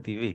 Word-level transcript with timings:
ספורטיבי. 0.00 0.34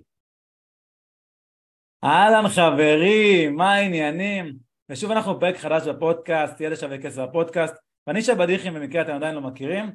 אהלן 2.03 2.47
חברים, 2.49 3.55
מה 3.55 3.73
העניינים? 3.73 4.57
ושוב 4.89 5.11
אנחנו 5.11 5.35
בפרק 5.35 5.57
חדש 5.57 5.87
בפודקאסט, 5.87 6.61
ידע 6.61 6.75
שווה 6.75 6.97
כסף 6.97 7.21
בפודקאסט, 7.21 7.75
ואני 8.07 8.21
שי 8.21 8.35
בדיחים 8.35 8.73
במקרה 8.73 9.01
אתם 9.01 9.13
עדיין 9.13 9.35
לא 9.35 9.41
מכירים, 9.41 9.91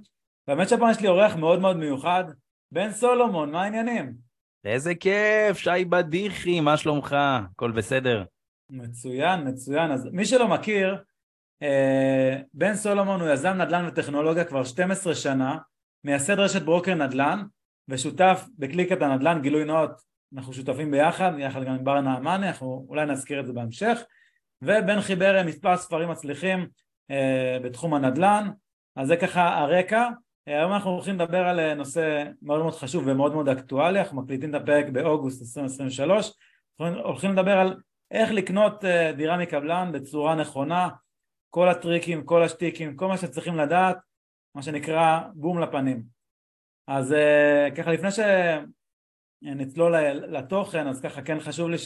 והאמת 0.48 0.68
שפה 0.68 0.90
יש 0.90 1.00
לי 1.00 1.08
אורח 1.08 1.36
מאוד 1.36 1.60
מאוד 1.60 1.76
מיוחד, 1.76 2.24
בן 2.72 2.92
סולומון, 2.92 3.50
מה 3.50 3.62
העניינים? 3.62 4.14
איזה 4.64 4.94
כיף, 4.94 5.58
שי 5.58 5.84
בדיחי, 5.88 6.60
מה 6.60 6.76
שלומך? 6.76 7.16
הכל 7.52 7.71
בסדר? 7.71 8.24
מצוין, 8.71 9.48
מצוין. 9.48 9.92
אז 9.92 10.08
מי 10.12 10.24
שלא 10.24 10.48
מכיר, 10.48 11.02
אה, 11.62 12.37
בן 12.54 12.74
סולומון 12.74 13.21
הוא 13.21 13.28
יזם 13.28 13.52
נדל"ן 13.52 13.88
וטכנולוגיה 13.88 14.44
כבר 14.44 14.64
12 14.64 15.14
שנה, 15.14 15.58
מייסד 16.05 16.38
רשת 16.38 16.62
ברוקר 16.62 16.95
נדל"ן 16.95 17.42
ושותף 17.91 18.45
בקליקת 18.59 19.02
הנדל"ן, 19.02 19.42
גילוי 19.42 19.64
נאות, 19.64 19.90
אנחנו 20.34 20.52
שותפים 20.52 20.90
ביחד, 20.90 21.32
יחד 21.38 21.62
גם 21.62 21.72
עם 21.72 21.84
בר 21.84 22.00
נעמני, 22.00 22.48
אנחנו 22.48 22.86
אולי 22.88 23.06
נזכיר 23.06 23.40
את 23.40 23.46
זה 23.46 23.52
בהמשך, 23.52 24.00
ובן 24.62 25.00
חיבר 25.00 25.42
מספר 25.46 25.76
ספרים 25.76 26.08
מצליחים 26.10 26.68
אה, 27.10 27.58
בתחום 27.62 27.95
הנדל"ן, 27.95 28.50
אז 28.96 29.08
זה 29.08 29.16
ככה 29.16 29.58
הרקע. 29.58 30.08
אה, 30.48 30.58
היום 30.58 30.72
אנחנו 30.72 30.90
הולכים 30.90 31.14
לדבר 31.14 31.48
על 31.48 31.74
נושא 31.74 32.24
מאוד 32.42 32.60
מאוד 32.60 32.74
חשוב 32.74 33.04
ומאוד 33.06 33.32
מאוד 33.32 33.48
אקטואלי, 33.48 34.00
אנחנו 34.00 34.22
מקליטים 34.22 34.50
את 34.50 34.62
הפרק 34.62 34.88
באוגוסט 34.88 35.42
2023, 35.42 36.32
אנחנו 36.80 37.00
הולכים 37.00 37.32
לדבר 37.32 37.59
על 37.59 37.76
איך 38.10 38.30
לקנות 38.30 38.84
דירה 39.16 39.36
מקבלן 39.36 39.92
בצורה 39.92 40.34
נכונה, 40.34 40.88
כל 41.50 41.68
הטריקים, 41.68 42.24
כל 42.24 42.42
השטיקים, 42.42 42.96
כל 42.96 43.09
מה 43.09 43.16
שצריכים 43.16 43.56
לדעת, 43.56 43.96
מה 44.54 44.62
שנקרא 44.62 45.20
בום 45.34 45.60
לפנים. 45.60 46.20
אז 46.86 47.12
אה, 47.12 47.68
ככה 47.76 47.92
לפני 47.92 48.08
שנצלול 49.42 49.96
לתוכן, 50.10 50.86
אז 50.86 51.00
ככה 51.00 51.22
כן 51.22 51.40
חשוב 51.40 51.70
לי 51.70 51.76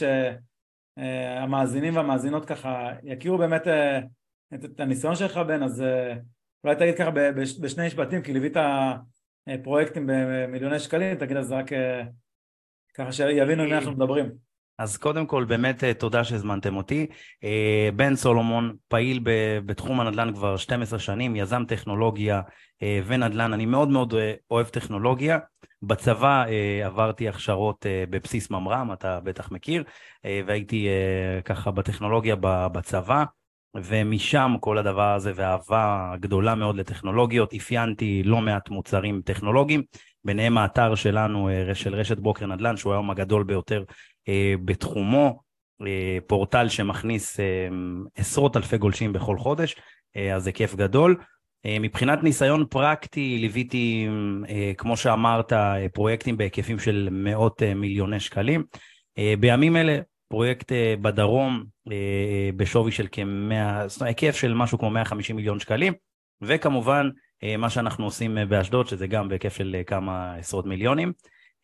שהמאזינים 0.97 1.95
והמאזינות 1.95 2.45
ככה 2.45 2.91
יכירו 3.03 3.37
באמת 3.37 3.67
אה, 3.67 3.99
את, 4.53 4.65
את 4.65 4.79
הניסיון 4.79 5.15
שלך 5.15 5.37
בן, 5.37 5.63
אז 5.63 5.81
אה, 5.81 6.15
אולי 6.63 6.75
תגיד 6.75 6.97
ככה 6.97 7.11
בשני 7.61 7.87
משפטים, 7.87 8.21
כי 8.21 8.33
ליווית 8.33 8.57
פרויקטים 9.63 10.07
במיליוני 10.07 10.79
שקלים, 10.79 11.17
תגיד 11.17 11.37
אז 11.37 11.51
רק 11.51 11.65
ככה 12.93 13.11
שיבינו 13.11 13.63
עם 13.63 13.69
מי 13.69 13.75
אנחנו 13.75 13.91
מדברים. 13.91 14.44
אז 14.77 14.97
קודם 14.97 15.25
כל, 15.25 15.43
באמת 15.43 15.83
אה, 15.83 15.93
תודה 15.93 16.23
שהזמנתם 16.23 16.75
אותי. 16.75 17.07
אה, 17.43 17.89
בן 17.95 18.15
סולומון, 18.15 18.75
פעיל 18.87 19.19
בתחום 19.65 19.99
הנדל"ן 19.99 20.33
כבר 20.33 20.57
12 20.57 20.99
שנים, 20.99 21.35
יזם 21.35 21.63
טכנולוגיה 21.67 22.41
אה, 22.83 22.99
ונדל"ן. 23.05 23.53
אני 23.53 23.65
מאוד 23.65 23.89
מאוד 23.89 24.13
אוהב 24.51 24.67
טכנולוגיה. 24.67 25.39
בצבא 25.81 26.45
עברתי 26.85 27.29
הכשרות 27.29 27.85
בבסיס 28.09 28.49
ממר"ם, 28.49 28.93
אתה 28.93 29.19
בטח 29.19 29.51
מכיר, 29.51 29.83
והייתי 30.23 30.87
ככה 31.45 31.71
בטכנולוגיה 31.71 32.35
בצבא. 32.41 33.23
ומשם 33.75 34.55
כל 34.59 34.77
הדבר 34.77 35.13
הזה 35.13 35.31
ואהבה 35.35 36.13
גדולה 36.19 36.55
מאוד 36.55 36.75
לטכנולוגיות, 36.75 37.53
אפיינתי 37.53 38.23
לא 38.23 38.41
מעט 38.41 38.69
מוצרים 38.69 39.21
טכנולוגיים, 39.25 39.83
ביניהם 40.23 40.57
האתר 40.57 40.95
שלנו, 40.95 41.49
של 41.73 41.95
רשת 41.95 42.19
בוקר 42.19 42.45
נדל"ן, 42.45 42.77
שהוא 42.77 42.93
היום 42.93 43.11
הגדול 43.11 43.43
ביותר 43.43 43.83
בתחומו, 44.65 45.39
אה, 45.81 46.17
פורטל 46.27 46.69
שמכניס 46.69 47.39
אה, 47.39 47.67
עשרות 48.15 48.57
אלפי 48.57 48.77
גולשים 48.77 49.13
בכל 49.13 49.37
חודש, 49.37 49.75
אז 50.35 50.43
זה 50.43 50.51
כיף 50.51 50.75
גדול. 50.75 51.15
מבחינת 51.79 52.23
ניסיון 52.23 52.65
פרקטי, 52.69 53.37
ליוויתי, 53.37 54.07
כמו 54.77 54.97
שאמרת, 54.97 55.53
פרויקטים 55.93 56.37
בהיקפים 56.37 56.79
של 56.79 57.07
מאות 57.11 57.61
מיליוני 57.75 58.19
שקלים. 58.19 58.63
בימים 59.39 59.77
אלה, 59.77 59.99
פרויקט 60.27 60.71
בדרום 61.01 61.63
בשווי 62.55 62.91
של 62.91 63.07
כמאה, 63.11 63.87
זאת 63.87 64.01
אומרת, 64.01 64.21
היקף 64.21 64.35
של 64.35 64.53
משהו 64.53 64.79
כמו 64.79 64.89
150 64.89 65.35
מיליון 65.35 65.59
שקלים, 65.59 65.93
וכמובן, 66.41 67.09
מה 67.57 67.69
שאנחנו 67.69 68.05
עושים 68.05 68.37
באשדוד, 68.49 68.87
שזה 68.87 69.07
גם 69.07 69.29
בהיקף 69.29 69.57
של 69.57 69.75
כמה 69.87 70.35
עשרות 70.35 70.65
מיליונים. 70.65 71.13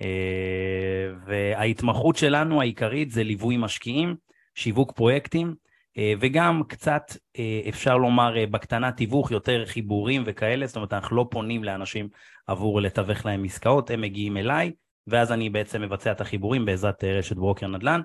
אה, 0.02 1.14
וההתמחות 1.26 2.16
שלנו 2.16 2.62
העיקרית 2.62 3.12
זה 3.12 3.24
ליווי 3.24 3.58
משקיעים, 3.58 4.16
שיווק 4.56 4.92
פרויקטים, 4.92 5.56
אה, 5.98 6.14
וגם 6.20 6.62
קצת, 6.68 7.04
אה, 7.40 7.62
אפשר 7.70 7.98
לומר, 7.98 8.34
בקטנה 8.52 8.92
תיווך, 8.92 9.32
יותר 9.32 9.66
חיבורים 9.66 10.24
וכאלה, 10.26 10.68
זאת 10.68 10.76
אומרת, 10.76 10.94
אנחנו 10.94 11.16
לא 11.16 11.28
פונים 11.32 11.64
לאנשים 11.64 12.10
עבור 12.48 12.82
לתווך 12.82 13.26
להם 13.26 13.44
עסקאות, 13.44 13.90
הם 13.92 14.02
מגיעים 14.02 14.38
אליי, 14.38 14.72
ואז 15.08 15.32
אני 15.32 15.50
בעצם 15.50 15.82
מבצע 15.82 16.12
את 16.12 16.22
החיבורים 16.22 16.66
בעזרת 16.66 17.04
רשת 17.04 17.36
ברוקר 17.36 17.68
נדל"ן. 17.68 18.02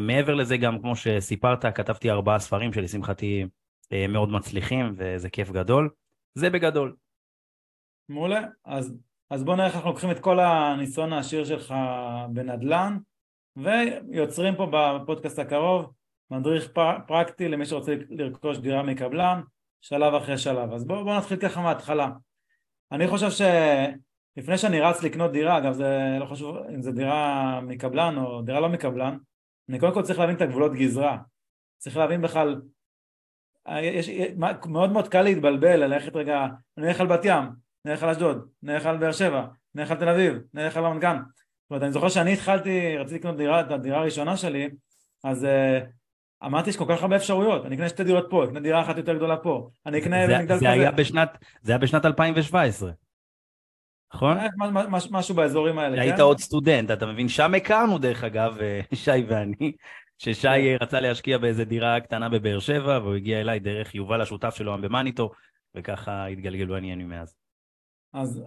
מעבר 0.00 0.34
לזה, 0.34 0.56
גם 0.56 0.80
כמו 0.80 0.96
שסיפרת, 0.96 1.64
כתבתי 1.76 2.10
ארבעה 2.10 2.38
ספרים 2.38 2.72
שלשמחתי 2.72 3.44
מאוד 4.08 4.28
מצליחים, 4.28 4.94
וזה 4.96 5.30
כיף 5.30 5.50
גדול. 5.50 5.90
זה 6.34 6.50
בגדול. 6.50 6.96
מעולה. 8.08 8.40
אז 8.64 8.94
אז 9.30 9.44
בוא 9.44 9.54
נראה 9.54 9.66
איך 9.66 9.74
אנחנו 9.74 9.90
לוקחים 9.90 10.10
את 10.10 10.18
כל 10.18 10.40
הניסיון 10.40 11.12
העשיר 11.12 11.44
שלך 11.44 11.74
בנדל"ן 12.28 12.98
ויוצרים 13.56 14.56
פה 14.56 14.66
בפודקאסט 14.72 15.38
הקרוב 15.38 15.92
מדריך 16.30 16.72
פרקטי 17.06 17.48
למי 17.48 17.66
שרוצה 17.66 17.94
לרכוש 18.10 18.58
דירה 18.58 18.82
מקבלן 18.82 19.40
שלב 19.80 20.14
אחרי 20.14 20.38
שלב. 20.38 20.72
אז 20.72 20.84
בואו 20.84 21.04
בוא 21.04 21.16
נתחיל 21.16 21.38
ככה 21.38 21.60
מההתחלה. 21.60 22.10
אני 22.92 23.08
חושב 23.08 23.28
שלפני 23.30 24.58
שאני 24.58 24.80
רץ 24.80 25.02
לקנות 25.02 25.32
דירה, 25.32 25.58
אגב 25.58 25.72
זה 25.72 26.16
לא 26.20 26.26
חשוב 26.26 26.56
אם 26.74 26.82
זה 26.82 26.92
דירה 26.92 27.60
מקבלן 27.60 28.18
או 28.18 28.42
דירה 28.42 28.60
לא 28.60 28.68
מקבלן, 28.68 29.16
אני 29.68 29.78
קודם 29.78 29.94
כל 29.94 30.02
צריך 30.02 30.18
להבין 30.18 30.36
את 30.36 30.40
הגבולות 30.40 30.72
גזרה. 30.74 31.18
צריך 31.78 31.96
להבין 31.96 32.22
בכלל, 32.22 32.60
יש, 33.82 34.08
מאוד 34.66 34.92
מאוד 34.92 35.08
קל 35.08 35.22
להתבלבל, 35.22 35.76
ללכת 35.76 36.16
רגע, 36.16 36.46
אני 36.78 36.88
אלך 36.88 37.00
על 37.00 37.06
בת 37.06 37.20
ים, 37.24 37.63
נלך 37.84 38.02
על 38.02 38.10
אשדוד, 38.10 38.48
נלך 38.62 38.86
על 38.86 38.96
באר 38.96 39.12
שבע, 39.12 39.46
נלך 39.74 39.90
על 39.90 39.96
תל 39.96 40.08
אביב, 40.08 40.38
נלך 40.54 40.76
על 40.76 40.84
רמת 40.84 41.00
גן. 41.00 41.16
זאת 41.16 41.70
אומרת, 41.70 41.82
אני 41.82 41.92
זוכר 41.92 42.08
שאני 42.08 42.32
התחלתי, 42.32 42.96
רציתי 42.98 43.18
לקנות 43.18 43.36
דירה, 43.36 43.60
את 43.60 43.70
הדירה 43.70 43.98
הראשונה 43.98 44.36
שלי, 44.36 44.70
אז 45.24 45.44
uh, 45.44 46.46
אמרתי 46.46 46.70
יש 46.70 46.76
כל 46.76 46.84
כך 46.88 47.02
הרבה 47.02 47.16
אפשרויות, 47.16 47.66
אני 47.66 47.74
אקנה 47.74 47.88
שתי 47.88 48.04
דירות 48.04 48.26
פה, 48.30 48.44
אקנה 48.44 48.60
דירה 48.60 48.82
אחת 48.82 48.96
יותר 48.96 49.14
גדולה 49.14 49.36
פה, 49.36 49.68
אני 49.86 49.98
אקנה 49.98 50.26
במגדל 50.26 50.54
כזה. 50.54 50.70
היה 50.70 50.90
בשנת, 50.90 51.38
זה 51.62 51.72
היה 51.72 51.78
בשנת 51.78 52.04
2017. 52.06 52.90
נכון? 54.14 54.38
אה, 54.38 54.48
משהו 55.10 55.34
באזורים 55.34 55.78
האלה, 55.78 55.96
כן? 55.96 56.02
היית 56.02 56.20
עוד 56.20 56.38
סטודנט, 56.38 56.90
אתה 56.90 57.06
מבין? 57.06 57.28
שם 57.28 57.54
הכרנו 57.54 57.98
דרך 57.98 58.24
אגב, 58.24 58.58
אה, 58.60 58.80
שי 59.04 59.24
ואני, 59.28 59.72
ששי 60.18 60.42
כן. 60.42 60.76
רצה 60.80 61.00
להשקיע 61.00 61.38
באיזה 61.38 61.64
דירה 61.64 62.00
קטנה 62.00 62.28
בבאר 62.28 62.58
שבע, 62.58 62.98
והוא 63.02 63.14
הגיע 63.14 63.40
אליי 63.40 63.58
דרך 63.58 63.94
יובל 63.94 64.20
השותף 64.20 64.54
שלו 64.54 64.78
במאניטו, 64.78 65.30
וככה 65.74 66.26
התגלגלו 66.26 66.74
העניינים 66.74 67.08
מאז. 67.08 67.43
אז, 68.14 68.42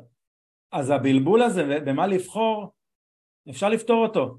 אז 0.72 0.89
הבלבול 0.89 1.41
הזה 1.41 1.79
במה 1.85 2.07
לבחור, 2.07 2.72
אפשר 3.50 3.69
לפתור 3.69 4.05
אותו. 4.05 4.38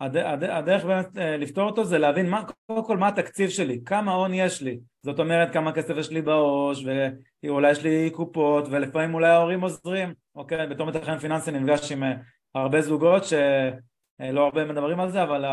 הד, 0.00 0.16
הד, 0.16 0.44
הדרך 0.44 0.84
באמת 0.84 1.18
אה, 1.18 1.36
לפתור 1.36 1.70
אותו 1.70 1.84
זה 1.84 1.98
להבין 1.98 2.30
מה, 2.30 2.44
קודם 2.66 2.84
כל 2.84 2.96
מה 2.96 3.08
התקציב 3.08 3.50
שלי, 3.50 3.80
כמה 3.86 4.12
הון 4.12 4.34
יש 4.34 4.62
לי, 4.62 4.80
זאת 5.02 5.18
אומרת 5.18 5.52
כמה 5.52 5.72
כסף 5.72 5.94
יש 5.96 6.10
לי 6.10 6.22
בעו"ש 6.22 6.84
ואולי 7.42 7.70
יש 7.70 7.82
לי 7.82 8.10
קופות 8.10 8.64
ולפעמים 8.70 9.14
אולי 9.14 9.28
ההורים 9.28 9.60
עוזרים, 9.60 10.14
אוקיי, 10.34 10.66
בתור 10.66 10.86
מתכנן 10.86 11.18
פיננסי 11.18 11.50
נפגש 11.50 11.92
עם 11.92 12.02
אה, 12.02 12.12
הרבה 12.54 12.80
זוגות 12.80 13.24
שלא 13.24 14.40
אה, 14.40 14.44
הרבה 14.44 14.64
מדברים 14.64 15.00
על 15.00 15.10
זה 15.10 15.22
אבל 15.22 15.44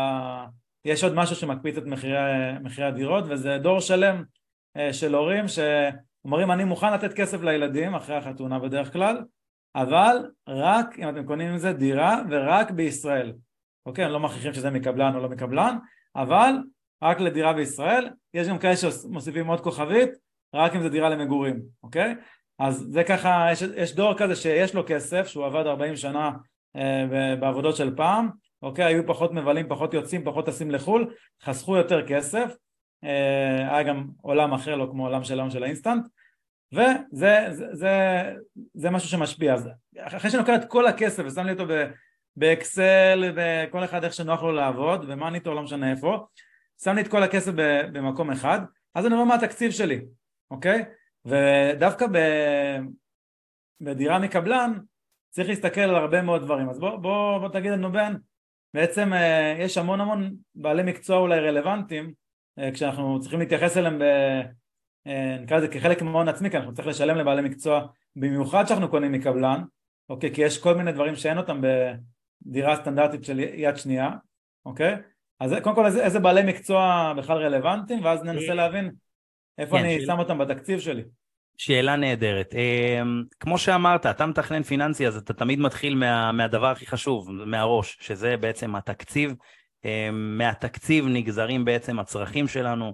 יש 0.84 1.04
עוד 1.04 1.14
משהו 1.14 1.36
שמקפיץ 1.36 1.76
את 1.76 1.86
מחירי, 1.86 2.18
מחירי 2.62 2.86
הדירות 2.86 3.24
וזה 3.28 3.58
דור 3.58 3.80
שלם 3.80 4.22
של 4.92 5.14
הורים 5.14 5.48
ש... 5.48 5.58
אומרים 6.26 6.50
אני 6.50 6.64
מוכן 6.64 6.92
לתת 6.92 7.12
כסף 7.12 7.42
לילדים 7.42 7.94
אחרי 7.94 8.16
החתונה 8.16 8.58
בדרך 8.58 8.92
כלל 8.92 9.24
אבל 9.74 10.30
רק 10.48 10.98
אם 10.98 11.08
אתם 11.08 11.26
קונים 11.26 11.48
עם 11.48 11.58
זה 11.58 11.72
דירה 11.72 12.22
ורק 12.30 12.70
בישראל 12.70 13.32
אוקיי? 13.86 14.04
אני 14.04 14.12
לא 14.12 14.20
מכריחים 14.20 14.54
שזה 14.54 14.70
מקבלן 14.70 15.14
או 15.14 15.20
לא 15.20 15.28
מקבלן 15.28 15.78
אבל 16.16 16.52
רק 17.02 17.20
לדירה 17.20 17.52
בישראל 17.52 18.08
יש 18.34 18.48
גם 18.48 18.58
כאלה 18.58 18.76
שמוסיפים 18.76 19.46
עוד 19.46 19.60
כוכבית 19.60 20.10
רק 20.54 20.74
אם 20.74 20.82
זה 20.82 20.88
דירה 20.88 21.08
למגורים 21.08 21.62
אוקיי? 21.82 22.14
אז 22.58 22.86
זה 22.90 23.04
ככה 23.04 23.48
יש, 23.52 23.62
יש 23.76 23.94
דור 23.94 24.14
כזה 24.18 24.36
שיש 24.36 24.74
לו 24.74 24.82
כסף 24.86 25.26
שהוא 25.26 25.46
עבד 25.46 25.66
40 25.66 25.96
שנה 25.96 26.30
אה, 26.76 27.36
בעבודות 27.40 27.76
של 27.76 27.96
פעם 27.96 28.28
אוקיי? 28.62 28.84
היו 28.84 29.06
פחות 29.06 29.32
מבלים 29.32 29.68
פחות 29.68 29.94
יוצאים 29.94 30.24
פחות 30.24 30.46
טסים 30.46 30.70
לחו"ל 30.70 31.14
חסכו 31.42 31.76
יותר 31.76 32.06
כסף 32.06 32.54
אה, 33.04 33.74
היה 33.74 33.82
גם 33.82 34.06
עולם 34.22 34.54
אחר 34.54 34.76
לא 34.76 34.88
כמו 34.90 35.06
עולם 35.06 35.24
שלנו 35.24 35.50
של 35.50 35.62
האינסטנט 35.62 36.06
וזה 36.76 37.46
זה, 37.50 37.66
זה, 37.72 38.22
זה 38.74 38.90
משהו 38.90 39.08
שמשפיע 39.08 39.54
אז 39.54 39.68
אחרי 39.98 40.30
שאני 40.30 40.40
לוקח 40.40 40.54
את 40.56 40.68
כל 40.68 40.86
הכסף 40.86 41.22
ושם 41.26 41.46
לי 41.46 41.52
אותו 41.52 41.64
באקסל 42.36 43.32
וכל 43.36 43.84
אחד 43.84 44.04
איך 44.04 44.14
שנוח 44.14 44.42
לו 44.42 44.52
לעבוד 44.52 45.08
במאניטור 45.08 45.54
לא 45.54 45.62
משנה 45.62 45.90
איפה 45.90 46.26
שם 46.84 46.94
לי 46.94 47.00
את 47.00 47.08
כל 47.08 47.22
הכסף 47.22 47.52
במקום 47.92 48.30
אחד 48.30 48.60
אז 48.94 49.06
אני 49.06 49.14
רואה 49.14 49.26
מה 49.26 49.34
התקציב 49.34 49.70
שלי 49.70 50.00
אוקיי 50.50 50.84
ודווקא 51.24 52.06
ב, 52.12 52.18
בדירה 53.80 54.18
מקבלן 54.18 54.78
צריך 55.36 55.48
להסתכל 55.48 55.80
על 55.80 55.94
הרבה 55.94 56.22
מאוד 56.22 56.42
דברים. 56.42 56.68
אז 56.68 56.78
בוא, 56.78 56.96
בוא, 56.96 57.38
בוא 57.38 57.48
תגיד 57.48 57.72
לנו 57.72 57.92
בן, 57.92 58.14
בעצם 58.74 59.12
אה, 59.12 59.56
יש 59.58 59.78
המון 59.78 60.00
המון 60.00 60.36
בעלי 60.54 60.82
מקצוע 60.82 61.18
אולי 61.18 61.40
רלוונטיים, 61.40 62.12
אה, 62.58 62.70
כשאנחנו 62.72 63.20
צריכים 63.20 63.38
להתייחס 63.40 63.76
אליהם 63.76 63.98
ב... 63.98 64.04
אה, 65.06 65.38
נקרא 65.40 65.56
לזה 65.56 65.68
כחלק 65.68 66.02
מהון 66.02 66.28
עצמי, 66.28 66.50
כי 66.50 66.56
אנחנו 66.56 66.74
צריכים 66.74 66.90
לשלם 66.90 67.16
לבעלי 67.16 67.42
מקצוע, 67.42 67.86
במיוחד 68.16 68.66
שאנחנו 68.66 68.88
קונים 68.88 69.12
מקבלן, 69.12 69.62
אוקיי? 70.08 70.34
כי 70.34 70.42
יש 70.42 70.58
כל 70.58 70.74
מיני 70.74 70.92
דברים 70.92 71.16
שאין 71.16 71.38
אותם 71.38 71.60
בדירה 71.60 72.76
סטנדרטית 72.76 73.24
של 73.24 73.38
יד 73.38 73.76
שנייה, 73.76 74.10
אוקיי? 74.66 74.96
אז 75.40 75.54
קודם 75.62 75.76
כל 75.76 75.86
איזה, 75.86 76.04
איזה 76.04 76.18
בעלי 76.18 76.42
מקצוע 76.42 77.12
בכלל 77.16 77.36
רלוונטיים, 77.38 78.04
ואז 78.04 78.22
ננסה 78.22 78.54
להבין 78.54 78.90
איפה 79.58 79.78
כן, 79.78 79.84
אני 79.84 80.00
של... 80.00 80.06
שם 80.06 80.18
אותם 80.18 80.38
בתקציב 80.38 80.80
שלי. 80.80 81.02
שאלה 81.58 81.96
נהדרת. 81.96 82.54
אמ, 82.54 83.22
כמו 83.40 83.58
שאמרת, 83.58 84.06
אתה 84.06 84.26
מתכנן 84.26 84.62
פיננסי, 84.62 85.06
אז 85.06 85.16
אתה 85.16 85.34
תמיד 85.34 85.58
מתחיל 85.58 85.94
מה, 85.94 86.32
מהדבר 86.32 86.66
הכי 86.66 86.86
חשוב, 86.86 87.30
מהראש, 87.30 87.96
שזה 88.00 88.36
בעצם 88.36 88.76
התקציב. 88.76 89.34
מהתקציב 90.12 91.06
נגזרים 91.08 91.64
בעצם 91.64 91.98
הצרכים 91.98 92.48
שלנו, 92.48 92.86
אה, 92.86 92.92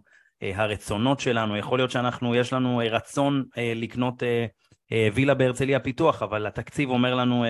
הרצונות 0.54 1.20
שלנו. 1.20 1.56
יכול 1.56 1.78
להיות 1.78 1.90
שאנחנו, 1.90 2.34
יש 2.34 2.52
לנו 2.52 2.80
אה, 2.80 2.88
רצון 2.88 3.44
אה, 3.58 3.72
לקנות 3.76 4.22
וילה 5.14 5.34
בהרצליה 5.34 5.80
פיתוח, 5.80 6.22
אבל 6.22 6.46
התקציב 6.46 6.90
אומר 6.90 7.14
לנו 7.14 7.44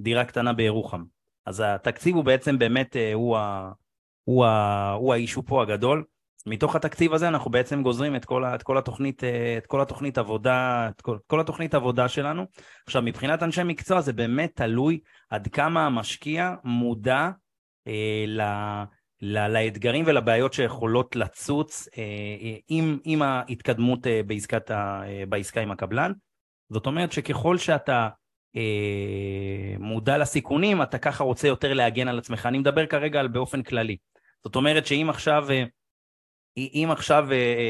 דירה 0.00 0.24
קטנה 0.24 0.52
בירוחם. 0.52 1.02
אז 1.46 1.62
התקציב 1.66 2.16
הוא 2.16 2.24
בעצם 2.24 2.58
באמת, 2.58 2.96
הוא, 3.14 3.36
ה, 3.36 3.70
הוא, 4.24 4.44
ה, 4.44 4.92
הוא 4.92 5.14
האישו 5.14 5.42
פה 5.42 5.62
הגדול. 5.62 6.04
מתוך 6.46 6.76
התקציב 6.76 7.14
הזה 7.14 7.28
אנחנו 7.28 7.50
בעצם 7.50 7.82
גוזרים 7.82 8.16
את 8.16 8.24
כל, 8.24 8.44
את 8.44 8.62
כל, 8.62 8.78
התוכנית, 8.78 9.24
אה, 9.24 9.58
את 9.58 9.66
כל 9.66 9.80
התוכנית 9.80 10.18
עבודה, 10.18 10.88
את 10.88 11.00
כל, 11.00 11.18
כל 11.26 11.40
התוכנית 11.40 11.74
עבודה 11.74 12.08
שלנו. 12.08 12.46
עכשיו, 12.86 13.02
מבחינת 13.02 13.42
אנשי 13.42 13.62
מקצוע 13.62 14.00
זה 14.00 14.12
באמת 14.12 14.52
תלוי 14.54 15.00
עד 15.30 15.48
כמה 15.48 15.86
המשקיע 15.86 16.54
מודע 16.64 17.30
אה, 17.86 18.24
לאתגרים 19.24 20.04
ולבעיות 20.06 20.52
שיכולות 20.52 21.16
לצוץ 21.16 21.88
אה, 21.98 22.02
אה 22.42 22.56
עם, 22.68 22.98
עם 23.04 23.22
ההתקדמות 23.22 24.06
אה, 24.06 24.20
בעסקת 24.26 24.70
ה, 24.70 25.02
בעסקה 25.28 25.60
עם 25.60 25.70
הקבלן. 25.70 26.12
זאת 26.70 26.86
אומרת 26.86 27.12
שככל 27.12 27.58
שאתה 27.58 28.08
מודע 29.78 30.18
לסיכונים, 30.18 30.82
אתה 30.82 30.98
ככה 30.98 31.24
רוצה 31.24 31.48
יותר 31.48 31.74
להגן 31.74 32.08
על 32.08 32.18
עצמך. 32.18 32.46
אני 32.46 32.58
מדבר 32.58 32.86
כרגע 32.86 33.20
על 33.20 33.28
באופן 33.28 33.62
כללי. 33.62 33.96
זאת 34.44 34.56
אומרת 34.56 34.86
שאם 34.86 35.06
עכשיו... 35.10 35.46
אם 36.56 36.88
עכשיו 36.90 37.28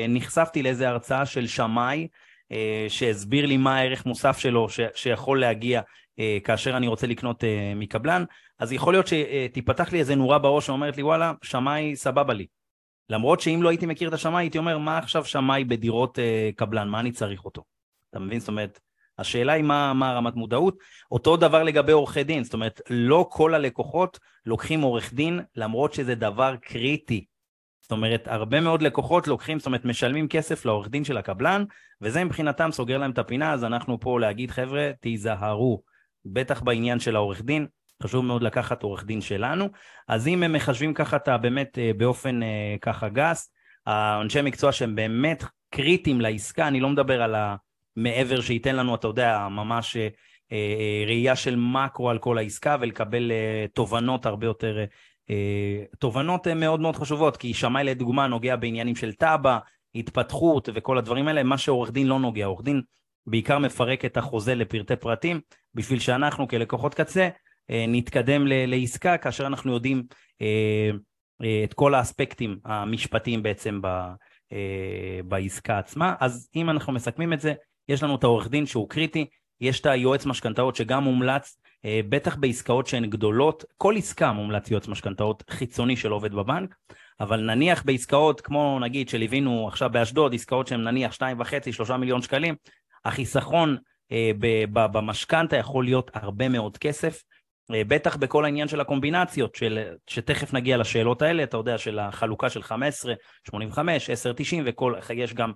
נחשפתי 0.08 0.62
לאיזה 0.62 0.88
הרצאה 0.88 1.26
של 1.26 1.46
שמאי 1.46 2.08
שהסביר 2.88 3.46
לי 3.46 3.56
מה 3.56 3.76
הערך 3.76 4.06
מוסף 4.06 4.38
שלו 4.38 4.66
שיכול 4.94 5.40
להגיע 5.40 5.80
כאשר 6.44 6.76
אני 6.76 6.88
רוצה 6.88 7.06
לקנות 7.06 7.44
מקבלן, 7.76 8.24
אז 8.58 8.72
יכול 8.72 8.94
להיות 8.94 9.06
שתיפתח 9.06 9.92
לי 9.92 9.98
איזה 9.98 10.14
נורה 10.14 10.38
בראש 10.38 10.66
שאומרת 10.66 10.96
לי 10.96 11.02
וואלה, 11.02 11.32
שמאי 11.42 11.96
סבבה 11.96 12.34
לי. 12.34 12.46
למרות 13.10 13.40
שאם 13.40 13.62
לא 13.62 13.68
הייתי 13.68 13.86
מכיר 13.86 14.08
את 14.08 14.14
השמאי, 14.14 14.42
הייתי 14.42 14.58
אומר, 14.58 14.78
מה 14.78 14.98
עכשיו 14.98 15.24
שמאי 15.24 15.64
בדירות 15.64 16.18
קבלן, 16.56 16.88
מה 16.88 17.00
אני 17.00 17.12
צריך 17.12 17.44
אותו? 17.44 17.64
אתה 18.10 18.18
מבין? 18.18 18.40
זאת 18.40 18.48
אומרת, 18.48 18.80
השאלה 19.18 19.52
היא 19.52 19.64
מה, 19.64 19.92
מה 19.92 20.12
רמת 20.12 20.34
מודעות. 20.34 20.76
אותו 21.10 21.36
דבר 21.36 21.62
לגבי 21.62 21.92
עורכי 21.92 22.24
דין, 22.24 22.44
זאת 22.44 22.54
אומרת, 22.54 22.80
לא 22.90 23.26
כל 23.30 23.54
הלקוחות 23.54 24.18
לוקחים 24.46 24.80
עורך 24.80 25.14
דין, 25.14 25.40
למרות 25.56 25.94
שזה 25.94 26.14
דבר 26.14 26.56
קריטי. 26.56 27.24
זאת 27.82 27.92
אומרת, 27.92 28.28
הרבה 28.28 28.60
מאוד 28.60 28.82
לקוחות 28.82 29.28
לוקחים, 29.28 29.58
זאת 29.58 29.66
אומרת, 29.66 29.84
משלמים 29.84 30.28
כסף 30.28 30.64
לעורך 30.64 30.88
דין 30.88 31.04
של 31.04 31.16
הקבלן, 31.16 31.64
וזה 32.00 32.24
מבחינתם 32.24 32.72
סוגר 32.72 32.98
להם 32.98 33.10
את 33.10 33.18
הפינה, 33.18 33.52
אז 33.52 33.64
אנחנו 33.64 34.00
פה 34.00 34.20
להגיד, 34.20 34.50
חבר'ה, 34.50 34.90
תיזהרו, 35.00 35.82
בטח 36.24 36.62
בעניין 36.62 37.00
של 37.00 37.16
העורך 37.16 37.42
דין, 37.42 37.66
חשוב 38.04 38.24
מאוד 38.24 38.42
לקחת 38.42 38.82
עורך 38.82 39.04
דין 39.04 39.20
שלנו. 39.20 39.68
אז 40.08 40.28
אם 40.28 40.42
הם 40.42 40.52
מחשבים 40.52 40.94
ככה 40.94 41.16
את 41.16 41.28
באמת 41.40 41.78
אה, 41.78 41.90
באופן 41.96 42.42
אה, 42.42 42.76
ככה 42.80 43.08
גס, 43.08 43.52
האנשי 43.86 44.42
מקצוע 44.42 44.72
שהם 44.72 44.94
באמת 44.94 45.44
קריטיים 45.70 46.20
לעסקה, 46.20 46.68
אני 46.68 46.80
לא 46.80 46.88
מדבר 46.88 47.22
על 47.22 47.34
המעבר 47.34 48.40
שייתן 48.40 48.76
לנו, 48.76 48.94
אתה 48.94 49.08
יודע, 49.08 49.48
ממש 49.50 49.96
אה, 50.52 51.04
ראייה 51.06 51.36
של 51.36 51.56
מקרו 51.56 52.10
על 52.10 52.18
כל 52.18 52.38
העסקה 52.38 52.76
ולקבל 52.80 53.32
תובנות 53.74 54.26
הרבה 54.26 54.46
יותר 54.46 54.84
תובנות 55.98 56.48
מאוד 56.48 56.80
מאוד 56.80 56.96
חשובות, 56.96 57.36
כי 57.36 57.54
שמאי 57.54 57.84
לדוגמה 57.84 58.26
נוגע 58.26 58.56
בעניינים 58.56 58.96
של 58.96 59.12
תב"ע, 59.12 59.58
התפתחות 59.94 60.68
וכל 60.74 60.98
הדברים 60.98 61.28
האלה, 61.28 61.42
מה 61.42 61.58
שעורך 61.58 61.90
דין 61.90 62.06
לא 62.06 62.18
נוגע. 62.18 62.46
עורך 62.46 62.62
דין 62.62 62.82
בעיקר 63.26 63.58
מפרק 63.58 64.04
את 64.04 64.16
החוזה 64.16 64.54
לפרטי 64.54 64.96
פרטים, 64.96 65.40
בשביל 65.74 65.98
שאנחנו 65.98 66.48
כלקוחות 66.48 66.94
קצה 66.94 67.28
נתקדם 67.70 68.46
לעסקה, 68.46 69.19
כאשר 69.19 69.46
אנחנו 69.46 69.75
יודעים 69.75 70.02
אה, 70.43 70.90
את 71.64 71.75
כל 71.75 71.94
האספקטים 71.94 72.58
המשפטיים 72.64 73.43
בעצם 73.43 73.81
בעסקה 75.25 75.78
עצמה. 75.78 76.14
אז 76.20 76.49
אם 76.56 76.70
אנחנו 76.70 76.93
מסכמים 76.93 77.32
את 77.32 77.40
זה, 77.40 77.55
יש 77.88 78.02
לנו 78.02 78.16
את 78.16 78.25
העורך 78.25 78.49
דין 78.49 78.66
שהוא 78.66 78.88
קריטי, 78.88 79.26
יש 79.61 79.81
את 79.81 79.87
היועץ 79.87 80.26
משכנתאות 80.26 80.76
שגם 80.76 81.05
מומלץ 81.05 81.58
אה, 81.84 82.00
בטח 82.08 82.37
בעסקאות 82.37 82.87
שהן 82.87 83.06
גדולות, 83.06 83.64
כל 83.76 83.96
עסקה 83.96 84.32
מומלץ 84.32 84.70
יועץ 84.70 84.88
משכנתאות 84.88 85.44
חיצוני 85.50 85.96
של 85.96 86.11
עובד 86.11 86.32
בבנק, 86.32 86.75
אבל 87.20 87.40
נניח 87.40 87.82
בעסקאות 87.82 88.40
כמו 88.40 88.78
נגיד 88.81 89.08
שליווינו 89.08 89.69
עכשיו 89.69 89.90
באשדוד, 89.90 90.34
עסקאות 90.34 90.66
שהן 90.66 90.84
נניח 90.84 91.14
2.5-3 91.14 91.96
מיליון 91.96 92.22
שקלים, 92.22 92.55
החיסכון 93.05 93.76
אה, 94.12 94.31
במשכנתה 94.72 95.56
יכול 95.56 95.84
להיות 95.84 96.11
הרבה 96.14 96.49
מאוד 96.49 96.78
כסף, 96.78 97.14
אה, 97.14 97.33
בטח 97.70 98.16
בכל 98.16 98.44
העניין 98.44 98.69
של 98.69 98.81
הקומבינציות, 98.81 99.55
של, 99.55 99.94
שתכף 100.06 100.52
נגיע 100.52 100.76
לשאלות 100.76 101.22
האלה, 101.22 101.43
אתה 101.43 101.56
יודע, 101.56 101.78
של 101.78 101.99
החלוקה 101.99 102.50
של 102.50 102.62
15, 102.62 103.14
85, 103.49 104.11
10, 104.11 104.32
90 104.32 104.62
וכל, 104.66 104.94
יש 105.14 105.34
גם 105.34 105.52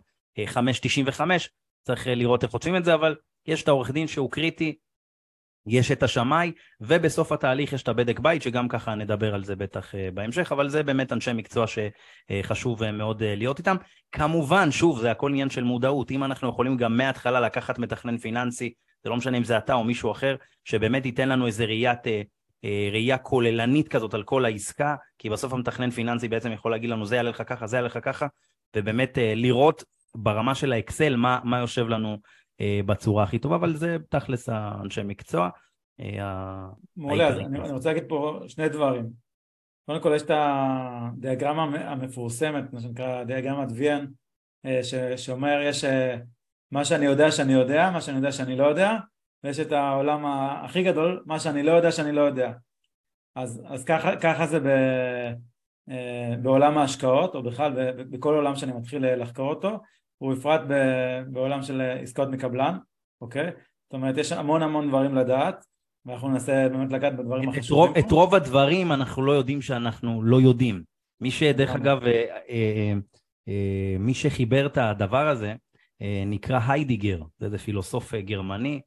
5, 0.47 0.81
95, 0.81 1.51
צריך 1.83 2.07
לראות 2.07 2.43
איך 2.43 2.51
חוטפים 2.51 2.77
את 2.77 2.85
זה, 2.85 2.95
אבל 2.95 3.17
יש 3.47 3.63
את 3.63 3.69
העורך 3.69 3.91
דין 3.91 4.07
שהוא 4.07 4.31
קריטי, 4.31 4.77
יש 5.69 5.93
את 5.93 6.03
השמאי, 6.03 6.53
ובסוף 6.81 7.33
התהליך 7.33 7.73
יש 7.73 7.83
את 7.83 7.89
הבדק 7.89 8.19
בית, 8.19 8.43
שגם 8.43 8.69
ככה 8.69 8.95
נדבר 8.95 9.35
על 9.35 9.45
זה 9.45 9.57
בטח 9.57 9.95
אה, 9.95 10.09
בהמשך, 10.15 10.53
אבל 10.53 10.69
זה 10.69 10.83
באמת 10.83 11.13
אנשי 11.13 11.33
מקצוע 11.33 11.67
שחשוב 11.67 12.83
אה, 12.83 12.93
מאוד 12.93 13.23
אה, 13.23 13.35
להיות 13.35 13.59
איתם. 13.59 13.77
כמובן, 14.13 14.71
שוב, 14.71 15.01
זה 15.01 15.11
הכל 15.11 15.31
עניין 15.31 15.51
של 15.51 15.65
מודעות. 15.65 16.11
אם 16.11 16.25
אנחנו 16.25 16.49
יכולים 16.49 16.77
גם 16.77 16.97
מההתחלה 16.97 17.41
לקחת 17.41 17.79
מתכנן 17.79 18.19
פיננסי, 18.19 18.73
זה 19.05 19.11
לא 19.11 19.17
משנה 19.17 19.39
אם 19.39 19.45
זה 19.45 19.59
אתה 19.59 19.75
או 19.75 19.85
מישהו 19.85 20.13
אחר, 20.13 20.37
שבאמת 20.65 21.07
ייתן 21.07 21.29
לנו 21.29 21.47
איזה 21.47 21.65
ראיית... 21.65 22.01
ראייה 22.93 23.19
כוללנית 23.19 23.89
כזאת 23.89 24.15
על 24.15 24.23
כל 24.23 24.45
העסקה, 24.45 24.95
כי 25.19 25.31
בסוף 25.31 25.53
המתכנן 25.53 25.91
פיננסי 25.91 26.29
בעצם 26.29 26.53
יכול 26.53 26.71
להגיד 26.71 26.91
לנו 26.91 27.07
זה 27.07 27.17
יעלה 27.17 27.31
לך 27.31 27.43
ככה, 27.47 27.67
זה 27.67 27.77
יעלה 27.77 27.87
לך 27.87 27.99
ככה, 28.03 28.27
ובאמת 28.77 29.19
לראות 29.21 29.85
ברמה 30.15 30.55
של 30.55 30.73
האקסל 30.73 31.17
מה, 31.17 31.39
מה 31.45 31.59
יושב 31.59 31.89
לנו 31.89 32.19
בצורה 32.87 33.25
הכי 33.25 33.39
טובה, 33.39 33.57
אבל 33.57 33.77
זה 33.77 33.97
תכלס 34.09 34.49
האנשי 34.49 35.03
מקצוע. 35.05 35.49
אה, 36.01 36.69
מעולה, 36.97 37.29
אז 37.29 37.39
אני, 37.39 37.59
אני 37.59 37.73
רוצה 37.73 37.89
להגיד 37.93 38.09
פה 38.09 38.41
שני 38.49 38.69
דברים. 38.69 39.11
קודם 39.87 40.03
כל 40.03 40.13
יש 40.17 40.23
את 40.23 40.31
הדיאגרמה 40.35 41.63
המפורסמת, 41.63 42.73
מה 42.73 42.81
שנקרא 42.81 43.25
דיאגרמת 43.25 43.69
ויאן, 43.75 44.07
אה, 44.67 44.81
שאומר 45.17 45.61
יש 45.65 45.85
מה 46.71 46.85
שאני 46.85 47.05
יודע 47.05 47.31
שאני 47.31 47.53
יודע, 47.53 47.91
מה 47.91 48.01
שאני 48.01 48.17
יודע 48.17 48.33
שאני 48.33 48.57
לא 48.57 48.67
יודע, 48.67 48.97
ויש 49.45 49.61
את 49.61 49.73
העולם 49.73 50.27
הכי 50.65 50.83
גדול, 50.83 51.23
מה 51.27 51.41
שאני 51.41 51.63
לא 51.63 51.73
יודע 51.73 51.93
שאני 51.93 52.13
לא 52.13 52.21
יודע. 52.21 52.53
אז, 53.35 53.63
אז 53.67 53.85
ככה, 53.85 54.17
ככה 54.17 54.47
זה 54.47 54.61
ב, 54.61 54.69
בעולם 56.43 56.79
ההשקעות, 56.79 57.35
או 57.35 57.43
בכלל 57.43 57.93
בכל 58.11 58.35
עולם 58.35 58.57
שאני 58.57 58.73
מתחיל 58.73 59.15
לחקור 59.15 59.51
אותו, 59.51 59.81
ובפרט 60.21 60.61
בעולם 61.27 61.63
של 61.63 61.81
עסקאות 61.81 62.29
מקבלן, 62.29 62.79
אוקיי? 63.21 63.51
זאת 63.85 63.93
אומרת 63.93 64.17
יש 64.17 64.33
המון 64.33 64.63
המון 64.63 64.89
דברים 64.89 65.15
לדעת 65.15 65.65
ואנחנו 66.07 66.29
ננסה 66.29 66.69
באמת 66.69 66.93
לגעת 66.93 67.17
בדברים 67.17 67.49
החשובים. 67.49 67.93
את 67.99 68.13
רוב 68.13 68.35
הדברים 68.35 68.93
אנחנו 68.93 69.23
לא 69.23 69.33
יודעים 69.33 69.63
שאנחנו 69.63 70.23
לא 70.23 70.41
יודעים. 70.41 70.83
מי 71.21 71.31
שדרך 71.31 71.71
אגב, 71.71 72.05
אה, 72.05 72.25
אה, 72.49 72.93
אה, 73.49 73.97
מי 73.99 74.15
שחיבר 74.15 74.67
את 74.67 74.79
הדבר 74.79 75.29
הזה 75.29 75.55
נקרא 76.27 76.61
היידיגר, 76.69 77.23
זה 77.39 77.47
איזה 77.47 77.59
פילוסוף 77.59 78.15
גרמני, 78.15 78.81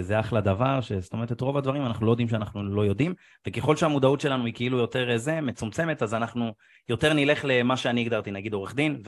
זה 0.00 0.20
אחלה 0.20 0.40
דבר, 0.40 0.78
זאת 1.00 1.12
אומרת 1.12 1.32
את 1.32 1.40
רוב 1.40 1.56
הדברים 1.56 1.86
אנחנו 1.86 2.06
לא 2.06 2.10
יודעים 2.10 2.28
שאנחנו 2.28 2.62
לא 2.62 2.82
יודעים, 2.84 3.14
וככל 3.46 3.76
שהמודעות 3.76 4.20
שלנו 4.20 4.44
היא 4.44 4.54
כאילו 4.54 4.78
יותר 4.78 5.16
זה, 5.16 5.40
מצומצמת, 5.40 6.02
אז 6.02 6.14
אנחנו 6.14 6.52
יותר 6.88 7.12
נלך 7.12 7.44
למה 7.48 7.76
שאני 7.76 8.00
הגדרתי, 8.00 8.30
נגיד 8.30 8.52
עורך 8.52 8.74
דין 8.74 9.02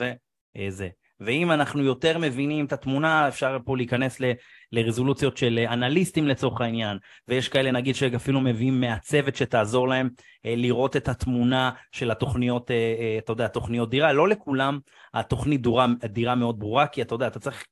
וזה. 0.57 0.89
ואם 1.19 1.51
אנחנו 1.51 1.83
יותר 1.83 2.17
מבינים 2.17 2.65
את 2.65 2.73
התמונה, 2.73 3.27
אפשר 3.27 3.57
פה 3.65 3.77
להיכנס 3.77 4.19
ל, 4.19 4.31
לרזולוציות 4.71 5.37
של 5.37 5.65
אנליסטים 5.69 6.27
לצורך 6.27 6.61
העניין, 6.61 6.97
ויש 7.27 7.49
כאלה 7.49 7.71
נגיד 7.71 7.95
שאפילו 7.95 8.41
מביאים 8.41 8.81
מעצבת 8.81 9.35
שתעזור 9.35 9.87
להם 9.87 10.09
אה, 10.45 10.53
לראות 10.57 10.95
את 10.95 11.07
התמונה 11.07 11.71
של 11.91 12.11
התוכניות, 12.11 12.71
אה, 12.71 12.75
אה, 12.75 13.17
אתה 13.17 13.31
יודע, 13.31 13.47
תוכניות 13.47 13.89
דירה, 13.89 14.13
לא 14.13 14.27
לכולם 14.27 14.79
התוכנית 15.13 15.61
דירה, 15.61 15.87
דירה 16.05 16.35
מאוד 16.35 16.59
ברורה, 16.59 16.87
כי 16.87 17.01
אתה 17.01 17.15
יודע, 17.15 17.27
אתה 17.27 17.39
צריך 17.39 17.65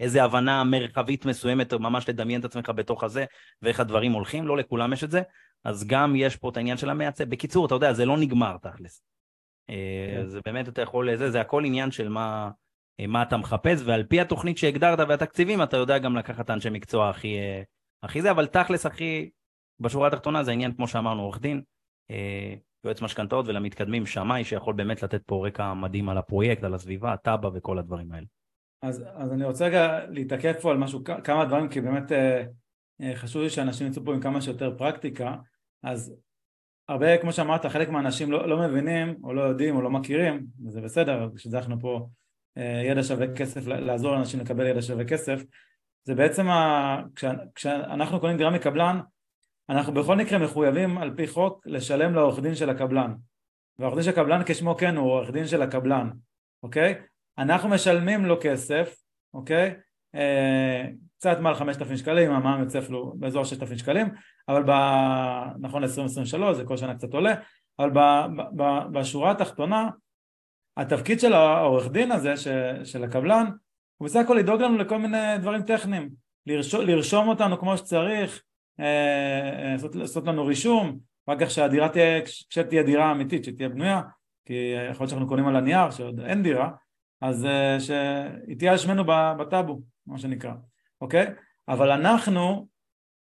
איזה 0.00 0.24
הבנה 0.24 0.64
מרחבית 0.64 1.26
מסוימת, 1.26 1.74
ממש 1.74 2.08
לדמיין 2.08 2.40
את 2.40 2.44
עצמך 2.44 2.72
בתוך 2.74 3.04
הזה, 3.04 3.24
ואיך 3.62 3.80
הדברים 3.80 4.12
הולכים, 4.12 4.46
לא 4.46 4.56
לכולם 4.56 4.92
יש 4.92 5.04
את 5.04 5.10
זה, 5.10 5.22
אז 5.64 5.86
גם 5.86 6.16
יש 6.16 6.36
פה 6.36 6.48
את 6.48 6.56
העניין 6.56 6.76
של 6.76 6.90
המעצב. 6.90 7.24
בקיצור, 7.24 7.66
אתה 7.66 7.74
יודע, 7.74 7.92
זה 7.92 8.04
לא 8.04 8.16
נגמר 8.16 8.56
תכלס. 8.62 9.02
אה, 9.70 9.74
כן. 10.14 10.26
זה 10.26 10.40
באמת, 10.44 10.68
אתה 10.68 10.82
יכול, 10.82 11.16
זה, 11.16 11.30
זה 11.30 11.40
הכל 11.40 11.64
עניין 11.64 11.90
של 11.90 12.08
מה, 12.08 12.44
אה, 12.44 12.50
מה 13.06 13.22
אתה 13.22 13.36
מחפש, 13.36 13.82
ועל 13.84 14.04
פי 14.04 14.20
התוכנית 14.20 14.58
שהגדרת 14.58 14.98
והתקציבים, 15.08 15.62
אתה 15.62 15.76
יודע 15.76 15.98
גם 15.98 16.16
לקחת 16.16 16.50
אנשי 16.50 16.70
מקצוע 16.70 17.10
הכי, 17.10 17.38
אה, 17.38 17.62
הכי 18.02 18.22
זה, 18.22 18.30
אבל 18.30 18.46
תכלס, 18.46 18.86
הכי, 18.86 19.30
בשורה 19.80 20.08
התחתונה 20.08 20.44
זה 20.44 20.50
העניין, 20.50 20.74
כמו 20.74 20.88
שאמרנו, 20.88 21.22
עורך 21.22 21.40
דין, 21.40 21.62
יועץ 22.84 23.02
משכנתאות 23.02 23.48
ולמתקדמים 23.48 24.06
שמאי 24.06 24.44
שיכול 24.44 24.74
באמת 24.74 25.02
לתת 25.02 25.22
פה 25.26 25.46
רקע 25.46 25.74
מדהים 25.74 26.08
על 26.08 26.18
הפרויקט, 26.18 26.64
על 26.64 26.74
הסביבה, 26.74 27.16
טאבה 27.16 27.48
וכל 27.54 27.78
הדברים 27.78 28.12
האלה. 28.12 28.26
אז, 28.82 29.04
אז 29.14 29.32
אני 29.32 29.44
רוצה 29.44 29.66
רגע 29.66 30.06
להתעכב 30.10 30.52
פה 30.52 30.70
על 30.70 30.76
משהו, 30.76 31.04
כמה 31.24 31.44
דברים, 31.44 31.68
כי 31.68 31.80
באמת 31.80 32.12
אה, 32.12 32.44
אה, 33.02 33.16
חשוב 33.16 33.42
לי 33.42 33.50
שאנשים 33.50 33.86
יצאו 33.86 34.04
פה 34.04 34.14
עם 34.14 34.20
כמה 34.20 34.40
שיותר 34.40 34.74
פרקטיקה, 34.78 35.36
אז 35.82 36.14
הרבה, 36.88 37.18
כמו 37.18 37.32
שאמרת, 37.32 37.66
חלק 37.66 37.88
מהאנשים 37.88 38.32
לא, 38.32 38.48
לא 38.48 38.68
מבינים 38.68 39.16
או 39.24 39.32
לא 39.32 39.42
יודעים 39.42 39.76
או 39.76 39.82
לא 39.82 39.90
מכירים, 39.90 40.46
וזה 40.66 40.80
בסדר, 40.80 41.28
בשביל 41.34 41.50
זה 41.50 41.58
אנחנו 41.58 41.80
פה 41.80 41.96
אה, 41.96 42.06
ידע 42.90 43.02
שווה 43.02 43.34
כסף, 43.36 43.66
לעזור 43.66 44.12
לאנשים 44.12 44.40
לקבל 44.40 44.66
ידע 44.66 44.82
שווה 44.82 45.04
כסף, 45.04 45.42
זה 46.04 46.14
בעצם, 46.14 46.48
ה... 46.48 47.02
כשאנחנו 47.54 48.20
קונים 48.20 48.36
דירה 48.36 48.50
מקבלן, 48.50 49.00
אנחנו 49.68 49.94
בכל 49.94 50.16
מקרה 50.16 50.38
מחויבים 50.38 50.98
על 50.98 51.14
פי 51.16 51.26
חוק 51.26 51.66
לשלם 51.66 52.14
לעורך 52.14 52.40
דין 52.40 52.54
של 52.54 52.70
הקבלן 52.70 53.14
והעורך 53.78 53.96
דין 53.96 54.04
של 54.04 54.10
הקבלן 54.10 54.42
כשמו 54.46 54.76
כן 54.76 54.96
הוא 54.96 55.10
עורך 55.10 55.30
דין 55.30 55.46
של 55.46 55.62
הקבלן, 55.62 56.10
אוקיי? 56.62 56.94
אנחנו 57.38 57.68
משלמים 57.68 58.24
לו 58.24 58.36
כסף, 58.40 58.96
אוקיי? 59.34 59.74
אה, 60.14 60.84
קצת 61.18 61.38
מעל 61.40 61.54
5,000 61.54 61.96
שקלים, 61.96 62.30
המע"מ 62.30 62.60
יוצא 62.60 62.78
אפילו 62.78 63.12
באזור 63.18 63.44
6,000 63.44 63.78
שקלים, 63.78 64.08
אבל 64.48 64.62
ב... 64.66 64.70
נכון 65.60 65.82
ל-2023 65.82 66.52
זה 66.52 66.64
כל 66.64 66.76
שנה 66.76 66.94
קצת 66.94 67.14
עולה, 67.14 67.34
אבל 67.78 67.90
ב... 67.90 67.98
ב... 68.56 68.62
בשורה 68.92 69.30
התחתונה 69.30 69.88
התפקיד 70.78 71.20
של 71.20 71.32
העורך 71.32 71.90
דין 71.90 72.12
הזה, 72.12 72.36
ש... 72.36 72.48
של 72.84 73.04
הקבלן, 73.04 73.46
הוא 73.96 74.06
בסך 74.06 74.20
הכל 74.20 74.34
לדאוג 74.34 74.62
לנו 74.62 74.78
לכל 74.78 74.98
מיני 74.98 75.38
דברים 75.38 75.62
טכניים, 75.62 76.10
לרשום, 76.46 76.80
לרשום 76.80 77.28
אותנו 77.28 77.58
כמו 77.58 77.76
שצריך, 77.76 78.42
אה, 78.80 78.84
אה, 79.64 79.72
לעשות, 79.72 79.94
לעשות 79.94 80.26
לנו 80.26 80.46
רישום, 80.46 80.98
רק 81.28 81.40
כך 81.40 81.50
שהדירה 81.50 81.88
תהיה, 81.88 82.22
כשתהיה 82.24 82.82
דירה 82.82 83.12
אמיתית, 83.12 83.44
שתהיה 83.44 83.68
בנויה, 83.68 84.02
כי 84.44 84.74
יכול 84.90 85.04
להיות 85.04 85.10
שאנחנו 85.10 85.28
קונים 85.28 85.48
על 85.48 85.56
הנייר, 85.56 85.90
שעוד 85.90 86.20
אין 86.20 86.42
דירה, 86.42 86.70
אז 87.20 87.44
אה, 87.44 87.80
שהיא 87.80 88.58
תהיה 88.58 88.72
על 88.72 88.78
שמנו 88.78 89.04
בטאבו, 89.38 89.80
מה 90.06 90.18
שנקרא, 90.18 90.52
אוקיי? 91.00 91.26
אבל 91.68 91.90
אנחנו, 91.90 92.68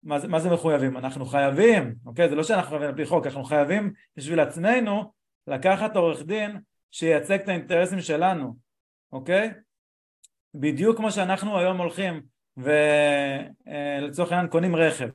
מה 0.03 0.19
זה, 0.19 0.27
מה 0.27 0.39
זה 0.39 0.49
מחויבים? 0.49 0.97
אנחנו 0.97 1.25
חייבים, 1.25 1.95
אוקיי? 2.05 2.29
זה 2.29 2.35
לא 2.35 2.43
שאנחנו 2.43 2.69
חייבים 2.69 2.89
על 2.89 2.95
פי 2.95 3.05
חוק, 3.05 3.25
אנחנו 3.25 3.43
חייבים 3.43 3.93
בשביל 4.17 4.39
עצמנו 4.39 5.13
לקחת 5.47 5.95
עורך 5.95 6.23
דין 6.23 6.59
שייצג 6.91 7.39
את 7.41 7.49
האינטרסים 7.49 8.01
שלנו, 8.01 8.55
אוקיי? 9.11 9.51
בדיוק 10.53 10.97
כמו 10.97 11.11
שאנחנו 11.11 11.59
היום 11.59 11.77
הולכים 11.77 12.21
ולצורך 12.57 14.31
העניין 14.31 14.49
קונים 14.49 14.75
רכב. 14.75 15.09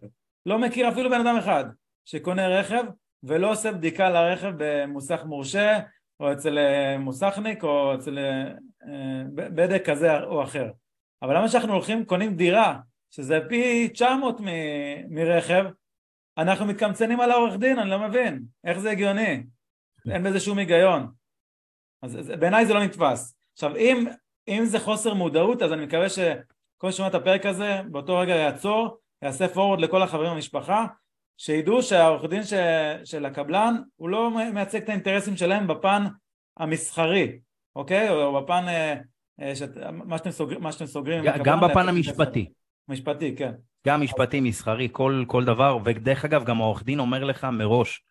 לא 0.47 0.59
מכיר 0.59 0.89
אפילו 0.89 1.11
בן 1.11 1.21
אדם 1.21 1.37
אחד 1.37 1.65
שקונה 2.05 2.49
רכב 2.49 2.85
ולא 3.23 3.53
עושה 3.53 3.73
בדיקה 3.73 4.11
לרכב 4.11 4.53
במוסך 4.57 5.21
מורשה 5.25 5.79
או 6.21 6.33
אצל 6.33 6.59
אה, 6.59 6.99
מוסכניק 6.99 7.65
או 7.65 7.95
אצל 7.95 8.19
אה, 8.19 8.47
אה, 8.89 9.23
בדק 9.35 9.91
כזה 9.91 10.21
או 10.23 10.43
אחר. 10.43 10.71
אבל 11.23 11.37
למה 11.37 11.49
שאנחנו 11.49 11.73
הולכים 11.73 12.05
קונים 12.05 12.37
דירה 12.37 12.79
שזה 13.11 13.39
פי 13.49 13.89
900 13.89 14.41
מ- 14.41 15.15
מרכב 15.15 15.65
אנחנו 16.39 16.67
מתקמצנים 16.67 17.21
על 17.21 17.31
העורך 17.31 17.57
דין 17.57 17.79
אני 17.79 17.91
לא 17.91 18.09
מבין. 18.09 18.43
איך 18.65 18.79
זה 18.79 18.91
הגיוני? 18.91 19.43
אין 20.11 20.23
בזה 20.23 20.41
שום 20.41 20.59
היגיון 20.59 21.11
אז 22.03 22.17
בעיניי 22.41 22.67
זה 22.67 22.75
לא 22.75 22.85
נתפס 22.85 23.35
עכשיו 23.53 23.77
אם, 23.77 24.07
אם 24.49 24.65
זה 24.65 24.81
חוסר 24.81 25.15
מודעות 25.15 25.63
אז 25.63 25.73
אני 25.73 25.87
מקווה 25.87 26.09
שכל 26.09 26.87
מי 26.87 26.93
שומע 26.93 27.09
את 27.09 27.15
הפרק 27.15 27.47
הזה 27.47 27.81
באותו 27.91 28.19
רגע 28.19 28.35
יעצור 28.35 29.01
יעשה 29.23 29.49
פורוורד 29.49 29.81
לכל 29.81 30.03
החברים 30.03 30.35
במשפחה, 30.35 30.87
שידעו 31.37 31.83
שהעורך 31.83 32.31
דין 32.31 32.43
ש... 32.43 32.53
של 33.05 33.27
הקבלן 33.27 33.75
הוא 33.97 34.09
לא 34.09 34.31
מייצג 34.53 34.83
את 34.83 34.89
האינטרסים 34.89 35.37
שלהם 35.37 35.67
בפן 35.67 36.03
המסחרי, 36.57 37.39
אוקיי? 37.77 38.11
או 38.11 38.43
בפן, 38.43 38.69
אה, 38.69 38.95
אה, 39.41 39.57
שאת... 39.57 39.77
מה, 39.93 40.19
שאתם 40.19 40.31
סוגרים, 40.31 40.63
מה 40.63 40.73
שאתם 40.73 40.87
סוגרים 40.87 41.25
גם, 41.25 41.43
גם 41.45 41.61
בפן 41.61 41.89
המשפטי. 41.89 42.53
משפטי, 42.89 43.37
כן. 43.37 43.53
גם 43.87 44.01
משפטי, 44.01 44.41
מסחרי, 44.41 44.89
כל, 44.93 45.25
כל 45.27 45.45
דבר, 45.45 45.79
ודרך 45.85 46.25
אגב, 46.25 46.45
גם 46.45 46.61
העורך 46.61 46.85
דין 46.85 46.99
אומר 46.99 47.25
לך 47.25 47.45
מראש, 47.45 48.05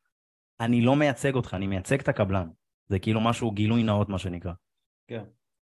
אני 0.60 0.82
לא 0.82 0.96
מייצג 0.96 1.36
אותך, 1.36 1.54
אני 1.54 1.68
מייצג 1.68 2.00
את 2.00 2.08
הקבלן. 2.08 2.48
זה 2.90 3.00
כאילו 3.00 3.22
משהו, 3.22 3.52
גילוי 3.52 3.84
נאות, 3.84 4.10
מה 4.10 4.20
שנקרא. 4.20 4.52
כן. 5.08 5.24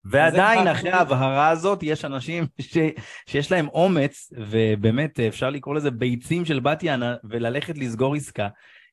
ועדיין 0.04 0.68
אחרי 0.68 0.90
ההבהרה 0.90 1.48
הזאת 1.48 1.82
יש 1.82 2.04
אנשים 2.04 2.44
ש, 2.60 2.78
שיש 3.26 3.52
להם 3.52 3.68
אומץ 3.68 4.32
ובאמת 4.36 5.20
אפשר 5.20 5.50
לקרוא 5.50 5.74
לזה 5.74 5.90
ביצים 5.90 6.44
של 6.44 6.60
בת 6.60 6.82
יענה 6.82 7.16
וללכת 7.24 7.78
לסגור 7.78 8.14
עסקה 8.14 8.48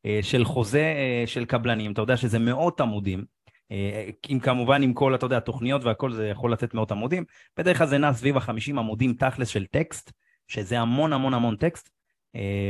אה, 0.06 0.20
של 0.22 0.46
חוזה 0.46 0.94
אה, 0.98 1.24
של 1.28 1.46
קבלנים, 1.46 1.92
אתה 1.92 2.02
יודע 2.02 2.18
שזה 2.18 2.40
מאות 2.40 2.82
עמודים, 2.82 3.26
אה, 3.72 4.10
עם 4.28 4.40
כמובן 4.40 4.84
עם 4.84 4.94
כל, 4.94 5.16
אתה 5.16 5.26
יודע, 5.26 5.38
התוכניות 5.38 5.84
והכל 5.84 6.12
זה 6.12 6.28
יכול 6.28 6.54
לתת 6.54 6.74
מאות 6.74 6.92
עמודים, 6.92 7.26
בדרך 7.58 7.78
כלל 7.78 7.88
זה 7.88 7.98
נע 7.98 8.14
סביב 8.14 8.38
החמישים 8.38 8.80
עמודים 8.80 9.14
תכלס 9.14 9.48
של 9.48 9.66
טקסט, 9.66 10.12
שזה 10.48 10.80
המון 10.80 11.14
המון 11.14 11.34
המון 11.34 11.56
טקסט, 11.56 11.90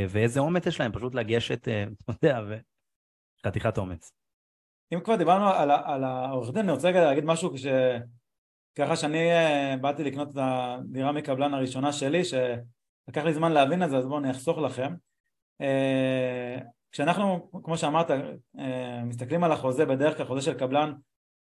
ואיזה 0.08 0.40
אומץ 0.40 0.66
יש 0.66 0.80
להם 0.80 0.92
פשוט 0.92 1.14
לגשת, 1.14 1.68
אתה 2.04 2.12
יודע, 2.26 2.40
וחתיכת 3.40 3.78
אומץ. 3.78 4.12
אם 4.92 5.00
כבר 5.00 5.16
דיברנו 5.16 5.48
על, 5.48 5.70
על 5.70 6.04
העורך 6.04 6.50
דין, 6.50 6.62
אני 6.62 6.72
רוצה 6.72 6.88
רגע 6.88 7.04
להגיד 7.04 7.24
משהו 7.24 7.52
כש... 7.54 7.66
ככה 8.74 8.96
שאני 8.96 9.32
אה, 9.32 9.76
באתי 9.80 10.04
לקנות 10.04 10.28
את 10.30 10.36
הדירה 10.40 11.12
מקבלן 11.12 11.54
הראשונה 11.54 11.92
שלי, 11.92 12.24
שלקח 12.24 13.24
לי 13.24 13.34
זמן 13.34 13.52
להבין 13.52 13.82
את 13.82 13.90
זה, 13.90 13.96
אז 13.96 14.06
בואו 14.06 14.18
אני 14.18 14.30
אחסוך 14.30 14.58
לכם. 14.58 14.94
אה, 15.60 16.58
כשאנחנו, 16.92 17.50
כמו 17.64 17.76
שאמרת, 17.76 18.10
אה, 18.58 19.04
מסתכלים 19.04 19.44
על 19.44 19.52
החוזה, 19.52 19.86
בדרך 19.86 20.16
כלל 20.16 20.26
חוזה 20.26 20.40
של 20.40 20.54
קבלן 20.54 20.92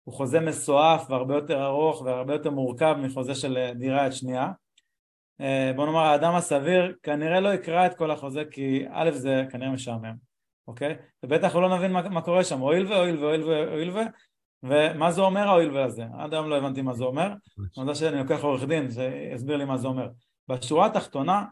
הוא 0.03 0.15
חוזה 0.15 0.39
מסועף 0.39 1.09
והרבה 1.09 1.35
יותר 1.35 1.65
ארוך 1.65 2.01
והרבה 2.01 2.33
יותר 2.33 2.51
מורכב 2.51 2.95
מחוזה 3.01 3.35
של 3.35 3.71
דירה 3.75 4.05
יד 4.05 4.11
שנייה. 4.11 4.51
בוא 5.75 5.85
נאמר, 5.85 5.99
האדם 5.99 6.35
הסביר 6.35 6.95
כנראה 7.03 7.39
לא 7.39 7.53
יקרא 7.53 7.85
את 7.85 7.97
כל 7.97 8.11
החוזה 8.11 8.43
כי 8.51 8.85
א' 8.91 9.11
זה 9.11 9.43
כנראה 9.51 9.71
משעמם, 9.71 10.15
אוקיי? 10.69 10.95
ובטח 11.23 11.53
הוא 11.53 11.61
לא 11.61 11.77
נבין 11.77 11.91
מה, 11.91 12.09
מה 12.09 12.21
קורה 12.21 12.43
שם, 12.43 12.59
הואיל 12.59 12.87
והואיל 12.87 13.17
והואיל 13.17 13.43
והואיל 13.43 13.91
ומה 14.63 15.11
זה 15.11 15.21
אומר 15.21 15.47
ההואיל 15.47 15.71
והזה? 15.71 16.03
עד 16.19 16.33
היום 16.33 16.49
לא 16.49 16.57
הבנתי 16.57 16.81
מה 16.81 16.93
זה 16.93 17.03
אומר, 17.03 17.27
אני 17.27 17.67
יודע 17.77 17.95
שאני 17.95 18.17
לוקח 18.17 18.43
עורך 18.43 18.63
דין 18.63 18.87
שיסביר 18.91 19.57
לי 19.57 19.65
מה 19.65 19.77
זה 19.77 19.87
אומר. 19.87 20.07
בשורה 20.47 20.85
התחתונה, 20.85 21.45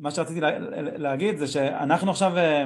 מה 0.00 0.10
שרציתי 0.10 0.40
להגיד 0.76 1.36
זה 1.36 1.46
שאנחנו 1.46 2.10
עכשיו 2.10 2.38
אה, 2.38 2.64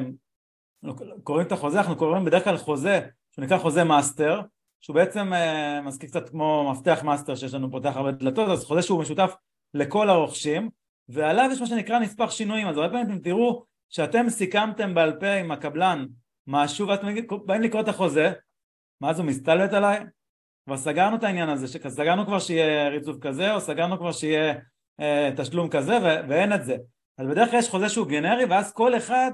קוראים 1.22 1.46
את 1.46 1.52
החוזה, 1.52 1.78
אנחנו 1.78 1.96
קוראים 1.96 2.24
בדרך 2.24 2.44
כלל 2.44 2.56
חוזה 2.56 3.00
שנקרא 3.36 3.58
חוזה 3.58 3.84
master, 3.84 4.40
שהוא 4.80 4.94
בעצם 4.94 5.32
אה, 5.32 5.80
מזכיר 5.80 6.08
קצת 6.08 6.28
כמו 6.28 6.70
מפתח 6.72 7.00
master 7.04 7.34
שיש 7.34 7.54
לנו 7.54 7.70
פותח 7.70 7.92
הרבה 7.96 8.12
דלתות, 8.12 8.48
אז 8.48 8.64
חוזה 8.64 8.82
שהוא 8.82 9.00
משותף 9.00 9.34
לכל 9.74 10.10
הרוכשים, 10.10 10.70
ועליו 11.08 11.48
יש 11.52 11.60
מה 11.60 11.66
שנקרא 11.66 11.98
נספח 11.98 12.30
שינויים, 12.30 12.68
אז 12.68 12.76
הרבה 12.76 12.88
פעמים 12.88 13.06
אתם 13.06 13.18
תראו 13.18 13.64
שאתם 13.94 14.28
סיכמתם 14.28 14.94
בעל 14.94 15.12
פה 15.20 15.32
עם 15.32 15.50
הקבלן 15.50 16.06
משהו 16.46 16.88
ואתם 16.88 17.06
באים 17.46 17.62
לקרוא 17.62 17.82
את 17.82 17.88
החוזה 17.88 18.32
מה 19.00 19.14
זה, 19.14 19.22
מסתלבט 19.22 19.72
עליי? 19.72 20.00
כבר 20.66 20.76
סגרנו 20.76 21.16
את 21.16 21.24
העניין 21.24 21.48
הזה, 21.48 21.78
סגרנו 21.88 22.26
כבר 22.26 22.38
שיהיה 22.38 22.88
ריצוף 22.88 23.16
כזה, 23.20 23.54
או 23.54 23.60
סגרנו 23.60 23.98
כבר 23.98 24.12
שיהיה 24.12 24.54
אה, 25.00 25.30
תשלום 25.36 25.68
כזה, 25.68 25.98
ו- 26.02 26.28
ואין 26.28 26.52
את 26.52 26.64
זה. 26.64 26.76
אז 27.18 27.26
בדרך 27.26 27.50
כלל 27.50 27.58
יש 27.58 27.68
חוזה 27.68 27.88
שהוא 27.88 28.06
גנרי, 28.06 28.44
ואז 28.44 28.72
כל 28.72 28.96
אחד 28.96 29.30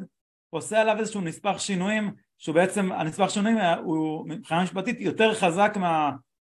עושה 0.51 0.81
עליו 0.81 0.97
איזשהו 0.99 1.21
נספח 1.21 1.59
שינויים, 1.59 2.15
שהוא 2.39 2.55
בעצם, 2.55 2.93
הנספח 2.93 3.29
שינויים 3.29 3.59
הוא 3.85 4.29
מבחינה 4.29 4.63
משפטית 4.63 5.01
יותר 5.01 5.35
חזק 5.35 5.73
מה, 5.77 6.11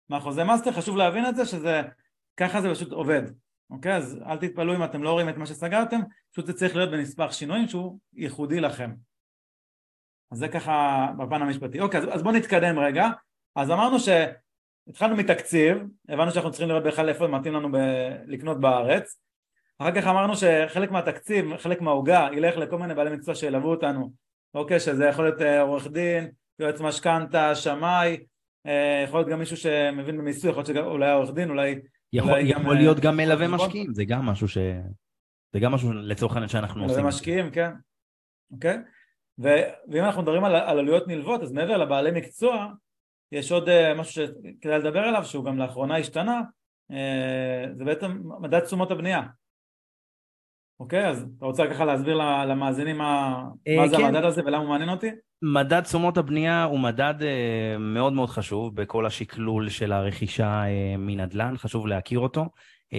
מהחוזה 0.08 0.44
master, 0.44 0.72
חשוב 0.72 0.96
להבין 0.96 1.26
את 1.26 1.36
זה, 1.36 1.46
שזה, 1.46 1.82
ככה 2.36 2.60
זה 2.60 2.70
פשוט 2.70 2.92
עובד. 2.92 3.22
אוקיי? 3.74 3.96
אז 3.96 4.18
אל 4.26 4.36
תתפלאו 4.36 4.74
אם 4.74 4.84
אתם 4.84 5.02
לא 5.02 5.12
רואים 5.12 5.28
את 5.28 5.36
מה 5.36 5.46
שסגרתם, 5.46 6.00
פשוט 6.32 6.46
זה 6.46 6.52
צריך 6.52 6.76
להיות 6.76 6.90
בנספח 6.90 7.32
שינויים 7.32 7.68
שהוא 7.68 7.98
ייחודי 8.14 8.60
לכם. 8.60 8.90
אז 10.32 10.38
זה 10.38 10.48
ככה 10.48 11.06
בפן 11.18 11.42
המשפטי. 11.42 11.80
אוקיי, 11.80 12.00
אז, 12.00 12.08
אז 12.10 12.22
בואו 12.22 12.34
נתקדם 12.34 12.78
רגע. 12.78 13.08
אז 13.56 13.70
אמרנו 13.70 13.96
שהתחלנו 13.98 15.16
מתקציב, 15.16 15.78
הבנו 16.08 16.30
שאנחנו 16.30 16.50
צריכים 16.50 16.68
לראות 16.68 16.84
בכלל 16.84 17.08
איפה 17.08 17.26
מתאים 17.26 17.54
לנו 17.54 17.72
ב- 17.72 18.16
לקנות 18.26 18.60
בארץ. 18.60 19.18
אחר 19.78 19.94
כך 19.94 20.06
אמרנו 20.06 20.36
שחלק 20.36 20.90
מהתקציב, 20.90 21.56
חלק 21.56 21.80
מהעוגה, 21.80 22.28
ילך 22.32 22.56
לכל 22.56 22.78
מיני 22.78 22.94
בעלי 22.94 23.16
מקצוע 23.16 23.34
שילוו 23.34 23.70
אותנו. 23.70 24.12
אוקיי, 24.54 24.80
שזה 24.80 25.04
יכול 25.04 25.24
להיות 25.24 25.42
אה, 25.42 25.60
עורך 25.60 25.86
דין, 25.86 26.30
יועץ 26.58 26.80
משכנתה, 26.80 27.54
שמאי, 27.54 28.24
אה, 28.66 29.02
יכול 29.04 29.20
להיות 29.20 29.28
גם 29.28 29.38
מישהו 29.38 29.56
שמבין 29.56 30.18
במיסוי, 30.18 30.50
יכול 30.50 30.64
להיות 30.66 30.86
שאולי 30.86 31.12
עורך 31.12 31.30
דין, 31.30 31.50
אולי... 31.50 31.80
יכול, 32.14 32.38
יכול 32.42 32.76
להיות 32.76 33.00
גם 33.00 33.16
מלווה 33.16 33.48
משקיעים, 33.48 33.94
זה 33.94 34.04
גם 34.04 34.26
משהו 34.26 34.48
ש... 34.48 34.58
זה 35.52 35.60
גם 35.60 35.72
משהו 35.72 35.92
לצורך 35.92 36.32
העניין 36.32 36.48
שאנחנו 36.48 36.82
עושים. 36.82 36.96
מלווה 36.96 37.08
משקיעים, 37.08 37.50
כן. 37.50 37.70
אוקיי? 38.52 38.78
ו... 39.38 39.48
ואם 39.88 40.04
אנחנו 40.04 40.22
מדברים 40.22 40.44
על, 40.44 40.56
על 40.56 40.78
עלויות 40.78 41.08
נלוות, 41.08 41.42
אז 41.42 41.52
מעבר 41.52 41.76
לבעלי 41.76 42.10
מקצוע, 42.10 42.66
יש 43.32 43.52
עוד 43.52 43.68
משהו 43.94 44.12
שכדאי 44.12 44.78
לדבר 44.78 45.00
עליו, 45.00 45.24
שהוא 45.24 45.44
גם 45.44 45.58
לאחרונה 45.58 45.96
השתנה, 45.98 46.40
זה 47.74 47.84
בעצם 47.84 48.22
מדד 48.40 48.60
תשומות 48.60 48.90
הבנייה. 48.90 49.22
אוקיי, 50.80 51.08
אז 51.08 51.26
אתה 51.38 51.46
רוצה 51.46 51.66
ככה 51.70 51.84
להסביר 51.84 52.16
למאזינים 52.46 52.98
מה, 52.98 53.44
אה, 53.68 53.76
מה 53.76 53.88
זה 53.88 53.96
כן. 53.96 54.04
המדד 54.04 54.24
הזה 54.24 54.42
ולמה 54.44 54.62
הוא 54.62 54.68
מעניין 54.68 54.90
אותי? 54.90 55.10
מדד 55.46 55.80
תשומות 55.80 56.18
הבנייה 56.18 56.64
הוא 56.64 56.80
מדד 56.80 57.14
אה, 57.22 57.78
מאוד 57.78 58.12
מאוד 58.12 58.28
חשוב 58.28 58.76
בכל 58.76 59.06
השקלול 59.06 59.68
של 59.68 59.92
הרכישה 59.92 60.64
אה, 60.64 60.96
מנדל"ן, 60.98 61.54
חשוב 61.56 61.86
להכיר 61.86 62.18
אותו. 62.18 62.46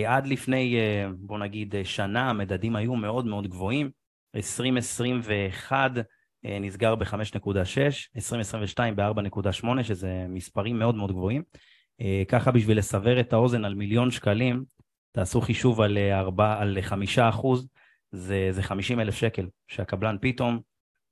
עד 0.08 0.28
לפני, 0.28 0.78
בוא 1.18 1.40
נגיד, 1.40 1.76
שנה 1.84 2.30
המדדים 2.30 2.76
היו 2.76 2.96
מאוד 2.96 3.26
מאוד 3.26 3.48
גבוהים. 3.48 3.90
2021 4.36 5.92
נסגר 6.44 6.96
ב-5.6, 6.96 7.48
2022 8.16 8.96
ב-4.8, 8.96 9.84
שזה 9.84 10.26
מספרים 10.30 10.80
מאוד 10.80 10.96
מאוד 10.96 11.12
גבוהים. 11.12 11.44
ככה 12.28 12.52
בשביל 12.52 12.78
לסבר 12.78 13.20
את 13.20 13.34
האוזן 13.34 13.66
על 13.66 13.76
מיליון 13.76 14.12
שקלים, 14.12 14.64
תעשו 15.12 15.42
חישוב 15.42 15.82
על, 15.82 15.98
4, 15.98 16.60
על 16.62 16.78
5 16.82 17.20
אחוז, 17.20 17.68
זה, 18.12 18.48
זה 18.52 18.64
50 18.64 19.00
אלף 19.00 19.16
שקל 19.16 19.48
שהקבלן 19.68 20.16
פתאום 20.22 20.60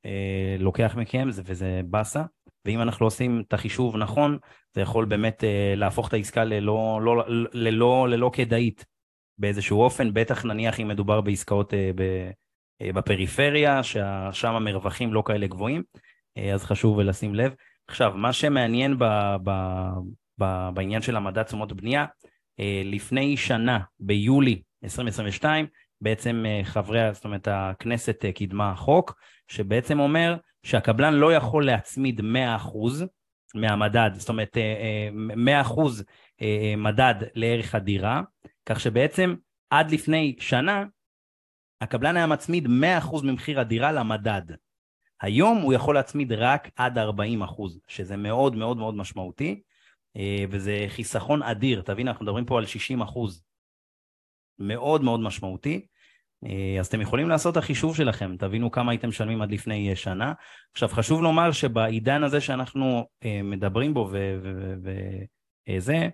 אה, 0.06 0.56
לוקח 0.60 0.96
מכם 0.98 1.28
וזה 1.34 1.82
באסה. 1.86 2.24
ואם 2.66 2.82
אנחנו 2.82 3.04
לא 3.04 3.08
עושים 3.08 3.44
את 3.48 3.54
החישוב 3.54 3.98
נכון, 3.98 4.38
זה 4.74 4.82
יכול 4.82 5.06
באמת 5.06 5.44
אה, 5.44 5.74
להפוך 5.76 6.08
את 6.08 6.14
העסקה 6.14 6.44
ללא, 6.44 7.00
לא, 7.04 7.24
ללא, 7.54 8.10
ללא 8.10 8.32
כדאית 8.34 8.86
באיזשהו 9.38 9.82
אופן, 9.82 10.14
בטח 10.14 10.46
נניח 10.46 10.80
אם 10.80 10.88
מדובר 10.88 11.22
בעסקאות 11.22 11.74
אה, 11.74 11.92
ב, 11.96 12.02
אה, 12.82 12.94
בפריפריה, 12.94 13.84
ששם 13.84 14.54
המרווחים 14.54 15.14
לא 15.14 15.24
כאלה 15.26 15.48
גבוהים, 15.48 15.84
אה, 16.38 16.54
אז 16.54 16.64
חשוב 16.64 17.00
לשים 17.00 17.36
לב. 17.36 17.54
עכשיו, 17.88 18.14
מה 18.16 18.34
שמעניין 18.34 19.00
ב, 19.00 19.06
ב, 19.44 19.52
ב, 20.40 20.70
בעניין 20.74 21.02
של 21.02 21.16
המדד 21.16 21.44
תשומות 21.44 21.74
בנייה, 21.74 22.06
אה, 22.60 22.82
לפני 22.86 23.38
שנה, 23.38 23.80
ביולי 24.00 24.62
2022, 24.84 25.66
בעצם 26.02 26.44
אה, 26.46 26.62
חברי, 26.64 27.14
זאת 27.14 27.26
אומרת, 27.26 27.48
הכנסת 27.52 28.26
אה, 28.26 28.32
קידמה 28.32 28.76
חוק, 28.76 29.20
שבעצם 29.48 30.00
אומר 30.00 30.36
שהקבלן 30.64 31.14
לא 31.14 31.34
יכול 31.34 31.66
להצמיד 31.66 32.20
100% 32.20 32.24
מהמדד, 33.56 34.10
זאת 34.14 34.30
אומרת, 34.30 34.58
100% 35.66 35.80
מדד 36.78 37.16
לערך 37.36 37.76
הדירה, 37.76 38.22
כך 38.66 38.80
שבעצם 38.80 39.36
עד 39.70 39.92
לפני 39.92 40.36
שנה, 40.40 40.84
הקבלן 41.82 42.18
היה 42.18 42.28
מצמיד 42.28 42.68
100% 42.68 42.70
ממחיר 43.24 43.60
הדירה 43.60 43.92
למדד. 43.92 44.42
היום 45.22 45.58
הוא 45.58 45.74
יכול 45.74 45.96
להצמיד 45.96 46.32
רק 46.32 46.70
עד 46.76 46.98
40%, 46.98 47.02
שזה 47.88 48.18
מאוד 48.18 48.56
מאוד 48.56 48.78
מאוד 48.78 48.96
משמעותי. 48.96 49.62
אה, 50.18 50.46
וזה 50.50 50.86
חיסכון 50.88 51.44
אדיר, 51.44 51.82
תבין, 51.82 52.08
אנחנו 52.08 52.26
מדברים 52.26 52.46
פה 52.46 52.58
על 52.58 52.66
60 52.66 53.02
אחוז. 53.02 53.44
מאוד 54.60 55.04
מאוד 55.04 55.20
משמעותי. 55.20 55.86
אה, 56.46 56.80
אז 56.80 56.88
אתם 56.88 57.02
יכולים 57.02 57.30
לעשות 57.30 57.52
את 57.52 57.58
החישוב 57.58 57.96
שלכם, 57.96 58.36
תבינו 58.40 58.72
כמה 58.72 58.92
הייתם 58.92 59.08
משלמים 59.08 59.42
עד 59.42 59.52
לפני 59.52 59.90
אה, 59.90 59.96
שנה. 59.96 60.34
עכשיו, 60.72 60.90
חשוב 60.90 61.24
לומר 61.24 61.52
שבעידן 61.52 62.24
הזה 62.24 62.42
שאנחנו 62.42 63.08
מדברים 63.44 63.94
בו 63.94 64.12
וזה, 65.70 66.08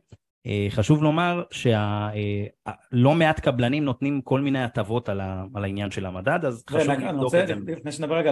חשוב 0.69 1.03
לומר 1.03 1.43
שלא 1.51 3.15
מעט 3.15 3.39
קבלנים 3.39 3.85
נותנים 3.85 4.21
כל 4.21 4.41
מיני 4.41 4.63
הטבות 4.63 5.09
על, 5.09 5.21
העניין 5.55 5.91
של 5.91 6.05
המדד, 6.05 6.45
אז 6.45 6.63
חשוב 6.69 6.91
לבדוק 6.91 7.35
את 7.35 7.47
זה. 7.47 7.53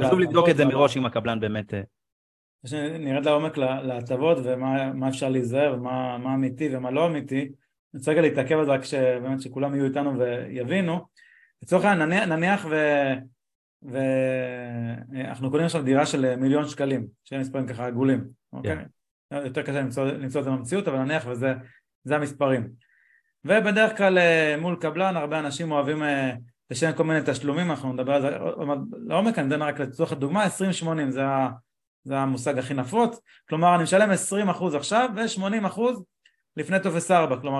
חשוב 0.07 0.19
לבדוק 0.19 0.49
את 0.49 0.57
זה 0.57 0.65
מראש 0.65 0.97
אם 0.97 1.05
הקבלן 1.05 1.39
באמת... 1.39 1.73
שנרד 2.65 3.25
לעומק 3.25 3.57
להטבות 3.57 4.37
ומה 4.43 5.09
אפשר 5.09 5.29
להיזהר 5.29 5.73
ומה 5.73 6.33
אמיתי 6.35 6.75
ומה 6.75 6.91
לא 6.91 7.07
אמיתי 7.07 7.51
אני 7.93 7.99
רוצה 7.99 8.11
רגע 8.11 8.21
להתעכב 8.21 8.57
על 8.57 8.65
זה 8.65 8.71
רק 8.71 8.83
שבאמת 8.83 9.41
שכולם 9.41 9.75
יהיו 9.75 9.85
איתנו 9.85 10.19
ויבינו 10.19 11.05
לצורך 11.63 11.85
העניין 11.85 12.29
נניח 12.29 12.65
ואנחנו 13.81 15.51
קונים 15.51 15.65
עכשיו 15.65 15.83
דירה 15.83 16.05
של 16.05 16.35
מיליון 16.35 16.67
שקלים 16.67 17.07
שיהיה 17.23 17.41
מספרים 17.41 17.67
ככה 17.67 17.87
עגולים 17.87 18.27
אוקיי? 18.53 18.75
Yeah. 19.33 19.35
יותר 19.35 19.61
קשה 19.61 19.81
למצוא, 19.81 20.05
למצוא 20.05 20.39
את 20.41 20.45
זה 20.45 20.51
במציאות 20.51 20.87
אבל 20.87 20.97
נניח 20.97 21.25
וזה 21.27 22.15
המספרים 22.15 22.69
ובדרך 23.45 23.97
כלל 23.97 24.17
אה, 24.17 24.55
מול 24.61 24.77
קבלן 24.81 25.17
הרבה 25.17 25.39
אנשים 25.39 25.71
אוהבים 25.71 26.03
אה, 26.03 26.33
לשלם 26.71 26.93
כל 26.93 27.03
מיני 27.03 27.19
תשלומים 27.25 27.71
אנחנו 27.71 27.93
נדבר 27.93 28.13
על 28.13 28.21
זה 28.21 28.29
לעומק 29.07 29.39
אני 29.39 29.47
אתן 29.47 29.61
רק 29.61 29.79
לצורך 29.79 30.11
הדוגמה 30.11 30.45
20-80 30.45 30.49
זה. 31.09 31.23
זה 32.07 32.17
המושג 32.17 32.57
הכי 32.57 32.73
נפוץ, 32.73 33.19
כלומר 33.49 33.75
אני 33.75 33.83
משלם 33.83 34.11
20% 34.11 34.77
עכשיו 34.77 35.09
ו-80% 35.15 35.79
לפני 36.57 36.77
טופס 36.83 37.11
4, 37.11 37.41
כלומר 37.41 37.59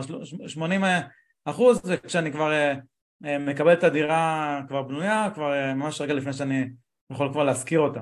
80% 1.48 1.52
זה 1.84 1.98
כשאני 1.98 2.32
כבר 2.32 2.52
אה, 2.52 2.74
מקבל 3.22 3.74
את 3.74 3.84
הדירה 3.84 4.62
כבר 4.68 4.82
בנויה, 4.82 5.30
כבר 5.34 5.54
אה, 5.54 5.74
ממש 5.74 6.02
רגע 6.02 6.14
לפני 6.14 6.34
שאני 6.34 6.70
יכול 7.12 7.32
כבר 7.32 7.44
להשכיר 7.44 7.80
אותה. 7.80 8.00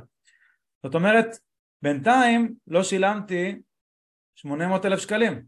זאת 0.83 0.95
אומרת, 0.95 1.37
בינתיים 1.81 2.53
לא 2.67 2.83
שילמתי 2.83 3.55
800 4.35 4.85
אלף 4.85 4.99
שקלים. 4.99 5.43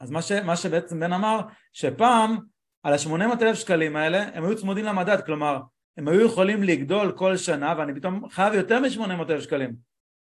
אז 0.00 0.10
מה, 0.10 0.22
ש, 0.22 0.32
מה 0.32 0.56
שבעצם 0.56 1.00
בן 1.00 1.12
אמר, 1.12 1.40
שפעם 1.72 2.38
על 2.82 2.92
ה-800 2.92 3.42
אלף 3.42 3.56
שקלים 3.56 3.96
האלה 3.96 4.22
הם 4.34 4.44
היו 4.44 4.56
צמודים 4.56 4.84
למדד, 4.84 5.20
כלומר 5.26 5.60
הם 5.96 6.08
היו 6.08 6.26
יכולים 6.26 6.62
לגדול 6.62 7.12
כל 7.12 7.36
שנה 7.36 7.74
ואני 7.78 7.94
פתאום 7.94 8.28
חייב 8.28 8.54
יותר 8.54 8.80
מ-800 8.80 9.30
אלף 9.30 9.42
שקלים. 9.42 9.76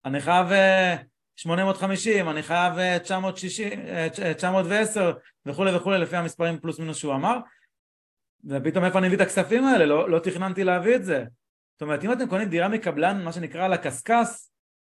אני 0.05 0.21
חייב 0.21 0.47
850, 1.35 2.25
אה, 2.25 2.31
אני 2.31 2.43
חייב 2.43 2.73
960, 2.99 3.79
אה, 3.79 4.33
910 4.33 5.13
וכולי 5.45 5.75
וכולי 5.75 5.99
לפי 5.99 6.15
המספרים 6.15 6.59
פלוס 6.59 6.79
מינוס 6.79 6.97
שהוא 6.97 7.13
אמר 7.13 7.37
ופתאום 8.45 8.85
איפה 8.85 8.99
אני 8.99 9.07
מביא 9.07 9.17
את 9.17 9.21
הכספים 9.21 9.63
האלה? 9.65 9.85
לא, 9.85 10.09
לא 10.09 10.19
תכננתי 10.19 10.63
להביא 10.63 10.95
את 10.95 11.05
זה 11.05 11.25
זאת 11.73 11.81
אומרת 11.81 12.03
אם 12.03 12.11
אתם 12.11 12.27
קונים 12.27 12.49
דירה 12.49 12.67
מקבלן 12.67 13.23
מה 13.23 13.31
שנקרא 13.31 13.65
על 13.65 13.73
הקשקש 13.73 14.27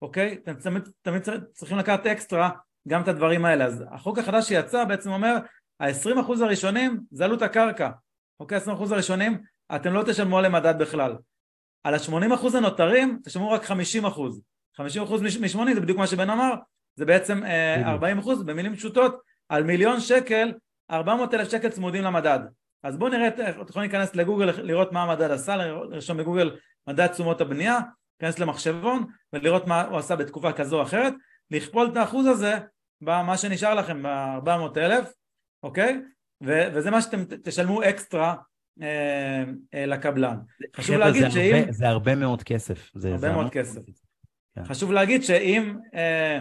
אוקיי? 0.02 0.38
אתם 0.42 0.54
תמיד, 0.54 0.88
תמיד 1.02 1.22
צריכים 1.52 1.78
לקחת 1.78 2.06
אקסטרה 2.06 2.50
גם 2.88 3.02
את 3.02 3.08
הדברים 3.08 3.44
האלה 3.44 3.64
אז 3.64 3.84
החוק 3.90 4.18
החדש 4.18 4.48
שיצא 4.48 4.84
בעצם 4.84 5.10
אומר 5.10 5.36
ה-20% 5.80 6.44
הראשונים 6.44 7.00
זה 7.10 7.24
עלות 7.24 7.42
הקרקע 7.42 7.90
אוקיי? 8.40 8.58
20% 8.58 8.70
הראשונים 8.90 9.38
אתם 9.74 9.92
לא 9.92 10.02
תשלמו 10.06 10.38
עליהם 10.38 10.52
מדד 10.52 10.74
בכלל 10.78 11.16
על 11.84 11.94
ה-80% 11.94 12.56
הנותרים 12.56 13.20
תשלמו 13.24 13.50
רק 13.50 13.64
50% 13.64 13.72
50% 14.76 14.80
מ-80 14.80 15.74
זה 15.74 15.80
בדיוק 15.80 15.98
מה 15.98 16.06
שבן 16.06 16.30
אמר, 16.30 16.54
זה 16.94 17.04
בעצם 17.04 17.42
40% 17.42 17.46
אה, 17.46 18.34
במילים 18.46 18.76
פשוטות, 18.76 19.20
על 19.48 19.64
מיליון 19.64 20.00
שקל, 20.00 20.52
400 20.90 21.34
אלף 21.34 21.50
שקל 21.50 21.68
צמודים 21.68 22.02
למדד. 22.02 22.38
אז 22.82 22.96
בואו 22.96 23.10
נראה, 23.10 23.28
אתם 23.28 23.42
יכולים 23.68 23.90
להיכנס 23.90 24.14
לגוגל 24.14 24.46
לראות 24.46 24.92
מה 24.92 25.02
המדד 25.02 25.30
עשה, 25.30 25.56
לרשום 25.56 26.16
בגוגל 26.16 26.56
מדד 26.86 27.06
תשומות 27.06 27.40
הבנייה, 27.40 27.78
להיכנס 28.20 28.38
למחשבון 28.38 29.06
ולראות 29.32 29.66
מה 29.66 29.82
הוא 29.82 29.98
עשה 29.98 30.16
בתקופה 30.16 30.52
כזו 30.52 30.78
או 30.78 30.82
אחרת, 30.82 31.14
לכפול 31.50 31.88
את 31.92 31.96
האחוז 31.96 32.26
הזה 32.26 32.58
במה 33.00 33.36
שנשאר 33.36 33.74
לכם, 33.74 34.02
ב-400 34.02 34.78
אלף, 34.78 35.12
אוקיי? 35.62 36.00
ו- 36.42 36.68
וזה 36.74 36.90
מה 36.90 37.02
שאתם 37.02 37.24
תשלמו 37.24 37.82
אקסטרה 37.82 38.34
אה, 38.82 39.44
אה, 39.74 39.86
לקבלן. 39.86 40.36
חשוב 40.76 40.96
להגיד 40.96 41.22
זה 41.22 41.30
שאם... 41.30 41.54
הרבה, 41.54 41.72
זה 41.72 41.88
הרבה 41.88 42.14
מאוד 42.14 42.42
כסף. 42.42 42.90
הרבה 42.94 43.16
זה 43.18 43.32
מאוד 43.32 43.50
כסף. 43.50 43.80
כן. 44.54 44.64
חשוב 44.64 44.92
להגיד 44.92 45.22
שאם 45.22 45.76
אה, 45.94 46.38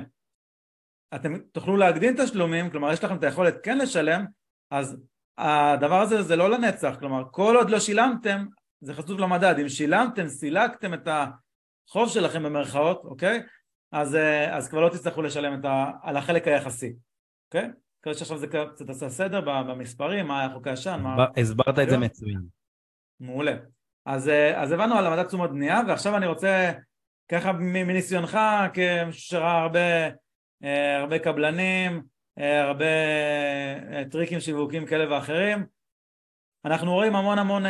אתם 1.15 1.37
תוכלו 1.51 1.77
להקדים 1.77 2.15
תשלומים, 2.17 2.69
כלומר 2.69 2.93
יש 2.93 3.03
לכם 3.03 3.15
את 3.15 3.23
היכולת 3.23 3.55
כן 3.63 3.77
לשלם, 3.77 4.25
אז 4.71 4.97
הדבר 5.39 6.01
הזה 6.01 6.21
זה 6.21 6.35
לא 6.35 6.49
לנצח, 6.49 6.95
כלומר 6.99 7.23
כל 7.31 7.55
עוד 7.55 7.69
לא 7.69 7.79
שילמתם 7.79 8.45
זה 8.81 8.93
חשוף 8.93 9.19
למדד, 9.19 9.55
אם 9.61 9.69
שילמתם, 9.69 10.27
סילקתם 10.27 10.93
את 10.93 11.07
החוב 11.07 12.09
שלכם 12.09 12.43
במרכאות, 12.43 13.01
אוקיי? 13.05 13.41
אז, 13.91 14.15
אה, 14.15 14.57
אז 14.57 14.69
כבר 14.69 14.81
לא 14.81 14.89
תצטרכו 14.89 15.21
לשלם 15.21 15.65
ה, 15.65 15.91
על 16.01 16.17
החלק 16.17 16.47
היחסי, 16.47 16.93
אוקיי? 17.47 17.69
כדי 18.01 18.13
שעכשיו 18.13 18.37
זה 18.37 18.47
קצת 18.47 18.89
עשה 18.89 19.09
סדר 19.09 19.41
במספרים, 19.41 20.27
מה 20.27 20.39
היה 20.39 20.49
חוק 20.49 20.67
הישן, 20.67 20.99
מה... 21.03 21.25
הסברת 21.37 21.79
את 21.79 21.89
זה 21.89 21.97
מצוין. 21.97 22.41
מעולה. 23.19 23.55
אז, 24.05 24.29
אה, 24.29 24.61
אז 24.61 24.71
הבנו 24.71 24.95
על 24.95 25.07
המדד 25.07 25.23
תשומות 25.23 25.51
בנייה, 25.51 25.81
ועכשיו 25.87 26.17
אני 26.17 26.27
רוצה 26.27 26.71
ככה 27.31 27.51
מניסיונך 27.51 28.39
שראה 29.11 29.61
הרבה, 29.61 30.07
אה, 30.63 30.97
הרבה 30.97 31.19
קבלנים, 31.19 32.01
הרבה 32.39 32.85
אה, 33.91 34.03
טריקים 34.11 34.39
שיווקיים 34.39 34.85
כאלה 34.85 35.13
ואחרים. 35.13 35.65
אנחנו 36.65 36.93
רואים 36.93 37.15
המון 37.15 37.39
המון 37.39 37.63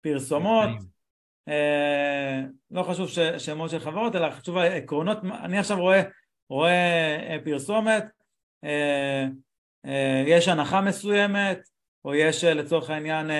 פרסומות. 0.00 0.68
לא 2.70 2.82
חשוב 2.82 3.08
שמות 3.38 3.70
של 3.70 3.78
חברות 3.78 4.16
אלא 4.16 4.30
חשוב 4.30 4.56
העקרונות. 4.56 5.18
אני 5.24 5.58
עכשיו 5.58 5.78
רואה, 5.78 6.02
רואה 6.50 7.36
פרסומת. 7.44 8.04
אה, 9.86 10.22
יש 10.26 10.48
הנחה 10.48 10.80
מסוימת, 10.80 11.58
או 12.04 12.14
יש 12.14 12.44
אה, 12.44 12.54
לצורך 12.54 12.90
העניין 12.90 13.30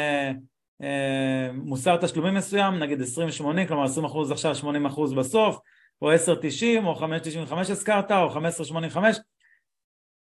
מוסר 1.54 1.96
תשלומים 1.96 2.34
מסוים, 2.34 2.78
נגיד 2.78 3.00
20-80, 3.00 3.68
כלומר 3.68 3.84
20% 3.84 4.32
עכשיו, 4.32 4.54
80% 4.54 5.14
בסוף, 5.16 5.58
או 6.02 6.12
10-90, 6.12 6.16
או 6.84 6.94
5-95 6.94 7.52
הזכרת, 7.70 8.12
או 8.12 8.30
15-85, 8.30 8.96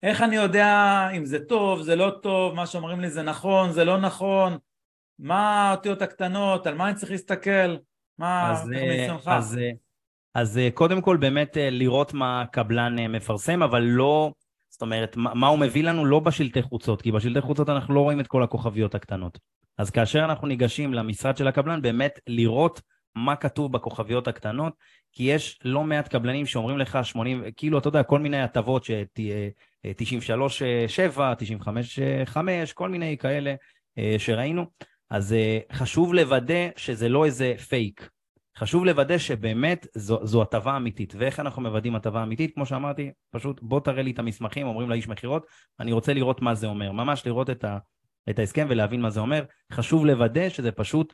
איך 0.04 0.22
אני 0.22 0.36
יודע 0.36 1.08
אם 1.18 1.26
זה 1.26 1.40
טוב, 1.40 1.82
זה 1.82 1.96
לא 1.96 2.12
טוב, 2.22 2.56
מה 2.56 2.66
שאומרים 2.66 3.00
לי 3.00 3.10
זה 3.10 3.22
נכון, 3.22 3.72
זה 3.72 3.86
לא 3.86 3.98
נכון, 3.98 4.58
מה 5.20 5.70
האותיות 5.70 6.02
הקטנות, 6.02 6.68
על 6.68 6.76
מה 6.76 6.88
אני 6.88 6.96
צריך 6.96 7.12
להסתכל, 7.12 7.76
מה, 8.18 8.52
אז, 8.52 8.72
איך 8.72 9.28
אז, 9.28 9.60
אז 10.36 10.60
קודם 10.74 11.02
כל 11.02 11.18
באמת 11.18 11.58
לראות 11.60 12.14
מה 12.14 12.42
הקבלן 12.42 13.08
מפרסם, 13.08 13.64
אבל 13.64 13.82
לא, 13.82 14.32
זאת 14.70 14.82
אומרת, 14.82 15.16
מה 15.18 15.48
הוא 15.48 15.60
מביא 15.60 15.84
לנו 15.84 16.06
לא 16.06 16.20
בשלטי 16.20 16.62
חוצות, 16.62 17.02
כי 17.02 17.12
בשלטי 17.12 17.42
חוצות 17.42 17.70
אנחנו 17.70 17.94
לא 17.94 18.00
רואים 18.00 18.20
את 18.20 18.28
כל 18.28 18.44
הכוכביות 18.44 18.96
הקטנות. 18.96 19.40
אז 19.78 19.90
כאשר 19.90 20.26
אנחנו 20.26 20.48
ניגשים 20.48 20.94
למשרד 20.94 21.38
של 21.38 21.48
הקבלן, 21.48 21.82
באמת 21.82 22.20
לראות 22.28 22.82
מה 23.26 23.36
כתוב 23.36 23.74
בכוכביות 23.74 24.28
הקטנות, 24.28 24.74
כי 25.12 25.24
יש 25.24 25.60
לא 25.66 25.84
מעט 25.84 26.08
קבלנים 26.08 26.46
שאומרים 26.46 26.78
לך 26.78 27.00
80, 27.04 27.44
כאילו, 27.58 27.78
אתה 27.78 27.88
יודע, 27.88 28.04
כל 28.04 28.20
מיני 28.20 28.42
הטבות, 28.42 28.84
ש... 28.84 28.92
93, 29.98 30.64
7, 30.88 31.34
95, 31.38 32.00
5, 32.26 32.74
כל 32.74 32.90
מיני 32.90 33.18
כאלה 33.18 33.56
אה, 33.98 34.16
שראינו. 34.18 34.66
אז 35.10 35.34
אה, 35.34 35.60
חשוב 35.74 36.14
לוודא 36.14 36.70
שזה 36.76 37.10
לא 37.10 37.26
איזה 37.26 37.54
פייק. 37.70 38.10
חשוב 38.58 38.86
לוודא 38.86 39.18
שבאמת 39.18 39.88
זו, 39.96 40.26
זו 40.26 40.42
הטבה 40.42 40.78
אמיתית. 40.78 41.14
ואיך 41.18 41.40
אנחנו 41.40 41.62
מוודאים 41.62 41.96
הטבה 41.96 42.24
אמיתית? 42.24 42.54
כמו 42.54 42.66
שאמרתי, 42.66 43.12
פשוט 43.32 43.60
בוא 43.62 43.80
תראה 43.80 44.02
לי 44.02 44.12
את 44.12 44.20
המסמכים, 44.20 44.68
אומרים 44.68 44.90
לאיש 44.90 45.08
מכירות, 45.08 45.46
אני 45.80 45.92
רוצה 45.92 46.14
לראות 46.14 46.42
מה 46.42 46.56
זה 46.56 46.68
אומר. 46.68 46.92
ממש 46.92 47.26
לראות 47.26 47.50
את, 47.50 47.64
ה, 47.64 47.78
את 48.30 48.40
ההסכם 48.40 48.68
ולהבין 48.70 49.02
מה 49.02 49.10
זה 49.10 49.20
אומר. 49.20 49.44
חשוב 49.72 50.06
לוודא 50.06 50.50
שזה 50.50 50.72
פשוט 50.72 51.14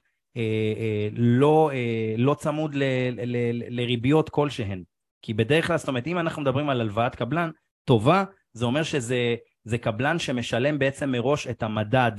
לא, 1.14 1.72
אה, 1.74 2.16
לא 2.18 2.34
צמוד 2.34 2.76
ל, 2.76 2.84
ל, 3.12 3.38
ל, 3.38 3.64
לריביות 3.70 4.30
כלשהן. 4.30 4.84
כי 5.22 5.34
בדרך 5.34 5.68
כלל, 5.68 5.78
זאת 5.78 5.88
אומרת, 5.88 6.08
אם 6.08 6.20
אנחנו 6.20 6.42
מדברים 6.42 6.70
על 6.70 6.82
הלוואת 6.82 7.16
קבלן 7.16 7.50
טובה, 7.84 8.24
זה 8.54 8.66
אומר 8.66 8.84
שזה 8.84 9.78
קבלן 9.82 10.20
שמשלם 10.20 10.80
בעצם 10.80 11.12
מראש 11.12 11.48
את 11.48 11.64
המדד. 11.64 12.12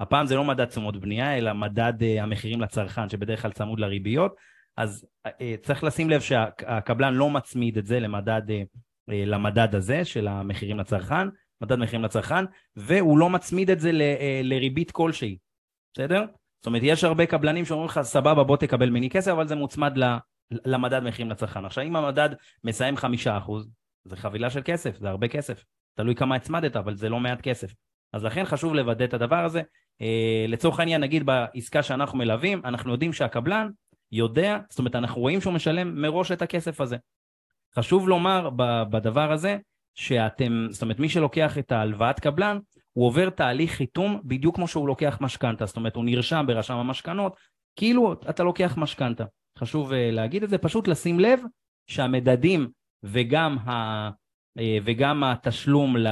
הפעם 0.00 0.26
זה 0.26 0.34
לא 0.34 0.44
מדד 0.44 0.64
תשומות 0.64 0.96
בנייה, 0.96 1.38
אלא 1.38 1.52
מדד 1.52 1.92
uh, 2.00 2.22
המחירים 2.22 2.60
לצרכן, 2.60 3.08
שבדרך 3.08 3.42
כלל 3.42 3.52
צמוד 3.52 3.80
לריביות. 3.80 4.34
אז 4.76 5.06
uh, 5.28 5.30
צריך 5.62 5.84
לשים 5.84 6.10
לב 6.10 6.20
שהקבלן 6.20 7.14
לא 7.14 7.30
מצמיד 7.30 7.78
את 7.78 7.86
זה 7.86 8.00
למדד, 8.00 8.42
uh, 8.48 9.12
למדד 9.12 9.74
הזה 9.74 10.04
של 10.04 10.28
המחירים 10.28 10.78
לצרכן, 10.78 11.28
מדד 11.60 11.78
מחירים 11.78 12.04
לצרכן, 12.04 12.44
והוא 12.76 13.18
לא 13.18 13.30
מצמיד 13.30 13.70
את 13.70 13.80
זה 13.80 13.92
ל, 13.92 14.00
uh, 14.00 14.46
לריבית 14.46 14.90
כלשהי, 14.90 15.38
בסדר? 15.94 16.24
זאת 16.64 16.66
אומרת, 16.66 16.82
יש 16.84 17.04
הרבה 17.04 17.26
קבלנים 17.26 17.64
שאומרים 17.64 17.88
לך, 17.88 18.00
סבבה, 18.02 18.44
בוא 18.44 18.56
תקבל 18.56 18.90
ממני 18.90 19.10
כסף, 19.10 19.30
אבל 19.30 19.48
זה 19.48 19.54
מוצמד 19.54 19.92
למדד 20.50 21.00
מחירים 21.02 21.30
לצרכן. 21.30 21.64
עכשיו, 21.64 21.84
אם 21.84 21.96
המדד 21.96 22.28
מסיים 22.64 22.96
חמישה 22.96 23.38
אחוז, 23.38 23.68
זה 24.04 24.16
חבילה 24.16 24.50
של 24.50 24.60
כסף, 24.64 24.96
זה 24.98 25.08
הרבה 25.08 25.28
כסף. 25.28 25.64
תלוי 25.94 26.14
כמה 26.14 26.36
הצמדת, 26.36 26.76
אבל 26.76 26.94
זה 26.94 27.08
לא 27.08 27.20
מעט 27.20 27.40
כסף. 27.40 27.74
אז 28.12 28.24
לכן 28.24 28.44
חשוב 28.44 28.74
לוודא 28.74 29.04
את 29.04 29.14
הדבר 29.14 29.44
הזה. 29.44 29.62
אה, 30.00 30.44
לצורך 30.48 30.80
העניין, 30.80 31.00
נגיד 31.00 31.26
בעסקה 31.26 31.82
שאנחנו 31.82 32.18
מלווים, 32.18 32.60
אנחנו 32.64 32.92
יודעים 32.92 33.12
שהקבלן 33.12 33.68
יודע, 34.12 34.58
זאת 34.68 34.78
אומרת, 34.78 34.94
אנחנו 34.94 35.20
רואים 35.20 35.40
שהוא 35.40 35.52
משלם 35.52 36.02
מראש 36.02 36.32
את 36.32 36.42
הכסף 36.42 36.80
הזה. 36.80 36.96
חשוב 37.74 38.08
לומר 38.08 38.50
בדבר 38.90 39.32
הזה, 39.32 39.58
שאתם, 39.94 40.66
זאת 40.70 40.82
אומרת, 40.82 40.98
מי 40.98 41.08
שלוקח 41.08 41.58
את 41.58 41.72
ההלוואת 41.72 42.20
קבלן, 42.20 42.58
הוא 42.94 43.06
עובר 43.06 43.30
תהליך 43.30 43.72
חיתום 43.72 44.20
בדיוק 44.24 44.56
כמו 44.56 44.68
שהוא 44.68 44.88
לוקח 44.88 45.18
משכנתה, 45.20 45.66
זאת 45.66 45.76
אומרת, 45.76 45.96
הוא 45.96 46.04
נרשם 46.04 46.44
ברשם 46.46 46.74
המשכנות, 46.74 47.36
כאילו 47.76 48.12
אתה 48.12 48.42
לוקח 48.42 48.74
משכנתה. 48.76 49.24
חשוב 49.58 49.92
uh, 49.92 49.94
להגיד 50.12 50.42
את 50.42 50.50
זה, 50.50 50.58
פשוט 50.58 50.88
לשים 50.88 51.20
לב 51.20 51.40
שהמדדים 51.86 52.68
וגם 53.02 53.58
ה... 53.58 53.70
אה, 54.58 54.78
וגם 54.84 55.24
התשלום 55.24 55.96
ל... 55.96 56.06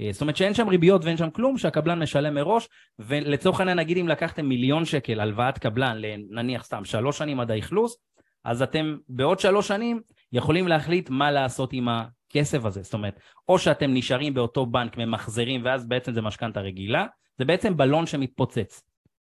אה, 0.00 0.08
זאת 0.12 0.20
אומרת 0.20 0.36
שאין 0.36 0.54
שם 0.54 0.68
ריביות 0.68 1.04
ואין 1.04 1.16
שם 1.16 1.30
כלום, 1.30 1.58
שהקבלן 1.58 2.02
משלם 2.02 2.34
מראש, 2.34 2.68
ולצורך 2.98 3.60
העניין 3.60 3.78
נגיד 3.78 3.98
אם 3.98 4.08
לקחתם 4.08 4.46
מיליון 4.46 4.84
שקל 4.84 5.20
הלוואת 5.20 5.58
קבלן, 5.58 6.00
נניח 6.30 6.64
סתם 6.64 6.84
שלוש 6.84 7.18
שנים 7.18 7.40
עד 7.40 7.50
האכלוס, 7.50 7.96
אז 8.44 8.62
אתם 8.62 8.96
בעוד 9.08 9.38
שלוש 9.38 9.68
שנים 9.68 10.00
יכולים 10.32 10.68
להחליט 10.68 11.10
מה 11.10 11.30
לעשות 11.30 11.72
עם 11.72 11.88
הכסף 12.28 12.64
הזה. 12.64 12.82
זאת 12.82 12.94
אומרת, 12.94 13.20
או 13.48 13.58
שאתם 13.58 13.94
נשארים 13.94 14.34
באותו 14.34 14.66
בנק, 14.66 14.96
ממחזרים, 14.96 15.64
ואז 15.64 15.88
בעצם 15.88 16.12
זה 16.12 16.22
משכנתה 16.22 16.60
רגילה, 16.60 17.06
זה 17.38 17.44
בעצם 17.44 17.76
בלון 17.76 18.06
שמתפוצץ. 18.06 18.82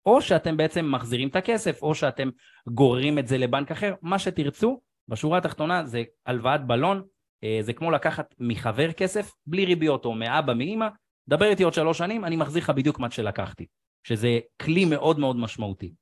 או 0.06 0.22
שאתם 0.22 0.56
בעצם 0.56 0.92
מחזירים 0.92 1.28
את 1.28 1.36
הכסף, 1.36 1.82
או 1.82 1.94
שאתם 1.94 2.28
גוררים 2.66 3.18
את 3.18 3.26
זה 3.26 3.38
לבנק 3.38 3.70
אחר, 3.70 3.94
מה 4.02 4.18
שתרצו. 4.18 4.80
בשורה 5.08 5.38
התחתונה 5.38 5.86
זה 5.86 6.02
הלוואת 6.26 6.66
בלון, 6.66 7.02
אה, 7.44 7.58
זה 7.62 7.72
כמו 7.72 7.90
לקחת 7.90 8.34
מחבר 8.38 8.92
כסף, 8.92 9.32
בלי 9.46 9.64
ריביות, 9.64 10.04
או 10.04 10.14
מאבא, 10.14 10.54
מאמא, 10.54 10.88
דבר 11.28 11.46
איתי 11.46 11.62
עוד 11.62 11.74
שלוש 11.74 11.98
שנים, 11.98 12.24
אני 12.24 12.36
מחזיר 12.36 12.62
לך 12.62 12.70
בדיוק 12.70 12.98
מה 12.98 13.10
שלקחתי. 13.10 13.66
שזה 14.02 14.38
כלי 14.62 14.84
מאוד 14.84 15.18
מאוד 15.18 15.36
משמעותי. 15.36 15.92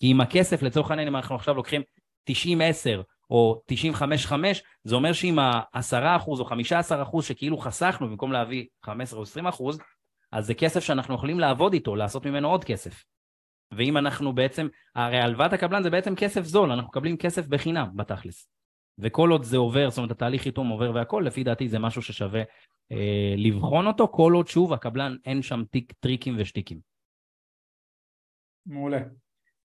כי 0.00 0.10
עם 0.10 0.20
הכסף, 0.20 0.62
לצורך 0.62 0.90
העניין, 0.90 1.08
אם 1.08 1.16
אנחנו 1.16 1.34
עכשיו 1.34 1.54
לוקחים 1.54 1.82
90-10 2.30 2.32
או 3.30 3.62
95-5, 4.28 4.32
זה 4.84 4.94
אומר 4.94 5.12
שאם 5.12 5.38
ה-10% 5.38 6.28
או 6.28 6.48
15% 7.18 7.22
שכאילו 7.22 7.58
חסכנו 7.58 8.08
במקום 8.08 8.32
להביא 8.32 8.66
15 8.82 9.18
או 9.18 9.24
20%, 9.74 9.78
אז 10.32 10.46
זה 10.46 10.54
כסף 10.54 10.80
שאנחנו 10.80 11.14
יכולים 11.14 11.40
לעבוד 11.40 11.72
איתו, 11.72 11.96
לעשות 11.96 12.26
ממנו 12.26 12.48
עוד 12.48 12.64
כסף. 12.64 13.04
ואם 13.72 13.96
אנחנו 13.96 14.32
בעצם, 14.32 14.68
הרי 14.94 15.18
הלוואת 15.18 15.52
הקבלן 15.52 15.82
זה 15.82 15.90
בעצם 15.90 16.16
כסף 16.16 16.42
זול, 16.42 16.72
אנחנו 16.72 16.88
מקבלים 16.88 17.16
כסף 17.16 17.46
בחינם 17.46 17.90
בתכלס. 17.94 18.48
וכל 18.98 19.30
עוד 19.30 19.42
זה 19.42 19.56
עובר, 19.56 19.90
זאת 19.90 19.98
אומרת 19.98 20.10
התהליך 20.10 20.42
חיתום 20.42 20.68
עובר 20.68 20.94
והכל, 20.94 21.22
לפי 21.26 21.44
דעתי 21.44 21.68
זה 21.68 21.78
משהו 21.78 22.02
ששווה 22.02 22.42
אה, 22.92 23.34
לבחון 23.36 23.86
אותו, 23.86 24.08
כל 24.08 24.32
עוד 24.32 24.48
שוב 24.48 24.72
הקבלן 24.72 25.16
אין 25.24 25.42
שם 25.42 25.64
טיק, 25.70 25.92
טריקים 25.92 26.34
ושטיקים. 26.38 26.78
מעולה. 28.66 29.00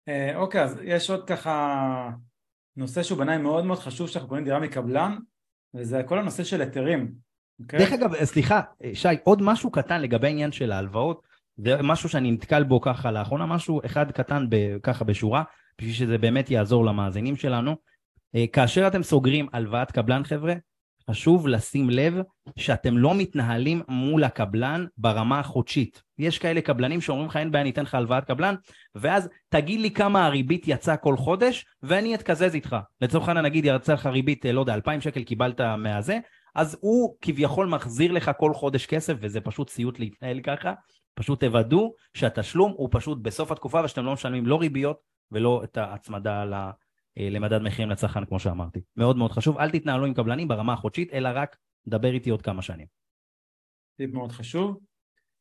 אה, 0.08 0.36
אוקיי, 0.36 0.62
אז 0.62 0.80
יש 0.82 1.10
עוד 1.10 1.26
ככה 1.26 2.08
נושא 2.76 3.02
שהוא 3.02 3.18
בעיניי 3.18 3.38
מאוד 3.38 3.64
מאוד 3.64 3.78
חשוב 3.78 4.08
שאנחנו 4.08 4.28
קונים 4.28 4.44
דירה 4.44 4.60
מקבלן, 4.60 5.16
וזה 5.74 6.02
כל 6.02 6.18
הנושא 6.18 6.44
של 6.44 6.60
היתרים. 6.60 7.14
אוקיי? 7.60 7.78
דרך 7.78 7.92
אגב, 7.92 8.24
סליחה, 8.24 8.60
שי, 8.94 9.08
עוד 9.24 9.42
משהו 9.42 9.70
קטן 9.70 10.00
לגבי 10.00 10.26
העניין 10.26 10.52
של 10.52 10.72
ההלוואות, 10.72 11.22
זה 11.56 11.82
משהו 11.82 12.08
שאני 12.08 12.30
נתקל 12.30 12.62
בו 12.62 12.80
ככה 12.80 13.10
לאחרונה, 13.10 13.46
משהו 13.46 13.80
אחד 13.86 14.10
קטן 14.10 14.46
ב, 14.48 14.78
ככה 14.82 15.04
בשורה, 15.04 15.42
בשביל 15.78 15.94
שזה 15.94 16.18
באמת 16.18 16.50
יעזור 16.50 16.84
למאזינים 16.84 17.36
שלנו. 17.36 17.76
אה, 18.34 18.44
כאשר 18.52 18.86
אתם 18.86 19.02
סוגרים 19.02 19.46
הלוואת 19.52 19.92
קבלן 19.92 20.24
חבר'ה, 20.24 20.54
חשוב 21.10 21.48
לשים 21.48 21.90
לב 21.90 22.14
שאתם 22.58 22.98
לא 22.98 23.14
מתנהלים 23.14 23.82
מול 23.88 24.24
הקבלן 24.24 24.86
ברמה 24.96 25.38
החודשית. 25.38 26.02
יש 26.18 26.38
כאלה 26.38 26.60
קבלנים 26.60 27.00
שאומרים 27.00 27.28
לך 27.28 27.36
אין 27.36 27.50
בעיה, 27.50 27.62
אני 27.62 27.70
אתן 27.70 27.82
לך 27.82 27.94
הלוואת 27.94 28.24
קבלן, 28.24 28.54
ואז 28.94 29.28
תגיד 29.48 29.80
לי 29.80 29.90
כמה 29.90 30.26
הריבית 30.26 30.64
יצאה 30.66 30.96
כל 30.96 31.16
חודש, 31.16 31.66
ואני 31.82 32.14
אתקזז 32.14 32.54
איתך. 32.54 32.76
לצורך 33.00 33.28
העניין 33.28 33.44
נגיד 33.44 33.64
יצא 33.64 33.92
לך 33.92 34.06
ריבית, 34.06 34.46
אה, 34.46 34.52
לא 34.52 34.60
יודע, 34.60 34.74
2,000 34.74 35.00
שקל 35.00 35.22
קיבלת 35.22 35.60
מהזה, 35.60 36.18
אז 36.54 36.76
הוא 36.80 37.16
כביכול 37.20 37.66
מחזיר 37.66 38.12
לך 38.12 38.30
כל 38.38 38.54
חודש 38.54 38.86
כסף, 38.86 39.14
וזה 39.20 39.40
פשוט 39.40 39.68
סיוט 39.68 39.98
להתנהל 39.98 40.40
ככה. 40.40 40.72
פשוט 41.14 41.44
תוודאו 41.44 41.94
שהתשלום 42.14 42.72
הוא 42.76 42.88
פשוט 42.92 43.18
בסוף 43.22 43.52
התקופה, 43.52 43.84
ושאתם 43.84 44.04
לא 44.04 44.12
משלמים 44.12 44.46
לא 44.46 44.60
ריביות 44.60 44.96
ולא 45.32 45.60
את 45.64 45.76
ההצמדה 45.76 46.44
למדד 47.16 47.62
מחירים 47.62 47.90
לצרכן, 47.90 48.24
כמו 48.24 48.38
שאמרתי. 48.38 48.80
מאוד 48.96 49.16
מאוד 49.16 49.32
חשוב, 49.32 49.58
אל 49.58 49.70
תתנהלו 49.70 50.06
עם 50.06 50.14
קבלנים 50.14 50.48
ברמה 50.48 50.72
החודשית, 50.72 51.12
אלא 51.12 51.28
רק 51.34 51.56
דבר 51.86 52.12
איתי 52.12 52.30
עוד 52.30 52.42
כמה 52.42 52.62
שנים. 52.62 52.86
טיפ 53.96 54.14
מאוד 54.14 54.32
חשוב. 54.32 54.80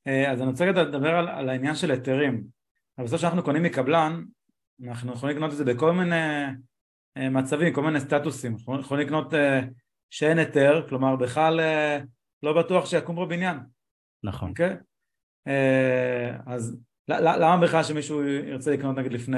אה, 0.07 0.31
אז 0.31 0.41
אני 0.41 0.49
רוצה 0.49 0.65
לדבר 0.65 1.15
על, 1.15 1.27
על 1.27 1.49
העניין 1.49 1.75
של 1.75 1.91
היתרים. 1.91 2.43
אבל 2.97 3.05
בסוף 3.05 3.17
כשאנחנו 3.19 3.43
קונים 3.43 3.63
מקבלן, 3.63 4.23
אנחנו 4.87 5.13
יכולים 5.13 5.35
לקנות 5.35 5.51
את 5.51 5.57
זה 5.57 5.65
בכל 5.65 5.91
מיני 5.91 6.45
אה, 7.17 7.29
מצבים, 7.29 7.73
כל 7.73 7.83
מיני 7.83 7.99
סטטוסים. 7.99 8.53
אנחנו 8.53 8.79
יכולים 8.79 9.07
לקנות 9.07 9.33
שאין 10.09 10.37
היתר, 10.37 10.85
כלומר 10.89 11.15
בכלל 11.15 11.59
לא 12.43 12.63
בטוח 12.63 12.85
שיקום 12.85 13.15
פה 13.15 13.25
בניין. 13.25 13.57
נכון. 14.23 14.49
אוקיי? 14.49 14.75
אז 16.45 16.77
למה 17.07 17.57
בכלל 17.61 17.83
שמישהו 17.83 18.23
ירצה 18.23 18.71
לקנות 18.71 18.97
נגיד 18.97 19.13
לפני 19.13 19.37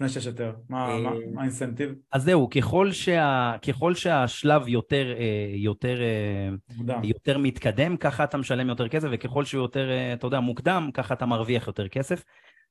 לפני 0.00 0.08
שיש 0.08 0.26
יותר? 0.26 0.52
מה 0.68 0.88
אה, 0.88 1.10
האינסנטיב? 1.36 1.94
אז 2.12 2.22
זהו, 2.22 2.48
ככל, 2.50 2.92
שה, 2.92 3.52
ככל 3.68 3.94
שהשלב 3.94 4.68
יותר, 4.68 5.14
אה, 5.18 5.50
יותר, 5.54 6.00
אה, 6.00 6.94
יותר 7.02 7.38
מתקדם, 7.38 7.96
ככה 7.96 8.24
אתה 8.24 8.38
משלם 8.38 8.68
יותר 8.68 8.88
כסף, 8.88 9.08
וככל 9.12 9.44
שהוא 9.44 9.62
יותר, 9.62 9.90
אתה 10.12 10.26
יודע, 10.26 10.40
מוקדם, 10.40 10.90
ככה 10.94 11.14
אתה 11.14 11.26
מרוויח 11.26 11.66
יותר 11.66 11.88
כסף. 11.88 12.24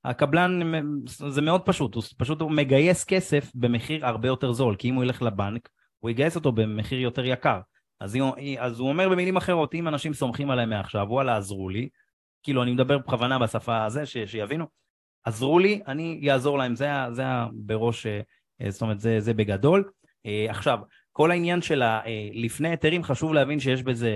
הקבלן, 0.04 0.60
זה 1.06 1.42
מאוד 1.42 1.62
פשוט, 1.62 1.96
הוא 1.96 2.04
פשוט 2.18 2.42
הוא 2.42 2.52
מגייס 2.52 3.04
כסף 3.04 3.52
במחיר 3.56 4.06
הרבה 4.06 4.28
יותר 4.28 4.52
זול, 4.52 4.76
כי 4.76 4.90
אם 4.90 4.96
הוא 4.96 5.04
ילך 5.04 5.22
לבנק, 5.22 5.70
הוא 6.00 6.10
יגייס 6.10 6.36
אותו 6.36 6.52
במחיר 6.52 7.00
יותר 7.00 7.26
יקר. 7.26 7.60
אז, 8.00 8.16
היא, 8.16 8.60
אז 8.60 8.80
הוא 8.80 8.90
אומר 8.90 9.10
במילים 9.10 9.38
אחרות, 9.38 9.76
אם 9.76 9.88
אנשים 9.88 10.14
סומכים 10.14 10.50
עליהם 10.50 10.70
מעכשיו, 10.70 11.06
וואלה, 11.10 11.38
עזרו 11.38 11.70
לי, 11.70 11.90
כאילו, 12.44 12.64
אני 12.64 12.72
מדבר 12.72 12.98
בכוונה 12.98 13.40
בשפה 13.40 13.86
הזה, 13.86 14.06
ש, 14.06 14.18
שיבינו, 14.18 14.66
עזרו 15.28 15.60
לי, 15.60 15.82
אני 15.88 16.32
אעזור 16.32 16.58
להם, 16.58 16.76
זה, 16.76 16.90
זה 17.12 17.24
בראש, 17.54 18.08
אה, 18.62 18.72
זאת 18.72 18.82
אומרת, 18.82 19.00
זה, 19.00 19.20
זה 19.20 19.34
בגדול. 19.34 19.90
אה, 20.26 20.46
עכשיו, 20.50 20.80
כל 21.12 21.32
העניין 21.32 21.62
של 21.62 21.84
לפני 22.34 22.70
היתרים, 22.70 23.04
חשוב 23.04 23.34
להבין 23.34 23.60
שיש 23.60 23.84
בזה 23.84 24.12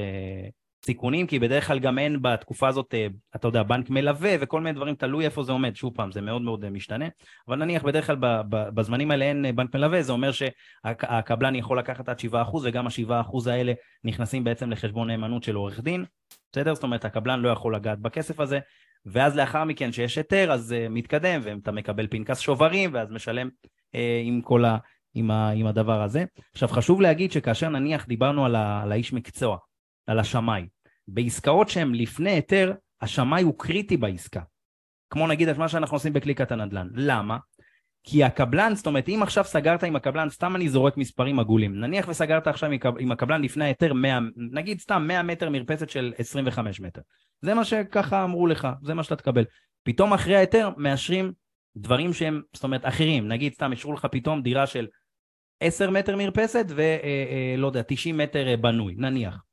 סיכונים, 0.86 1.28
כי 1.28 1.40
בדרך 1.40 1.68
כלל 1.68 1.80
גם 1.80 2.00
אין 2.00 2.22
בתקופה 2.22 2.68
הזאת, 2.68 2.94
אה, 2.94 3.08
אתה 3.36 3.48
יודע, 3.48 3.64
בנק 3.64 3.90
מלווה 3.90 4.36
וכל 4.40 4.62
מיני 4.62 4.76
דברים, 4.76 4.96
תלוי 4.96 5.26
איפה 5.26 5.44
זה 5.44 5.52
עומד, 5.52 5.76
שוב 5.76 5.94
פעם, 5.96 6.12
זה 6.12 6.22
מאוד 6.22 6.42
מאוד 6.42 6.70
משתנה, 6.70 7.06
אבל 7.48 7.56
נניח 7.56 7.84
בדרך 7.84 8.08
כלל 8.08 8.18
בזמנים 8.50 9.12
האלה 9.12 9.26
אין 9.26 9.56
בנק 9.56 9.76
מלווה, 9.76 10.02
זה 10.02 10.12
אומר 10.12 10.32
שהקבלן 10.32 11.56
יכול 11.56 11.80
לקחת 11.80 12.10
עד 12.10 12.20
7% 12.20 12.58
וגם 12.64 12.88
ה-7% 12.88 13.50
האלה 13.50 13.74
נכנסים 14.04 14.44
בעצם 14.44 14.72
לחשבון 14.72 15.08
נאמנות 15.08 15.44
של 15.44 15.56
עורך 15.56 15.80
דין, 15.80 16.06
בסדר? 16.52 16.74
זאת 16.74 16.84
אומרת, 16.84 17.06
הקבלן 17.06 17.40
לא 17.40 17.50
יכול 17.50 17.76
לגעת 17.76 18.00
בכסף 18.00 18.40
הזה, 18.40 18.60
ואז 19.06 19.38
לאחר 19.38 19.64
מכן 19.64 19.92
שיש 19.92 20.18
היתר, 20.18 20.52
אז 20.52 20.72
uh, 20.72 20.90
מתקדם, 20.90 21.42
ואתה 21.44 21.72
מקבל 21.72 22.08
פנקס 22.08 22.40
שוברים, 22.40 22.90
ואז 22.94 23.12
משלם 23.12 23.50
uh, 23.96 23.98
עם 24.24 24.42
כל 24.42 24.66
ה... 24.66 24.78
עם, 25.14 25.32
ה, 25.32 25.50
עם 25.50 25.68
הדבר 25.68 26.02
הזה. 26.02 26.24
עכשיו 26.52 26.70
חשוב 26.70 27.02
להגיד 27.02 27.32
שכאשר 27.32 27.70
נניח 27.70 28.08
דיברנו 28.08 28.46
על, 28.46 28.56
ה, 28.56 28.82
על 28.84 28.92
האיש 28.92 29.14
מקצוע, 29.14 29.58
על 30.08 30.20
השמאי, 30.20 30.68
בעסקאות 31.08 31.70
שהן 31.70 31.96
לפני 31.96 32.30
היתר, 32.30 32.74
השמאי 33.02 33.44
הוא 33.44 33.54
קריטי 33.58 33.98
בעסקה. 33.98 34.42
כמו 35.10 35.28
נגיד 35.28 35.50
את 35.50 35.58
מה 35.58 35.68
שאנחנו 35.68 35.96
עושים 35.96 36.14
בקליקת 36.14 36.52
הנדל"ן. 36.52 36.88
למה? 36.94 37.38
כי 38.04 38.24
הקבלן, 38.24 38.76
זאת 38.76 38.88
אומרת, 38.88 39.10
אם 39.10 39.20
עכשיו 39.24 39.44
סגרת 39.44 39.84
עם 39.84 39.96
הקבלן, 39.96 40.30
סתם 40.30 40.56
אני 40.56 40.70
זורק 40.70 40.98
מספרים 40.98 41.40
עגולים, 41.40 41.80
נניח 41.80 42.08
וסגרת 42.08 42.48
עכשיו 42.48 42.70
עם 43.00 43.12
הקבלן 43.12 43.42
לפני 43.42 43.66
ההיתר 43.66 43.94
100, 43.94 44.20
נגיד 44.36 44.80
סתם 44.80 45.04
100 45.08 45.24
מטר 45.24 45.50
מרפסת 45.50 45.90
של 45.90 46.14
25 46.18 46.80
מטר. 46.80 47.02
זה 47.42 47.54
מה 47.54 47.66
שככה 47.66 48.24
אמרו 48.24 48.48
לך, 48.48 48.68
זה 48.82 48.94
מה 48.94 49.04
שאתה 49.04 49.16
תקבל. 49.16 49.44
פתאום 49.84 50.14
אחרי 50.14 50.36
ההיתר 50.36 50.70
מאשרים 50.78 51.32
דברים 51.76 52.14
שהם, 52.14 52.42
זאת 52.54 52.64
אומרת, 52.64 52.86
אחרים. 52.86 53.28
נגיד 53.28 53.54
סתם 53.54 53.72
אישרו 53.72 53.94
לך 53.94 54.08
פתאום 54.12 54.42
דירה 54.42 54.68
של 54.68 54.88
10 55.60 55.90
מטר 55.90 56.16
מרפסת 56.16 56.66
ולא 56.70 56.80
אה, 56.80 57.64
אה, 57.64 57.68
יודע, 57.68 57.84
90 57.84 58.18
מטר 58.18 58.48
אה, 58.48 58.58
בנוי, 58.58 58.96
נניח. 58.98 59.44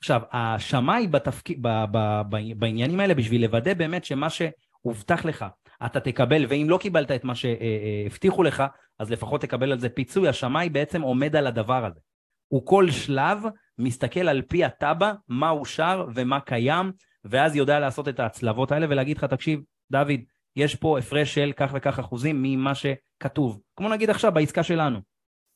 עכשיו, 0.00 0.20
השמאי 0.32 1.06
בתפק... 1.06 1.50
ב... 1.50 1.84
ב... 1.92 2.22
ב... 2.30 2.36
בעניינים 2.58 3.00
האלה, 3.00 3.14
בשביל 3.14 3.42
לוודא 3.42 3.74
באמת 3.74 4.04
שמה 4.04 4.26
שהובטח 4.30 5.24
לך, 5.24 5.44
אתה 5.86 6.00
תקבל, 6.00 6.46
ואם 6.48 6.66
לא 6.70 6.78
קיבלת 6.78 7.10
את 7.10 7.24
מה 7.24 7.34
שהבטיחו 7.34 8.42
לך, 8.42 8.62
אז 8.98 9.10
לפחות 9.10 9.40
תקבל 9.40 9.72
על 9.72 9.78
זה 9.78 9.88
פיצוי. 9.88 10.28
השמאי 10.28 10.68
בעצם 10.68 11.02
עומד 11.02 11.36
על 11.36 11.46
הדבר 11.46 11.84
הזה. 11.84 12.00
הוא 12.48 12.66
כל 12.66 12.90
שלב 12.90 13.42
מסתכל 13.78 14.28
על 14.28 14.42
פי 14.42 14.64
התב"ע, 14.64 15.12
מה 15.28 15.50
אושר 15.50 16.06
ומה 16.14 16.40
קיים, 16.40 16.92
ואז 17.24 17.56
יודע 17.56 17.78
לעשות 17.80 18.08
את 18.08 18.20
ההצלבות 18.20 18.72
האלה 18.72 18.86
ולהגיד 18.90 19.16
לך, 19.16 19.24
תקשיב, 19.24 19.60
דוד, 19.90 20.20
יש 20.56 20.74
פה 20.74 20.98
הפרש 20.98 21.34
של 21.34 21.52
כך 21.56 21.70
וכך 21.74 21.98
אחוזים 21.98 22.42
ממה 22.42 22.72
שכתוב. 22.74 23.60
כמו 23.76 23.88
נגיד 23.88 24.10
עכשיו 24.10 24.32
בעסקה 24.32 24.62
שלנו. 24.62 24.98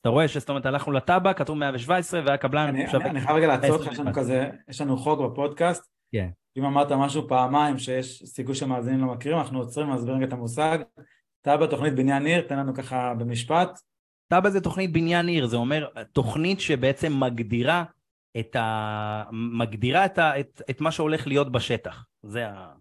אתה 0.01 0.09
רואה 0.09 0.27
שזאת 0.27 0.49
אומרת 0.49 0.65
הלכנו 0.65 0.93
לטאבה, 0.93 1.33
כתוב 1.33 1.57
117 1.57 2.21
והקבלן 2.25 2.67
אני, 2.67 2.85
אני, 2.85 3.09
אני 3.09 3.21
חייב 3.21 3.37
רגע 3.37 3.47
לעצור 3.47 3.75
אותך, 3.75 3.91
יש 3.91 3.99
לנו 3.99 4.13
כזה, 4.13 4.49
יש 4.69 4.81
לנו 4.81 4.97
חוק 4.97 5.19
בפודקאסט, 5.21 5.91
כן. 6.11 6.29
אם 6.57 6.65
אמרת 6.65 6.91
משהו 6.91 7.27
פעמיים 7.27 7.77
שיש 7.77 8.23
סיכוי 8.25 8.55
שמאזינים 8.55 8.99
לא 8.99 9.13
מכירים, 9.13 9.37
אנחנו 9.37 9.59
עוצרים 9.59 9.89
להסביר 9.89 10.23
את 10.23 10.33
המושג. 10.33 10.79
טאבה 11.41 11.67
תוכנית 11.67 11.95
בניין 11.95 12.25
עיר, 12.25 12.41
תן 12.41 12.59
לנו 12.59 12.73
ככה 12.73 13.13
במשפט. 13.13 13.79
טאבה 14.27 14.49
זה 14.49 14.61
תוכנית 14.61 14.93
בניין 14.93 15.27
עיר, 15.27 15.47
זה 15.47 15.57
אומר 15.57 15.87
תוכנית 16.11 16.59
שבעצם 16.59 17.19
מגדירה 17.19 17.83
את, 18.39 18.55
ה... 18.55 19.23
מגדירה 19.31 20.05
את, 20.05 20.17
ה... 20.17 20.39
את, 20.39 20.61
את 20.69 20.81
מה 20.81 20.91
שהולך 20.91 21.27
להיות 21.27 21.51
בשטח. 21.51 22.05
זה 22.23 22.47
ה... 22.47 22.73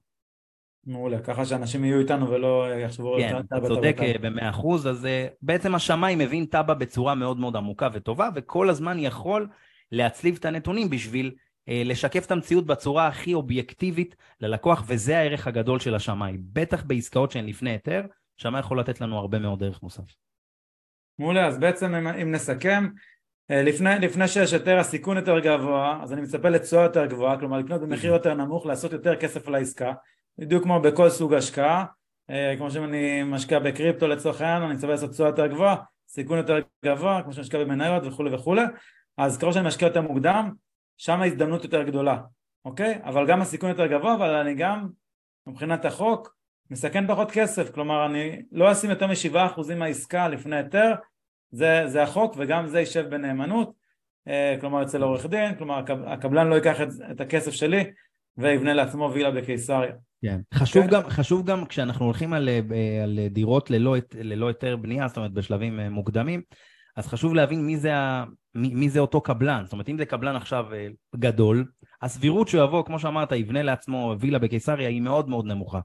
מעולה, 0.87 1.19
ככה 1.21 1.45
שאנשים 1.45 1.85
יהיו 1.85 1.99
איתנו 1.99 2.31
ולא 2.31 2.75
יחשבו... 2.75 3.17
כן, 3.19 3.39
אתה 3.39 3.67
צודק 3.67 3.97
אה, 4.03 4.13
במאה 4.21 4.51
אחוז, 4.51 4.87
אז 4.87 5.07
אה, 5.07 5.27
בעצם 5.43 5.75
השמאי 5.75 6.15
מבין 6.17 6.47
טאבה 6.47 6.75
בצורה 6.75 7.15
מאוד 7.15 7.39
מאוד 7.39 7.57
עמוקה 7.57 7.89
וטובה, 7.93 8.29
וכל 8.35 8.71
הזמן 8.71 8.99
יכול 8.99 9.49
להצליב 9.93 10.37
את 10.41 10.45
הנתונים 10.45 10.91
בשביל 10.91 11.35
לשקף 11.69 12.27
את 12.27 12.31
המציאות 12.31 12.67
בצורה 12.67 13.07
הכי 13.07 13.35
אובייקטיבית 13.35 14.17
ללקוח, 14.41 14.85
וזה 14.87 15.19
הערך 15.19 15.47
הגדול 15.47 15.81
של 15.81 15.95
השמאי. 15.95 16.37
בטח 16.53 16.85
בעסקאות 16.85 17.31
שהן 17.31 17.47
לפני 17.47 17.71
היתר, 17.71 18.03
שמאי 18.37 18.61
יכול 18.61 18.81
לתת 18.81 19.01
לנו 19.01 19.19
הרבה 19.19 19.39
מאוד 19.39 19.63
ערך 19.63 19.83
מוסף. 19.83 20.15
מעולה, 21.19 21.47
אז 21.47 21.59
בעצם 21.59 21.95
אם, 21.95 22.07
אם 22.07 22.33
נסכם, 22.33 22.89
לפני, 23.51 23.91
לפני 24.01 24.29
שיש 24.29 24.53
היתר 24.53 24.79
הסיכון 24.79 25.17
יותר 25.17 25.39
גבוה, 25.39 25.99
אז 26.03 26.13
אני 26.13 26.21
מצפה 26.21 26.49
לתשואה 26.49 26.83
יותר 26.83 27.07
גבוהה, 27.07 27.39
כלומר 27.39 27.59
לקנות 27.59 27.81
במחיר 27.81 28.13
יותר 28.13 28.35
נמוך, 28.35 28.67
לעשות 28.67 28.93
יותר 28.93 29.17
כסף 29.17 29.49
על 29.49 29.55
העסקה. 29.55 29.93
בדיוק 30.39 30.63
כמו 30.63 30.81
בכל 30.81 31.11
סוג 31.11 31.35
השקעה, 31.35 31.85
אה, 32.31 32.55
כמו 32.59 32.71
שאם 32.71 32.85
אני 32.85 33.23
משקיע 33.23 33.59
בקריפטו 33.59 34.09
לצורך 34.09 34.41
העניין, 34.41 34.63
אני 34.63 34.75
מצפה 34.75 34.89
לעשות 34.89 35.11
תשואה 35.11 35.29
יותר 35.29 35.47
גבוהה, 35.47 35.77
סיכון 36.09 36.39
יותר 36.39 36.59
גבוה, 36.85 37.23
כמו 37.23 37.33
שאני 37.33 37.43
משקיע 37.43 37.61
במניות 37.61 38.03
וכולי 38.07 38.35
וכולי, 38.35 38.63
אז 39.17 39.39
ככל 39.39 39.53
שאני 39.53 39.67
משקיע 39.67 39.89
יותר 39.89 40.01
מוקדם, 40.01 40.51
שם 41.03 41.21
ההזדמנות 41.21 41.65
יותר 41.65 41.83
גדולה, 41.83 42.19
אוקיי? 42.65 42.99
אבל 43.05 43.27
גם 43.27 43.41
הסיכון 43.41 43.69
יותר 43.69 43.87
גבוה, 43.87 44.15
אבל 44.15 44.35
אני 44.35 44.55
גם, 44.55 44.89
מבחינת 45.47 45.85
החוק, 45.85 46.35
מסכן 46.71 47.07
פחות 47.09 47.31
כסף, 47.31 47.71
כלומר 47.71 48.07
אני 48.07 48.43
לא 48.53 48.73
אשים 48.73 48.91
יותר 48.91 49.07
משבעה 49.07 49.47
אחוזים 49.47 49.79
מהעסקה 49.79 50.29
לפני 50.29 50.57
היתר, 50.57 50.93
זה, 51.51 51.83
זה 51.87 52.03
החוק 52.03 52.35
וגם 52.39 52.67
זה 52.67 52.81
יישב 52.81 53.11
בנאמנות, 53.11 53.73
אה, 54.29 54.57
כלומר 54.61 54.83
אצל 54.83 55.03
עורך 55.03 55.27
דין, 55.27 55.55
כלומר 55.55 55.83
הקבלן 56.07 56.47
לא 56.47 56.55
ייקח 56.55 56.81
את, 56.81 56.89
את 57.11 57.21
הכסף 57.21 57.53
שלי 57.53 57.85
ויבנה 58.37 58.75
לעצמו 58.75 59.11
וילה 59.15 59.31
בקיסריה. 59.31 59.93
כן. 60.25 60.41
חשוב, 60.55 60.83
כן. 60.83 60.91
גם, 60.91 61.03
חשוב 61.09 61.47
גם 61.47 61.67
כשאנחנו 61.67 62.05
הולכים 62.05 62.33
על, 62.33 62.49
אה, 62.49 63.03
על 63.03 63.19
דירות 63.31 63.71
ללא, 63.71 63.97
ללא 64.15 64.49
היתר 64.49 64.77
בנייה, 64.77 65.09
זאת 65.09 65.17
אומרת 65.17 65.33
בשלבים 65.33 65.81
אה, 65.81 65.89
מוקדמים, 65.89 66.43
אז 66.97 67.07
חשוב 67.07 67.35
להבין 67.35 67.67
מי 67.67 67.77
זה, 67.77 67.97
ה, 67.97 68.25
מי, 68.55 68.75
מי 68.75 68.91
זה 68.91 69.01
אותו 69.01 69.21
קבלן. 69.21 69.63
זאת 69.65 69.73
אומרת, 69.73 69.89
אם 69.89 69.99
זה 69.99 70.07
קבלן 70.07 70.37
עכשיו 70.37 70.75
אה, 70.75 70.89
גדול, 71.17 71.67
הסבירות 72.03 72.49
שהוא 72.49 72.65
יבוא, 72.65 72.85
כמו 72.85 72.99
שאמרת, 72.99 73.33
יבנה 73.33 73.63
לעצמו 73.63 74.15
וילה 74.21 74.39
בקיסריה, 74.39 74.89
היא 74.89 75.01
מאוד 75.01 75.29
מאוד 75.29 75.47
נמוכה. 75.47 75.81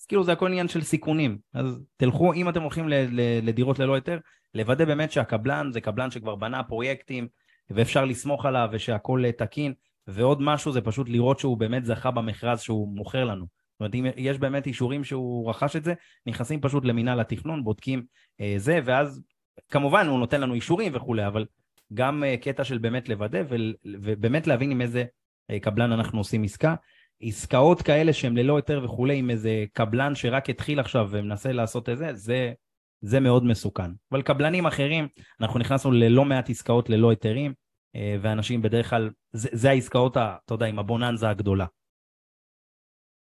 אז 0.00 0.06
כאילו 0.06 0.24
זה 0.24 0.32
הכל 0.32 0.46
עניין 0.46 0.68
של 0.68 0.82
סיכונים. 0.82 1.38
אז 1.54 1.80
תלכו, 1.96 2.32
אם 2.32 2.48
אתם 2.48 2.62
הולכים 2.62 2.88
ל, 2.88 2.94
ל, 2.94 3.20
לדירות 3.42 3.78
ללא 3.78 3.94
היתר, 3.94 4.18
לוודא 4.54 4.84
באמת 4.84 5.12
שהקבלן 5.12 5.72
זה 5.72 5.80
קבלן 5.80 6.10
שכבר 6.10 6.34
בנה 6.34 6.62
פרויקטים, 6.62 7.28
ואפשר 7.70 8.04
לסמוך 8.04 8.46
עליו 8.46 8.68
ושהכול 8.72 9.30
תקין. 9.30 9.72
ועוד 10.06 10.42
משהו 10.42 10.72
זה 10.72 10.80
פשוט 10.80 11.08
לראות 11.08 11.38
שהוא 11.38 11.58
באמת 11.58 11.84
זכה 11.84 12.10
במכרז 12.10 12.60
שהוא 12.60 12.96
מוכר 12.96 13.24
לנו. 13.24 13.44
זאת 13.44 13.80
אומרת, 13.80 13.94
אם 13.94 14.06
יש 14.16 14.38
באמת 14.38 14.66
אישורים 14.66 15.04
שהוא 15.04 15.50
רכש 15.50 15.76
את 15.76 15.84
זה, 15.84 15.94
נכנסים 16.26 16.60
פשוט 16.60 16.84
למינהל 16.84 17.20
התכנון, 17.20 17.64
בודקים 17.64 18.04
אה, 18.40 18.54
זה, 18.56 18.80
ואז 18.84 19.22
כמובן 19.70 20.06
הוא 20.06 20.18
נותן 20.18 20.40
לנו 20.40 20.54
אישורים 20.54 20.92
וכולי, 20.94 21.26
אבל 21.26 21.46
גם 21.94 22.24
אה, 22.24 22.36
קטע 22.36 22.64
של 22.64 22.78
באמת 22.78 23.08
לוודא 23.08 23.42
ובאמת 23.84 24.46
להבין 24.46 24.70
עם 24.70 24.80
איזה 24.80 25.04
אה, 25.50 25.60
קבלן 25.60 25.92
אנחנו 25.92 26.18
עושים 26.18 26.42
עסקה. 26.42 26.74
עסקאות 27.20 27.82
כאלה 27.82 28.12
שהן 28.12 28.36
ללא 28.36 28.56
היתר 28.56 28.80
וכולי, 28.84 29.18
עם 29.18 29.30
איזה 29.30 29.64
קבלן 29.72 30.14
שרק 30.14 30.50
התחיל 30.50 30.80
עכשיו 30.80 31.08
ומנסה 31.10 31.52
לעשות 31.52 31.88
את 31.88 31.98
זה, 31.98 32.14
זה, 32.14 32.52
זה 33.00 33.20
מאוד 33.20 33.44
מסוכן. 33.44 33.90
אבל 34.12 34.22
קבלנים 34.22 34.66
אחרים, 34.66 35.08
אנחנו 35.40 35.60
נכנסנו 35.60 35.92
ללא 35.92 36.24
מעט 36.24 36.50
עסקאות 36.50 36.90
ללא 36.90 37.10
היתרים, 37.10 37.54
אה, 37.96 38.16
ואנשים 38.22 38.62
בדרך 38.62 38.90
כלל, 38.90 39.10
זה, 39.32 39.48
זה 39.52 39.70
העסקאות, 39.70 40.16
אתה 40.16 40.54
יודע, 40.54 40.66
עם 40.66 40.78
הבוננזה 40.78 41.28
הגדולה. 41.28 41.66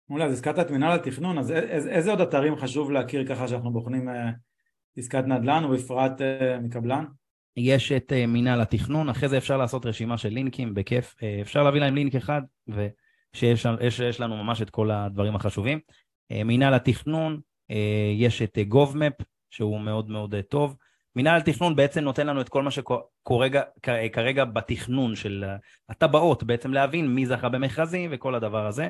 מעולה, 0.08 0.24
אז 0.24 0.32
הזכרת 0.32 0.58
את 0.58 0.70
מנהל 0.70 0.92
התכנון, 0.92 1.38
אז 1.38 1.50
איזה, 1.50 2.10
עוד 2.10 2.20
אתרים 2.20 2.56
חשוב 2.56 2.90
להכיר 2.90 3.26
ככה 3.26 3.48
שאנחנו 3.48 3.72
בוחנים 3.72 4.08
עסקת 4.96 5.24
נדל"ן 5.26 5.64
ובפרט 5.64 6.20
אה, 6.20 6.58
מקבלן? 6.60 7.04
יש 7.56 7.92
את 7.92 8.12
מנהל 8.28 8.60
התכנון, 8.60 9.08
אחרי 9.08 9.28
זה 9.28 9.38
אפשר 9.38 9.56
לעשות 9.56 9.86
רשימה 9.86 10.18
של 10.18 10.28
לינקים, 10.28 10.74
בכיף. 10.74 11.14
אפשר 11.40 11.62
להביא 11.62 11.80
להם 11.80 11.94
לינק 11.94 12.14
אחד, 12.14 12.42
ושיש 12.68 13.66
יש, 13.80 14.00
יש 14.00 14.20
לנו 14.20 14.44
ממש 14.44 14.62
את 14.62 14.70
כל 14.70 14.90
הדברים 14.90 15.36
החשובים. 15.36 15.78
מנהל 16.32 16.74
התכנון, 16.74 17.40
יש 18.16 18.42
את 18.42 18.58
GovMap, 18.72 19.24
שהוא 19.50 19.80
מאוד 19.80 20.10
מאוד 20.10 20.34
טוב. 20.48 20.76
מנהל 21.16 21.40
התכנון 21.40 21.76
בעצם 21.76 22.00
נותן 22.00 22.26
לנו 22.26 22.40
את 22.40 22.48
כל 22.48 22.62
מה 22.62 22.70
שקורה 22.70 23.48
כרגע 24.12 24.44
בתכנון 24.44 25.16
של 25.16 25.44
הטבעות, 25.88 26.42
בעצם 26.42 26.72
להבין 26.72 27.08
מי 27.14 27.26
זכה 27.26 27.48
במכרזים 27.48 28.10
וכל 28.12 28.34
הדבר 28.34 28.66
הזה. 28.66 28.88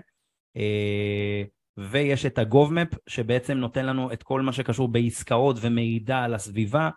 אה, 1.79 1.85
ויש 1.91 2.27
את 2.27 2.39
ה-GovMap 2.39 2.97
שבעצם 3.07 3.55
נותן 3.59 3.87
לנו 3.87 4.13
את 4.13 4.23
כל 4.23 4.41
מה 4.41 4.53
שקשור 4.53 4.89
בעסקאות 4.89 5.57
ומידע 5.61 6.19
על 6.19 6.35
הסביבה 6.35 6.91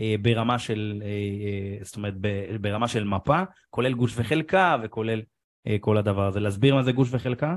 אה, 0.00 0.14
ברמה 0.22 0.58
של, 0.58 1.02
אה, 1.04 1.84
זאת 1.84 1.96
אומרת 1.96 2.14
ברמה 2.60 2.88
של 2.88 3.04
מפה, 3.04 3.42
כולל 3.70 3.94
גוש 3.94 4.14
וחלקה 4.16 4.76
וכולל 4.82 5.22
כל 5.80 5.96
הדבר 5.96 6.26
הזה. 6.26 6.40
להסביר 6.40 6.74
מה 6.74 6.82
זה 6.82 6.92
גוש 6.92 7.08
וחלקה? 7.12 7.56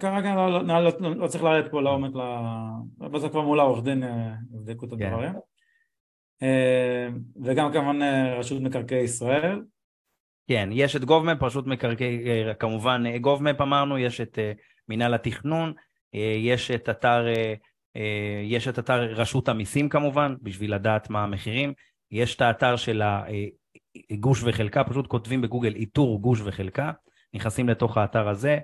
כרגע 0.00 0.34
לא, 0.34 0.50
לא, 0.50 0.62
לא, 0.62 0.90
לא, 1.00 1.16
לא 1.16 1.26
צריך 1.26 1.44
לרדת 1.44 1.70
פה 1.70 1.82
לעומק, 1.82 2.12
אבל 3.00 3.20
זה 3.20 3.28
כבר 3.28 3.42
מול 3.42 3.60
העורך 3.60 3.84
דין 3.84 4.02
יבדקו 4.54 4.86
את 4.86 4.90
כן. 4.98 5.06
הדברים. 5.06 5.32
וגם 7.44 7.72
כמובן 7.72 8.02
רשות 8.38 8.62
מקרקעי 8.62 9.02
ישראל. 9.02 9.60
כן, 10.48 10.68
יש 10.72 10.96
את 10.96 11.04
גובמפ, 11.04 11.42
רשות 11.42 11.66
מקרקעי, 11.66 12.24
כמובן 12.58 13.18
גובמפ 13.18 13.60
אמרנו, 13.60 13.98
יש 13.98 14.20
את 14.20 14.38
מינהל 14.88 15.14
התכנון, 15.14 15.72
יש 16.42 16.70
את 16.70 16.88
אתר, 16.88 17.26
יש 18.44 18.68
את 18.68 18.78
אתר 18.78 19.02
רשות 19.02 19.48
המיסים 19.48 19.88
כמובן, 19.88 20.34
בשביל 20.42 20.74
לדעת 20.74 21.10
מה 21.10 21.22
המחירים, 21.22 21.72
יש 22.10 22.36
את 22.36 22.40
האתר 22.40 22.76
של 22.76 23.02
גוש 24.12 24.42
וחלקה, 24.42 24.84
פשוט 24.84 25.06
כותבים 25.06 25.42
בגוגל 25.42 25.74
איתור 25.74 26.20
גוש 26.20 26.40
וחלקה, 26.44 26.92
נכנסים 27.34 27.68
לתוך 27.68 27.96
האתר 27.96 28.28
הזה, 28.28 28.58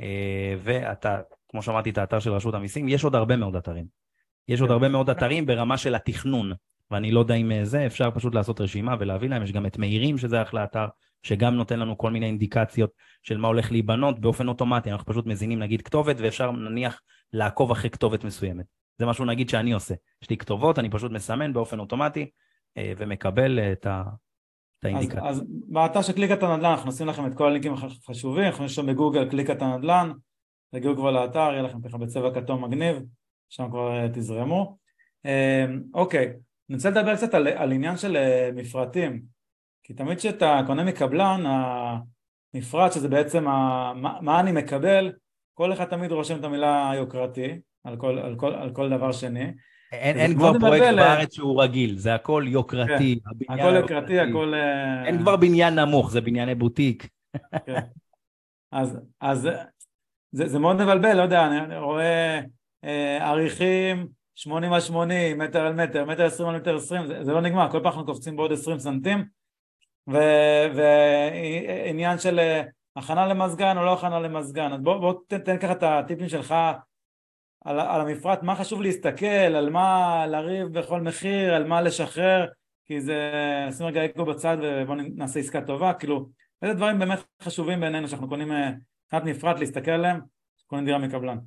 אה, 0.00 0.54
ואתה, 0.58 1.20
כמו 1.48 1.62
שאמרתי, 1.62 1.90
את 1.90 1.98
האתר 1.98 2.18
של 2.18 2.32
רשות 2.32 2.54
המיסים, 2.54 2.88
יש 2.88 3.04
עוד 3.04 3.14
הרבה 3.14 3.36
מאוד 3.36 3.56
אתרים. 3.56 3.86
יש 4.48 4.60
עוד 4.60 4.70
הרבה 4.70 4.88
מאוד 4.88 5.10
אתרים 5.10 5.46
ברמה 5.46 5.78
של 5.78 5.94
התכנון, 5.94 6.52
ואני 6.90 7.12
לא 7.12 7.20
יודע 7.20 7.34
אם 7.34 7.52
אה, 7.52 7.64
זה, 7.64 7.86
אפשר 7.86 8.10
פשוט 8.10 8.34
לעשות 8.34 8.60
רשימה 8.60 8.94
ולהביא 9.00 9.28
להם, 9.28 9.42
יש 9.42 9.52
גם 9.52 9.66
את 9.66 9.78
מאירים, 9.78 10.18
שזה 10.18 10.42
אחלה 10.42 10.64
אתר, 10.64 10.86
שגם 11.24 11.54
נותן 11.54 11.78
לנו 11.80 11.98
כל 11.98 12.10
מיני 12.10 12.26
אינדיקציות 12.26 12.90
של 13.22 13.38
מה 13.38 13.48
הולך 13.48 13.72
להיבנות 13.72 14.20
באופן 14.20 14.48
אוטומטי, 14.48 14.92
אנחנו 14.92 15.06
פשוט 15.06 15.26
מזינים 15.26 15.58
נגיד 15.58 15.82
כתובת, 15.82 16.16
ואפשר 16.18 16.50
נניח 16.50 17.00
לעקוב 17.32 17.70
אחרי 17.70 17.90
כתובת 17.90 18.24
מסוימת. 18.24 18.66
זה 18.98 19.06
משהו 19.06 19.24
נגיד 19.24 19.48
שאני 19.48 19.72
עושה. 19.72 19.94
יש 20.22 20.30
לי 20.30 20.36
כתובות, 20.36 20.78
אני 20.78 20.90
פשוט 20.90 21.12
מסמן 21.12 21.52
באופן 21.52 21.78
אוטומטי, 21.78 22.30
אה, 22.76 22.92
ומקבל 22.96 23.58
את 23.72 23.86
ה... 23.86 24.02
אז, 24.84 25.06
אז 25.22 25.42
באתר 25.48 26.02
של 26.02 26.12
קליקת 26.12 26.42
הנדל"ן 26.42 26.70
אנחנו 26.70 26.88
נשים 26.88 27.06
לכם 27.06 27.26
את 27.26 27.34
כל 27.34 27.46
הלינקים 27.46 27.74
החשובים, 27.74 28.44
אנחנו 28.44 28.64
נשאר 28.64 28.84
בגוגל 28.84 29.30
קליקת 29.30 29.62
הנדל"ן, 29.62 30.12
תגיעו 30.74 30.96
כבר 30.96 31.10
לאתר, 31.10 31.38
יהיה 31.52 31.62
לכם 31.62 31.80
ככה 31.88 31.98
בצבע 31.98 32.34
כתום 32.34 32.64
מגניב, 32.64 32.96
שם 33.48 33.68
כבר 33.70 33.96
אה, 33.96 34.08
תזרמו. 34.08 34.76
אה, 35.26 35.66
אוקיי, 35.94 36.26
אני 36.68 36.76
רוצה 36.76 36.90
לדבר 36.90 37.16
קצת 37.16 37.34
על, 37.34 37.48
על 37.48 37.72
עניין 37.72 37.96
של 37.96 38.16
אה, 38.16 38.50
מפרטים, 38.54 39.33
כי 39.84 39.94
תמיד 39.94 40.18
כשאתה 40.18 40.60
קונה 40.66 40.84
מקבלן, 40.84 41.44
המפרט 42.54 42.92
שזה 42.92 43.08
בעצם 43.08 43.48
ה, 43.48 43.92
מה, 43.96 44.18
מה 44.20 44.40
אני 44.40 44.52
מקבל, 44.52 45.12
כל 45.54 45.72
אחד 45.72 45.84
תמיד 45.84 46.12
רושם 46.12 46.38
את 46.38 46.44
המילה 46.44 46.92
יוקרתי 46.96 47.58
על 47.84 47.96
כל, 47.96 48.18
על 48.18 48.36
כל, 48.36 48.54
על 48.54 48.70
כל 48.72 48.90
דבר 48.90 49.12
שני, 49.12 49.52
אין, 49.92 50.16
אין 50.16 50.34
כבר 50.34 50.58
פרויקט 50.58 50.86
מבלע. 50.86 51.02
בארץ 51.02 51.34
שהוא 51.34 51.62
רגיל, 51.62 51.98
זה 51.98 52.14
הכל 52.14 52.44
יוקרתי. 52.46 53.20
כן, 53.48 53.54
הכל 53.54 53.74
יוקרתי, 53.74 54.20
הכל... 54.20 54.54
אה, 54.54 55.06
אין 55.06 55.18
כבר 55.18 55.36
בניין 55.36 55.78
נמוך, 55.78 56.10
זה 56.10 56.20
בנייני 56.20 56.54
בוטיק. 56.54 57.08
כן. 57.66 57.80
אז, 58.72 58.98
אז 59.20 59.48
זה, 60.32 60.48
זה 60.48 60.58
מאוד 60.58 60.76
מבלבל, 60.76 61.16
לא 61.16 61.22
יודע, 61.22 61.46
אני 61.46 61.78
רואה 61.78 62.40
אה, 62.84 63.28
עריכים 63.30 64.06
80 64.34 64.72
על 64.72 64.80
80, 64.80 65.38
מטר 65.38 65.60
על 65.60 65.74
מטר, 65.74 66.04
מטר 66.04 66.24
20 66.24 66.48
על 66.48 66.56
מטר 66.56 66.76
20, 66.76 67.06
זה, 67.06 67.24
זה 67.24 67.32
לא 67.32 67.40
נגמר, 67.40 67.70
כל 67.70 67.78
פעם 67.78 67.86
אנחנו 67.86 68.06
קופצים 68.06 68.36
בעוד 68.36 68.52
20 68.52 68.78
סנטים, 68.78 69.24
ועניין 70.74 72.18
של 72.18 72.38
אה, 72.38 72.62
הכנה 72.96 73.26
למזגן 73.26 73.78
או 73.78 73.84
לא 73.84 73.92
הכנה 73.92 74.20
למזגן, 74.20 74.72
אז 74.72 74.80
בוא, 74.80 74.96
בוא 74.96 75.14
תן, 75.28 75.38
תן 75.38 75.58
ככה 75.58 75.72
את 75.72 75.82
הטיפים 75.82 76.28
שלך 76.28 76.54
על, 77.64 77.80
על 77.80 78.00
המפרט, 78.00 78.42
מה 78.42 78.56
חשוב 78.56 78.82
להסתכל, 78.82 79.26
על 79.26 79.70
מה 79.70 80.26
לריב 80.26 80.78
בכל 80.78 81.00
מחיר, 81.00 81.54
על 81.54 81.66
מה 81.66 81.82
לשחרר, 81.82 82.46
כי 82.86 83.00
זה, 83.00 83.30
נשים 83.68 83.86
רגע 83.86 84.04
אקו 84.04 84.24
בצד 84.24 84.56
ובואו 84.62 84.98
נעשה 85.14 85.40
עסקה 85.40 85.60
טובה, 85.60 85.92
כאילו, 85.94 86.28
איזה 86.62 86.74
דברים 86.74 86.98
באמת 86.98 87.18
חשובים 87.42 87.80
בעינינו 87.80 88.08
שאנחנו 88.08 88.28
קונים 88.28 88.48
מבחינת 88.48 89.36
מפרט 89.36 89.58
להסתכל 89.58 89.90
עליהם, 89.90 90.20
קונים 90.66 90.84
דירה 90.84 90.98
מקבלן. 90.98 91.38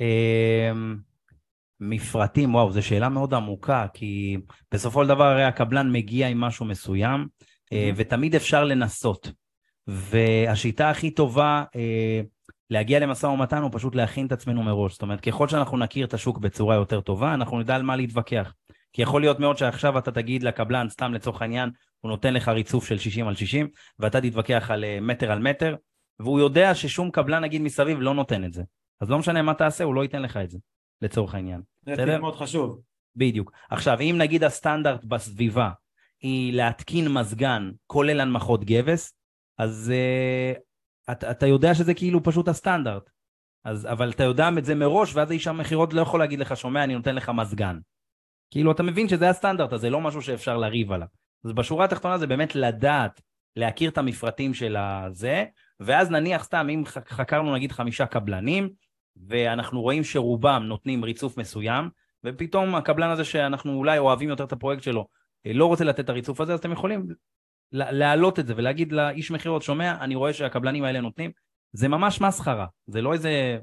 אמ, 0.00 0.96
מפרטים, 1.80 2.54
וואו, 2.54 2.72
זו 2.72 2.82
שאלה 2.82 3.08
מאוד 3.08 3.34
עמוקה, 3.34 3.86
כי 3.94 4.36
בסופו 4.72 5.02
של 5.02 5.08
דבר 5.08 5.24
הרי 5.24 5.44
הקבלן 5.44 5.92
מגיע 5.92 6.28
עם 6.28 6.40
משהו 6.40 6.66
מסוים, 6.66 7.20
אה, 7.20 7.55
ותמיד 7.96 8.34
אפשר 8.34 8.64
לנסות. 8.64 9.32
והשיטה 9.86 10.90
הכי 10.90 11.10
טובה, 11.10 11.64
אה, 11.76 12.20
להגיע 12.70 12.98
למשא 12.98 13.26
ומתן 13.26 13.62
הוא 13.62 13.70
פשוט 13.72 13.94
להכין 13.94 14.26
את 14.26 14.32
עצמנו 14.32 14.62
מראש. 14.62 14.92
זאת 14.92 15.02
אומרת, 15.02 15.20
ככל 15.20 15.48
שאנחנו 15.48 15.78
נכיר 15.78 16.06
את 16.06 16.14
השוק 16.14 16.38
בצורה 16.38 16.74
יותר 16.74 17.00
טובה, 17.00 17.34
אנחנו 17.34 17.60
נדע 17.60 17.74
על 17.74 17.82
מה 17.82 17.96
להתווכח. 17.96 18.54
כי 18.92 19.02
יכול 19.02 19.20
להיות 19.20 19.40
מאוד 19.40 19.58
שעכשיו 19.58 19.98
אתה 19.98 20.12
תגיד 20.12 20.42
לקבלן, 20.42 20.88
סתם 20.88 21.14
לצורך 21.14 21.42
העניין, 21.42 21.70
הוא 22.00 22.10
נותן 22.10 22.34
לך 22.34 22.48
ריצוף 22.48 22.88
של 22.88 22.98
60 22.98 23.28
על 23.28 23.34
60, 23.34 23.68
ואתה 23.98 24.20
תתווכח 24.20 24.70
על 24.70 24.84
אה, 24.84 24.98
מטר 25.00 25.32
על 25.32 25.38
מטר, 25.38 25.76
והוא 26.20 26.40
יודע 26.40 26.74
ששום 26.74 27.10
קבלן 27.10 27.42
נגיד 27.44 27.62
מסביב 27.62 28.00
לא 28.00 28.14
נותן 28.14 28.44
את 28.44 28.52
זה. 28.52 28.62
אז 29.00 29.10
לא 29.10 29.18
משנה 29.18 29.42
מה 29.42 29.54
תעשה, 29.54 29.84
הוא 29.84 29.94
לא 29.94 30.02
ייתן 30.02 30.22
לך 30.22 30.36
את 30.36 30.50
זה, 30.50 30.58
לצורך 31.02 31.34
העניין. 31.34 31.60
זה 31.82 32.18
מאוד 32.18 32.36
חשוב. 32.36 32.80
בדיוק. 33.16 33.52
עכשיו, 33.70 34.00
אם 34.00 34.14
נגיד 34.18 34.44
הסטנדרט 34.44 35.04
בסביבה 35.04 35.70
היא 36.20 36.52
להתקין 36.52 37.12
מזגן 37.12 37.70
כולל 37.86 38.20
הנמכות 38.20 38.64
גבס, 38.64 39.12
אז 39.58 39.92
uh, 39.92 41.12
אתה, 41.12 41.30
אתה 41.30 41.46
יודע 41.46 41.74
שזה 41.74 41.94
כאילו 41.94 42.22
פשוט 42.22 42.48
הסטנדרט. 42.48 43.10
אז, 43.64 43.86
אבל 43.86 44.10
אתה 44.10 44.24
יודע 44.24 44.48
את 44.58 44.64
זה 44.64 44.74
מראש, 44.74 45.14
ואז 45.14 45.30
האיש 45.30 45.46
המכירות 45.46 45.92
לא 45.92 46.00
יכול 46.00 46.20
להגיד 46.20 46.38
לך, 46.38 46.56
שומע, 46.56 46.84
אני 46.84 46.94
נותן 46.94 47.14
לך 47.14 47.28
מזגן. 47.34 47.78
כאילו, 48.50 48.72
אתה 48.72 48.82
מבין 48.82 49.08
שזה 49.08 49.30
הסטנדרט, 49.30 49.72
אז 49.72 49.80
זה 49.80 49.90
לא 49.90 50.00
משהו 50.00 50.22
שאפשר 50.22 50.56
לריב 50.56 50.92
עליו. 50.92 51.06
אז 51.44 51.52
בשורה 51.52 51.84
התחתונה 51.84 52.18
זה 52.18 52.26
באמת 52.26 52.54
לדעת, 52.54 53.20
להכיר 53.56 53.90
את 53.90 53.98
המפרטים 53.98 54.54
של 54.54 54.76
הזה, 54.76 55.44
ואז 55.80 56.10
נניח 56.10 56.44
סתם, 56.44 56.66
אם 56.70 56.82
חקרנו 56.86 57.54
נגיד 57.54 57.72
חמישה 57.72 58.06
קבלנים, 58.06 58.70
ואנחנו 59.28 59.82
רואים 59.82 60.04
שרובם 60.04 60.62
נותנים 60.62 61.04
ריצוף 61.04 61.38
מסוים, 61.38 61.88
ופתאום 62.24 62.74
הקבלן 62.74 63.10
הזה 63.10 63.24
שאנחנו 63.24 63.74
אולי 63.74 63.98
אוהבים 63.98 64.28
יותר 64.28 64.44
את 64.44 64.52
הפרויקט 64.52 64.82
שלו, 64.82 65.06
לא 65.54 65.66
רוצה 65.66 65.84
לתת 65.84 66.00
את 66.00 66.08
הריצוף 66.08 66.40
הזה, 66.40 66.52
אז 66.52 66.58
אתם 66.58 66.72
יכולים 66.72 67.06
להעלות 67.72 68.38
את 68.38 68.46
זה 68.46 68.54
ולהגיד 68.56 68.92
לאיש 68.92 69.30
מכירות, 69.30 69.62
שומע, 69.62 69.96
אני 70.00 70.14
רואה 70.14 70.32
שהקבלנים 70.32 70.84
האלה 70.84 71.00
נותנים, 71.00 71.30
זה 71.72 71.88
ממש 71.88 72.20
מסחרה, 72.20 72.66
זה 72.86 73.02
לא 73.02 73.12
איזה, 73.12 73.58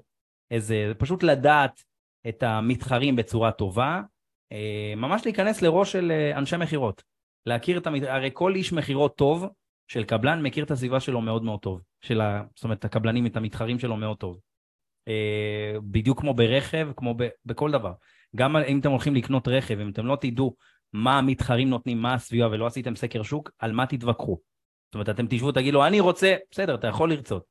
איזה, 0.51 0.91
פשוט 0.97 1.23
לדעת 1.23 1.83
את 2.27 2.43
המתחרים 2.43 3.15
בצורה 3.15 3.51
טובה, 3.51 4.01
אה, 4.51 4.93
ממש 4.97 5.21
להיכנס 5.25 5.61
לראש 5.61 5.91
של 5.91 6.11
אה, 6.11 6.37
אנשי 6.37 6.57
מכירות, 6.57 7.03
להכיר 7.45 7.77
את 7.77 7.87
המתחרים, 7.87 8.15
הרי 8.15 8.29
כל 8.33 8.55
איש 8.55 8.73
מכירות 8.73 9.17
טוב 9.17 9.45
של 9.87 10.03
קבלן 10.03 10.41
מכיר 10.41 10.63
את 10.63 10.71
הסביבה 10.71 10.99
שלו 10.99 11.21
מאוד 11.21 11.43
מאוד 11.43 11.59
טוב, 11.59 11.81
של 12.01 12.21
ה, 12.21 12.43
זאת 12.55 12.63
אומרת, 12.63 12.85
הקבלנים, 12.85 13.25
את 13.25 13.37
המתחרים 13.37 13.79
שלו 13.79 13.97
מאוד 13.97 14.17
טוב. 14.17 14.39
אה, 15.07 15.73
בדיוק 15.83 16.19
כמו 16.19 16.33
ברכב, 16.33 16.89
כמו 16.95 17.13
ב, 17.17 17.27
בכל 17.45 17.71
דבר. 17.71 17.93
גם 18.35 18.57
אם 18.57 18.79
אתם 18.79 18.91
הולכים 18.91 19.15
לקנות 19.15 19.47
רכב, 19.47 19.79
אם 19.79 19.89
אתם 19.89 20.05
לא 20.05 20.17
תדעו 20.21 20.55
מה 20.93 21.17
המתחרים 21.17 21.69
נותנים, 21.69 22.01
מה 22.01 22.13
הסביבה, 22.13 22.47
ולא 22.47 22.65
עשיתם 22.65 22.95
סקר 22.95 23.23
שוק, 23.23 23.51
על 23.59 23.71
מה 23.71 23.85
תתווכחו. 23.85 24.39
זאת 24.85 24.93
אומרת, 24.93 25.09
אתם 25.09 25.25
תשבו, 25.29 25.51
תגידו, 25.51 25.85
אני 25.85 25.99
רוצה, 25.99 26.35
בסדר, 26.51 26.75
אתה 26.75 26.87
יכול 26.87 27.11
לרצות. 27.11 27.43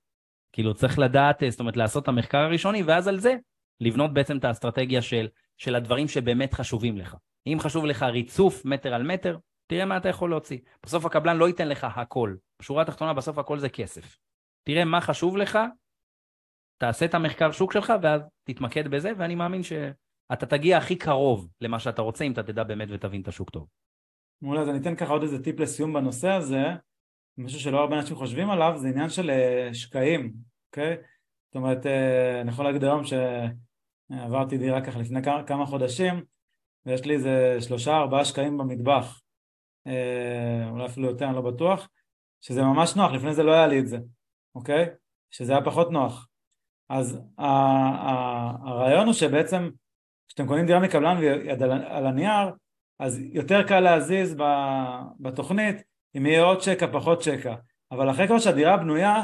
כאילו, 0.52 0.74
צריך 0.74 0.98
לדעת, 0.98 1.42
זאת 1.48 1.60
אומרת, 1.60 1.76
לעשות 1.76 2.02
את 2.02 2.08
המחקר 2.08 2.38
הראשוני, 2.38 2.82
ואז 2.82 3.08
על 3.08 3.18
זה 3.18 3.34
לבנות 3.80 4.14
בעצם 4.14 4.38
את 4.38 4.44
האסטרטגיה 4.44 5.02
של, 5.02 5.28
של 5.56 5.74
הדברים 5.74 6.08
שבאמת 6.08 6.54
חשובים 6.54 6.98
לך. 6.98 7.16
אם 7.46 7.58
חשוב 7.60 7.86
לך 7.86 8.02
ריצוף 8.02 8.64
מטר 8.64 8.94
על 8.94 9.02
מטר, 9.02 9.38
תראה 9.66 9.84
מה 9.84 9.96
אתה 9.96 10.08
יכול 10.08 10.30
להוציא. 10.30 10.58
בסוף 10.82 11.04
הקבלן 11.04 11.36
לא 11.36 11.48
ייתן 11.48 11.68
לך 11.68 11.84
הכל. 11.84 12.34
בשורה 12.60 12.82
התחתונה, 12.82 13.14
בסוף 13.14 13.38
הכל 13.38 13.58
זה 13.58 13.68
כסף. 13.68 14.16
תראה 14.64 14.84
מה 14.84 15.00
חשוב 15.00 15.36
לך, 15.36 15.58
תעשה 16.78 17.04
את 17.04 17.14
המחקר 17.14 17.52
שוק 17.52 17.72
שלך, 17.72 17.92
ואז 18.02 18.22
תתמקד 18.44 18.88
בזה, 18.88 19.12
ואני 19.16 19.34
מאמין 19.34 19.62
ש... 19.62 19.72
אתה 20.32 20.46
תגיע 20.46 20.78
הכי 20.78 20.96
קרוב 20.96 21.48
למה 21.60 21.78
שאתה 21.78 22.02
רוצה, 22.02 22.24
אם 22.24 22.32
אתה 22.32 22.42
תדע 22.42 22.64
באמת 22.64 22.88
ותבין 22.90 23.22
את 23.22 23.28
השוק 23.28 23.50
טוב. 23.50 23.66
מעולה, 24.42 24.60
אז 24.60 24.68
אני 24.68 24.78
אתן 24.78 24.96
ככה 24.96 25.12
עוד 25.12 25.22
איזה 25.22 25.42
טיפ 25.42 25.60
לסיום 25.60 25.92
בנושא 25.92 26.28
הזה, 26.28 26.62
משהו 27.38 27.60
שלא 27.60 27.80
הרבה 27.80 27.96
אנשים 27.96 28.16
חושבים 28.16 28.50
עליו, 28.50 28.72
זה 28.76 28.88
עניין 28.88 29.08
של 29.08 29.30
אה, 29.30 29.74
שקעים, 29.74 30.32
אוקיי? 30.70 30.96
זאת 31.46 31.56
אומרת, 31.56 31.86
אה, 31.86 32.40
אני 32.40 32.50
יכול 32.50 32.64
להגיד 32.64 32.84
היום 32.84 33.02
שעברתי 33.04 34.58
דירה 34.58 34.84
ככה 34.84 34.98
לפני 34.98 35.20
כמה 35.46 35.66
חודשים, 35.66 36.24
ויש 36.86 37.04
לי 37.04 37.14
איזה 37.14 37.56
שלושה 37.60 37.96
ארבעה 37.96 38.24
שקעים 38.24 38.58
במטבח, 38.58 39.20
אה, 39.86 40.68
אולי 40.70 40.86
אפילו 40.86 41.08
יותר, 41.08 41.24
אני 41.24 41.34
לא 41.34 41.40
בטוח, 41.40 41.88
שזה 42.40 42.62
ממש 42.62 42.96
נוח, 42.96 43.12
לפני 43.12 43.34
זה 43.34 43.42
לא 43.42 43.52
היה 43.52 43.66
לי 43.66 43.78
את 43.80 43.88
זה, 43.88 43.98
אוקיי? 44.54 44.86
שזה 45.30 45.52
היה 45.52 45.64
פחות 45.64 45.90
נוח. 45.90 46.28
אז 46.88 47.20
הרעיון 47.38 49.06
הוא 49.06 49.14
שבעצם 49.14 49.70
כשאתם 50.32 50.46
קונים 50.46 50.66
דירה 50.66 50.80
מקבלן 50.80 51.16
על 51.86 52.06
הנייר, 52.06 52.50
אז 52.98 53.20
יותר 53.32 53.62
קל 53.62 53.80
להזיז 53.80 54.36
בתוכנית 55.20 55.82
אם 56.16 56.26
יהיה 56.26 56.42
עוד 56.42 56.60
שקע, 56.60 56.86
פחות 56.92 57.22
שקע. 57.22 57.54
אבל 57.90 58.10
אחרי 58.10 58.26
כבר 58.26 58.38
שהדירה 58.38 58.76
בנויה, 58.76 59.22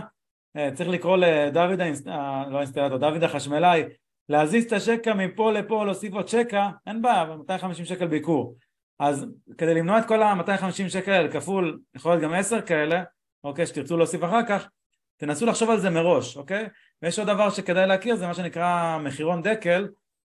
אה, 0.57 0.71
צריך 0.75 0.89
לקרוא 0.89 1.17
לדוד, 1.17 1.81
אה, 1.81 2.45
לא 2.51 2.57
האינסטלטור, 2.57 2.99
דוד 2.99 3.23
החשמלאי, 3.23 3.83
להזיז 4.29 4.65
את 4.65 4.73
השקע 4.73 5.15
מפה 5.15 5.53
לפה, 5.53 5.85
להוסיף 5.85 6.13
עוד 6.13 6.29
שקע, 6.29 6.69
אין 6.87 7.03
בעיה, 7.03 7.25
250 7.25 7.85
שקל 7.85 8.07
ביקור. 8.07 8.57
אז 8.99 9.27
כדי 9.59 9.75
למנוע 9.75 9.99
את 9.99 10.05
כל 10.09 10.23
ה-250 10.23 10.89
שקל 10.89 11.13
האלה, 11.13 11.33
כפול, 11.33 11.79
יכול 11.95 12.13
להיות 12.13 12.23
גם 12.23 12.33
10 12.33 12.61
כאלה, 12.61 13.03
אוקיי, 13.45 13.67
שתרצו 13.67 13.97
להוסיף 13.97 14.25
אחר 14.25 14.47
כך, 14.49 14.69
תנסו 15.17 15.47
לחשוב 15.47 15.71
על 15.71 15.81
זה 15.81 15.91
מראש, 15.91 16.37
אוקיי? 16.37 16.69
ויש 17.03 17.19
עוד 17.19 17.29
דבר 17.29 17.51
שכדאי 17.51 17.87
להכיר, 17.87 18.17
זה 18.17 18.27
מה 18.27 18.35
שנקרא 18.35 18.99
מחירון 18.99 19.43
דקל, 19.43 19.89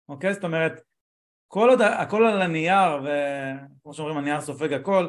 אוקיי? 0.08 0.34
זאת 0.34 0.44
אומרת, 0.44 0.80
כל 1.48 1.68
עוד 1.68 1.80
הכל 1.80 2.26
על 2.26 2.42
הנייר, 2.42 3.00
וכמו 3.02 3.94
שאומרים 3.94 4.16
הנייר 4.16 4.40
סופג 4.40 4.72
הכל, 4.72 5.08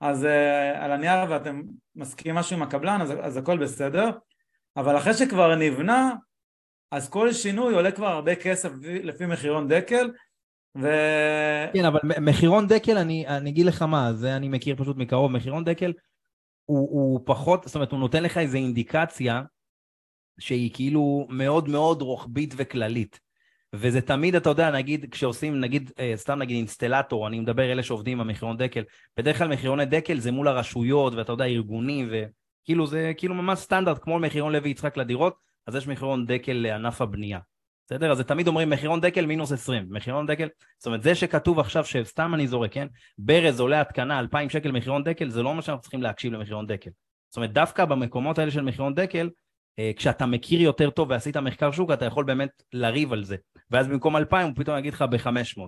אז 0.00 0.24
uh, 0.24 0.78
על 0.78 0.92
הנייר 0.92 1.30
ואתם 1.30 1.62
מסכימים 1.96 2.34
משהו 2.34 2.56
עם 2.56 2.62
הקבלן, 2.62 3.00
אז, 3.00 3.12
אז 3.22 3.36
הכל 3.36 3.58
בסדר, 3.58 4.10
אבל 4.76 4.98
אחרי 4.98 5.14
שכבר 5.14 5.54
נבנה, 5.54 6.12
אז 6.90 7.08
כל 7.08 7.32
שינוי 7.32 7.74
עולה 7.74 7.92
כבר 7.92 8.06
הרבה 8.06 8.34
כסף 8.34 8.70
לפי 8.82 9.26
מחירון 9.26 9.68
דקל, 9.68 10.10
ו... 10.78 10.88
כן, 11.72 11.84
אבל 11.84 12.00
מחירון 12.20 12.66
דקל, 12.66 12.98
אני, 12.98 13.26
אני 13.26 13.50
אגיד 13.50 13.66
לך 13.66 13.82
מה, 13.82 14.12
זה 14.12 14.36
אני 14.36 14.48
מכיר 14.48 14.76
פשוט 14.76 14.96
מקרוב, 14.96 15.32
מחירון 15.32 15.64
דקל 15.64 15.92
הוא, 16.64 16.88
הוא 16.90 17.20
פחות, 17.24 17.64
זאת 17.66 17.74
אומרת, 17.74 17.92
הוא 17.92 18.00
נותן 18.00 18.22
לך 18.22 18.38
איזו 18.38 18.56
אינדיקציה 18.56 19.42
שהיא 20.38 20.70
כאילו 20.74 21.26
מאוד 21.30 21.68
מאוד 21.68 22.02
רוחבית 22.02 22.54
וכללית. 22.56 23.20
וזה 23.76 24.00
תמיד, 24.00 24.34
אתה 24.34 24.50
יודע, 24.50 24.70
נגיד, 24.70 25.06
כשעושים, 25.10 25.60
נגיד, 25.60 25.90
אה, 25.98 26.12
סתם 26.16 26.38
נגיד 26.38 26.56
אינסטלטור, 26.56 27.28
אני 27.28 27.40
מדבר 27.40 27.72
אלה 27.72 27.82
שעובדים 27.82 28.18
במחירון 28.18 28.56
דקל, 28.56 28.84
בדרך 29.16 29.38
כלל 29.38 29.48
מחירוני 29.48 29.84
דקל 29.84 30.18
זה 30.18 30.32
מול 30.32 30.48
הרשויות, 30.48 31.14
ואתה 31.14 31.32
יודע, 31.32 31.44
ארגונים, 31.44 32.10
וכאילו 32.10 32.86
זה 32.86 33.12
כאילו 33.16 33.34
ממש 33.34 33.58
סטנדרט, 33.58 33.98
כמו 34.02 34.18
מחירון 34.18 34.52
לוי 34.52 34.70
יצחק 34.70 34.96
לדירות, 34.96 35.36
אז 35.66 35.74
יש 35.74 35.86
מחירון 35.86 36.26
דקל 36.26 36.52
לענף 36.52 37.00
הבנייה. 37.00 37.38
בסדר? 37.86 38.10
אז 38.10 38.16
זה 38.16 38.24
תמיד 38.24 38.48
אומרים 38.48 38.70
מחירון 38.70 39.00
דקל 39.00 39.26
מינוס 39.26 39.52
20, 39.52 39.86
מחירון 39.90 40.26
דקל, 40.26 40.48
זאת 40.78 40.86
אומרת 40.86 41.02
זה 41.02 41.14
שכתוב 41.14 41.58
עכשיו 41.58 41.84
שסתם 41.84 42.34
אני 42.34 42.46
זורק, 42.46 42.72
כן? 42.72 42.86
ברז 43.18 43.60
עולה 43.60 43.80
התקנה 43.80 44.18
2,000 44.18 44.50
שקל 44.50 44.72
מחירון 44.72 45.04
דקל, 45.04 45.28
זה 45.28 45.42
לא 45.42 45.54
מה 45.54 45.62
שאנחנו 45.62 45.82
צריכים 45.82 46.02
להקשיב 46.02 46.32
למחירון 46.32 46.66
דקל. 46.66 46.90
זאת 47.28 47.36
אומרת 47.36 47.52
דווקא 47.52 47.84
במקומות 47.84 48.38
האלה 48.38 48.50
של 48.50 48.62
מחירון 48.62 48.94
דקל, 48.94 49.30
אה, 49.78 49.90
כשאתה 49.96 50.26
מכיר 50.26 50.60
יותר 50.60 50.90
טוב 50.90 51.10
ועשית 51.10 51.36
מחקר 51.36 51.70
שוק, 51.70 51.90
אתה 51.90 52.04
יכול 52.04 52.24
באמת 52.24 52.62
לריב 52.72 53.12
על 53.12 53.24
זה. 53.24 53.36
ואז 53.70 53.88
במקום 53.88 54.16
2,000 54.16 54.46
הוא 54.46 54.54
פתאום 54.56 54.78
יגיד 54.78 54.92
לך 54.92 55.02
ב-500. 55.02 55.60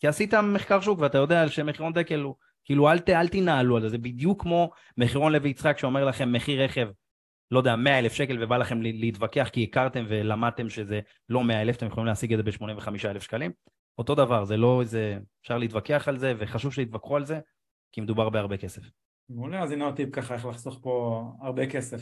כי 0.00 0.08
עשית 0.08 0.34
מחקר 0.34 0.80
שוק 0.80 0.98
ואתה 1.00 1.18
יודע 1.18 1.48
שמחירון 1.48 1.92
דקל 1.92 2.20
הוא, 2.20 2.34
כאילו 2.64 2.90
אל, 2.90 2.98
ת, 2.98 3.10
אל 3.10 3.28
תנהלו 3.28 3.76
על 3.76 3.82
זה, 3.82 3.88
זה 3.88 3.98
בדיוק 3.98 4.42
כמו 4.42 4.70
מחירון 4.96 5.32
לוי 5.32 5.50
יצחק 5.50 5.78
שאומר 5.78 6.04
לכם 6.04 6.32
מחיר 6.32 6.62
רכב 6.64 6.88
לא 7.50 7.58
יודע, 7.58 7.76
100 7.76 7.98
אלף 7.98 8.12
שקל 8.12 8.44
ובא 8.44 8.56
לכם 8.56 8.82
להתווכח 8.82 9.48
כי 9.52 9.64
הכרתם 9.64 10.04
ולמדתם 10.08 10.68
שזה 10.68 11.00
לא 11.28 11.44
100 11.44 11.62
אלף, 11.62 11.76
אתם 11.76 11.86
יכולים 11.86 12.06
להשיג 12.06 12.32
את 12.32 12.38
זה 12.38 12.42
ב-85 12.42 12.88
אלף 13.04 13.22
שקלים. 13.22 13.52
אותו 13.98 14.14
דבר, 14.14 14.44
זה 14.44 14.56
לא 14.56 14.80
איזה, 14.80 15.18
אפשר 15.42 15.58
להתווכח 15.58 16.08
על 16.08 16.18
זה 16.18 16.34
וחשוב 16.38 16.72
שיתווכחו 16.72 17.16
על 17.16 17.24
זה, 17.24 17.40
כי 17.92 18.00
מדובר 18.00 18.28
בהרבה 18.28 18.56
כסף. 18.56 18.82
מעולה, 19.28 19.62
אז 19.62 19.72
הנה 19.72 19.84
עוד 19.84 19.96
טיפ 19.96 20.14
ככה 20.14 20.34
איך 20.34 20.46
לחסוך 20.46 20.78
פה 20.82 21.24
הרבה 21.42 21.66
כסף. 21.66 22.00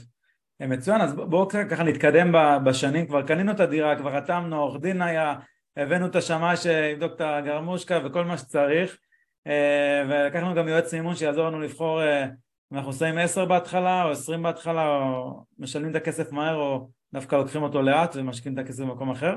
אה, 0.60 0.66
מצוין, 0.66 1.00
אז 1.00 1.14
בואו 1.14 1.48
ככה 1.70 1.82
נתקדם 1.82 2.32
בשנים, 2.64 3.06
כבר 3.06 3.22
קנינו 3.22 3.52
את 3.52 3.60
הדירה, 3.60 3.96
כבר 3.96 4.16
רתמנו, 4.16 4.60
עורך 4.60 4.80
דין 4.80 5.02
היה, 5.02 5.34
הבאנו 5.76 6.06
את 6.06 6.16
השמאי 6.16 6.56
שיבדוק 6.56 7.12
את 7.16 7.20
הגרמושקה 7.20 7.98
וכל 8.04 8.24
מה 8.24 8.38
שצריך, 8.38 8.98
אה, 9.46 10.02
ולקחנו 10.08 10.54
גם 10.54 10.68
יועץ 10.68 10.94
מימון 10.94 11.14
שיעזור 11.14 11.46
לנו 11.46 11.60
לבחור 11.60 12.02
אה, 12.02 12.26
אנחנו 12.72 12.92
שמים 12.92 13.18
עשר 13.18 13.44
בהתחלה 13.44 14.04
או 14.04 14.10
עשרים 14.10 14.42
בהתחלה 14.42 14.86
או 14.86 15.44
משלמים 15.58 15.90
את 15.90 15.96
הכסף 15.96 16.32
מהר 16.32 16.56
או 16.56 16.88
דווקא 17.12 17.36
לוקחים 17.36 17.62
אותו 17.62 17.82
לאט 17.82 18.16
ומשקיעים 18.16 18.58
את 18.58 18.64
הכסף 18.64 18.82
במקום 18.82 19.10
אחר. 19.10 19.34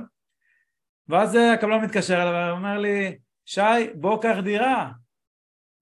ואז 1.08 1.36
אה, 1.36 1.54
הקבלן 1.54 1.84
מתקשר 1.84 2.22
אליי 2.22 2.52
ואומר 2.52 2.78
לי 2.78 3.18
שי 3.46 3.94
בוא 3.96 4.22
קח 4.22 4.38
דירה. 4.44 4.92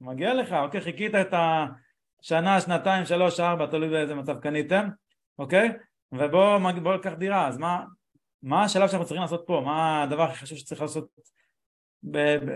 מגיע 0.02 0.34
לך 0.34 0.54
אוקיי 0.54 0.82
חיכית 0.82 1.16
את 1.16 1.34
השנה 1.34 2.62
שנתיים 2.62 3.06
שלוש 3.06 3.40
ארבע 3.40 3.66
תלוי 3.66 3.90
באיזה 3.90 4.16
מצב 4.16 4.40
קניתם 4.40 4.90
אוקיי 5.40 5.70
ובוא 6.12 6.58
בוא 6.84 6.98
קח 6.98 7.14
דירה 7.14 7.48
אז 7.48 7.58
מה 7.58 7.84
מה 8.44 8.64
השלב 8.64 8.88
שאנחנו 8.88 9.06
צריכים 9.06 9.22
לעשות 9.22 9.44
פה 9.48 9.62
מה 9.66 10.04
הדבר 10.04 10.24
הכי 10.24 10.38
חשוב 10.38 10.58
שצריך 10.58 10.82
לעשות 10.82 11.08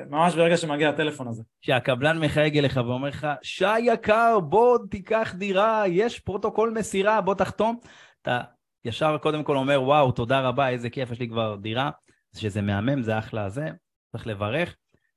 ממש 0.10 0.36
ברגע 0.36 0.58
שמגיע 0.58 0.90
הטלפון 0.90 1.28
הזה. 1.28 1.44
שהקבלן 1.62 2.20
מחייג 2.20 2.58
אליך 2.58 2.78
ואומר 2.78 3.08
לך, 3.08 3.28
שי 3.42 3.80
יקר, 3.80 4.40
בוא 4.40 4.78
תיקח 4.92 5.34
דירה, 5.38 5.84
יש 5.88 6.20
פרוטוקול 6.20 6.74
מסירה, 6.78 7.22
בוא 7.22 7.36
תחתום. 7.36 7.80
אתה 8.22 8.42
ישר 8.86 9.18
קודם 9.18 9.44
כל 9.44 9.58
אומר, 9.58 9.84
וואו, 9.84 10.12
תודה 10.12 10.40
רבה, 10.40 10.70
איזה 10.70 10.90
כיף, 10.90 11.12
יש 11.12 11.20
לי 11.20 11.28
כבר 11.28 11.56
דירה. 11.56 11.90
שזה 12.36 12.62
מהמם, 12.62 13.02
זה 13.02 13.18
אחלה 13.18 13.50
זה, 13.50 13.70
צריך 14.12 14.28
לברך. 14.28 14.76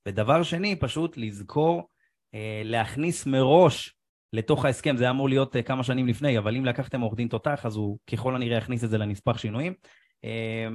ודבר 0.08 0.42
שני, 0.42 0.76
פשוט 0.76 1.16
לזכור 1.16 1.88
אה, 2.34 2.62
להכניס 2.64 3.26
מראש 3.26 3.94
לתוך 4.32 4.64
ההסכם, 4.64 4.96
זה 4.96 5.10
אמור 5.10 5.28
להיות 5.28 5.56
אה, 5.56 5.62
כמה 5.62 5.82
שנים 5.82 6.08
לפני, 6.08 6.38
אבל 6.38 6.56
אם 6.56 6.64
לקחתם 6.64 7.00
עורך 7.00 7.14
דין 7.14 7.28
תותח, 7.28 7.66
אז 7.66 7.76
הוא 7.76 7.98
ככל 8.12 8.36
הנראה 8.36 8.56
יכניס 8.56 8.84
את 8.84 8.90
זה 8.90 8.98
לנספח 8.98 9.38
שינויים. 9.38 9.74
אה, 10.24 10.68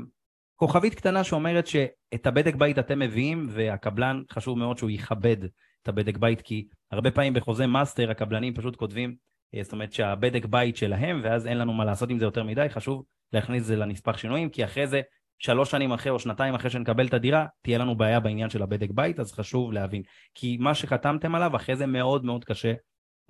כוכבית 0.55 0.95
קטנה 0.95 1.24
שאומרת 1.24 1.68
שאת 1.68 2.28
הבדק 2.28 2.55
בית 2.55 2.80
אתם 2.80 2.99
מביאים 2.99 3.47
והקבלן 3.49 4.22
חשוב 4.32 4.58
מאוד 4.58 4.78
שהוא 4.78 4.89
יכבד 4.89 5.38
את 5.84 5.88
הבדק 5.88 6.18
בית 6.18 6.41
כי 6.41 6.68
הרבה 6.91 7.12
פעמים 7.12 7.34
בחוזה 7.34 7.68
master 7.68 8.12
הקבלנים 8.12 8.53
פשוט 8.53 8.76
כותבים 8.76 9.16
אה, 9.55 9.64
זאת 9.64 9.74
אומרת 9.74 9.93
שהבדק 9.93 10.45
בית 10.45 10.78
שלהם 10.78 11.22
ואז 11.24 11.47
אין 11.47 11.58
לנו 11.58 11.74
מה 11.74 11.86
לעשות 11.86 12.10
עם 12.10 12.20
זה 12.20 12.26
יותר 12.26 12.43
מדי 12.43 12.70
חשוב 12.70 13.03
להכניס 13.34 13.62
את 13.62 13.68
זה 13.68 13.76
לנספח 13.76 14.18
שינויים 14.18 14.49
כי 14.49 14.66
אחרי 14.66 14.88
זה 14.88 15.01
שלוש 15.39 15.72
שנים 15.72 15.91
אחרי 15.91 16.12
או 16.12 16.20
שנתיים 16.20 16.55
אחרי 16.55 16.70
שנקבל 16.70 17.08
את 17.08 17.14
הדירה 17.14 17.45
תהיה 17.62 17.78
לנו 17.78 17.97
בעיה 17.97 18.20
בעניין 18.20 18.49
של 18.49 18.64
הבדק 18.64 18.89
בית 18.91 19.20
אז 19.20 19.32
חשוב 19.32 19.72
להבין 19.72 20.01
כי 20.34 20.58
מה 20.60 20.76
שחתמתם 20.76 21.36
עליו 21.36 21.55
אחרי 21.55 21.76
זה 21.76 21.86
מאוד 21.86 22.26
מאוד 22.26 22.45
קשה 22.45 22.74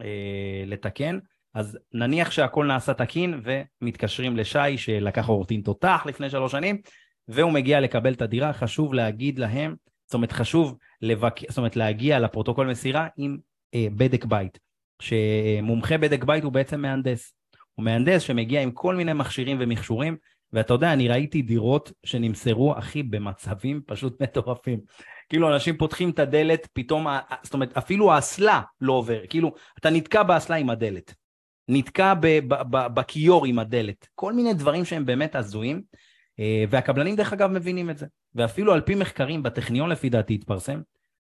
אה, 0.01 0.63
לתקן 0.65 1.19
אז 1.53 1.77
נניח 1.93 2.31
שהכל 2.31 2.65
נעשה 2.65 2.93
תקין 2.93 3.41
ומתקשרים 3.43 4.37
לשי 4.37 4.77
שלקח 4.77 5.27
עורך 5.27 5.47
דין 5.47 5.61
תותח 5.61 6.03
לפני 6.05 6.29
שלוש 6.29 6.51
שנים 6.51 6.81
והוא 7.27 7.51
מגיע 7.51 7.79
לקבל 7.79 8.13
את 8.13 8.21
הדירה, 8.21 8.53
חשוב 8.53 8.93
להגיד 8.93 9.39
להם, 9.39 9.75
זאת 10.05 10.13
אומרת 10.13 10.31
חשוב 10.31 10.77
לבק... 11.01 11.49
זאת 11.49 11.57
אומרת 11.57 11.75
להגיע 11.75 12.19
לפרוטוקול 12.19 12.69
מסירה 12.69 13.07
עם 13.17 13.37
אה, 13.75 13.87
בדק 13.95 14.25
בית, 14.25 14.59
שמומחה 15.01 15.97
בדק 15.97 16.23
בית 16.23 16.43
הוא 16.43 16.51
בעצם 16.51 16.81
מהנדס. 16.81 17.33
הוא 17.73 17.85
מהנדס 17.85 18.21
שמגיע 18.21 18.61
עם 18.61 18.71
כל 18.71 18.95
מיני 18.95 19.13
מכשירים 19.13 19.57
ומכשורים, 19.59 20.17
ואתה 20.53 20.73
יודע, 20.73 20.93
אני 20.93 21.07
ראיתי 21.07 21.41
דירות 21.41 21.91
שנמסרו, 22.05 22.77
אחי, 22.77 23.03
במצבים 23.03 23.81
פשוט 23.85 24.21
מטורפים. 24.21 24.79
כאילו, 25.29 25.53
אנשים 25.53 25.77
פותחים 25.77 26.09
את 26.09 26.19
הדלת, 26.19 26.67
פתאום, 26.73 27.07
זאת 27.43 27.53
אומרת, 27.53 27.77
אפילו 27.77 28.13
האסלה 28.13 28.61
לא 28.81 28.93
עובר, 28.93 29.27
כאילו, 29.29 29.53
אתה 29.79 29.89
נתקע 29.89 30.23
באסלה 30.23 30.55
עם 30.55 30.69
הדלת. 30.69 31.13
נתקע 31.67 32.13
בכיור 32.93 33.45
עם 33.45 33.59
הדלת. 33.59 34.07
כל 34.15 34.33
מיני 34.33 34.53
דברים 34.53 34.85
שהם 34.85 35.05
באמת 35.05 35.35
הזויים, 35.35 35.81
אה, 36.39 36.63
והקבלנים 36.69 37.15
דרך 37.15 37.33
אגב 37.33 37.51
מבינים 37.51 37.89
את 37.89 37.97
זה. 37.97 38.05
ואפילו 38.35 38.73
על 38.73 38.81
פי 38.81 38.95
מחקרים 38.95 39.43
בטכניון 39.43 39.89
לפי 39.89 40.09
דעתי 40.09 40.33
התפרסם, 40.33 40.81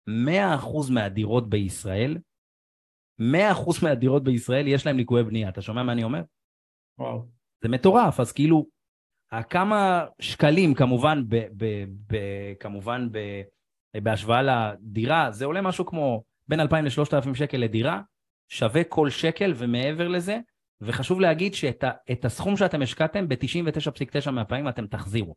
100% 0.10 0.92
מהדירות 0.92 1.50
בישראל, 1.50 2.18
100% 3.20 3.84
מהדירות 3.84 4.24
בישראל 4.24 4.68
יש 4.68 4.86
להם 4.86 4.98
ליקויי 4.98 5.24
בנייה. 5.24 5.50
אתה 5.50 5.62
שומע 5.62 5.84
מה 5.84 5.92
אני 5.92 6.04
אומר? 6.04 6.22
וואו. 7.00 7.26
זה 7.64 7.70
מטורף, 7.70 8.20
אז 8.20 8.32
כאילו, 8.32 8.66
כמה 9.50 10.06
שקלים 10.20 10.74
כמובן, 10.74 11.24
ב, 11.30 11.36
ב, 11.58 11.66
ב, 12.08 12.18
כמובן 12.60 13.08
ב, 13.12 13.42
בהשוואה 14.04 14.42
לדירה, 14.42 15.32
זה 15.32 15.46
עולה 15.46 15.62
משהו 15.62 15.86
כמו 15.86 16.24
בין 16.48 16.60
2,000 16.60 16.86
ל-3,000 16.86 17.36
שקל 17.36 17.58
לדירה, 17.58 18.02
שווה 18.50 18.84
כל 18.84 19.10
שקל 19.10 19.54
ומעבר 19.56 20.08
לזה, 20.08 20.40
וחשוב 20.82 21.20
להגיד 21.20 21.54
שאת 21.54 22.26
הסכום 22.26 22.58
שאתם 22.58 22.82
השקעתם, 22.82 23.28
ב-99.9 23.28 24.32
מהפעמים 24.32 24.70
אתם 24.70 24.88
תחזירו. 24.88 25.36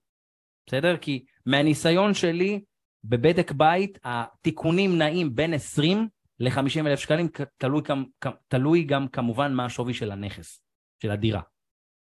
בסדר? 0.67 0.97
כי 0.97 1.25
מהניסיון 1.47 2.15
שלי, 2.15 2.61
בבדק 3.05 3.53
בית, 3.53 3.99
התיקונים 4.05 4.99
נעים 4.99 5.35
בין 5.35 5.55
20 5.55 6.09
ל-50 6.41 6.87
אלף 6.87 6.99
שקלים, 6.99 7.29
תלוי, 7.57 7.83
תלוי 8.49 8.83
גם 8.83 9.09
כמובן 9.09 9.53
מה 9.55 9.65
השווי 9.65 9.95
של 9.95 10.13
הנכס, 10.13 10.63
של 11.03 11.11
הדירה. 11.11 11.41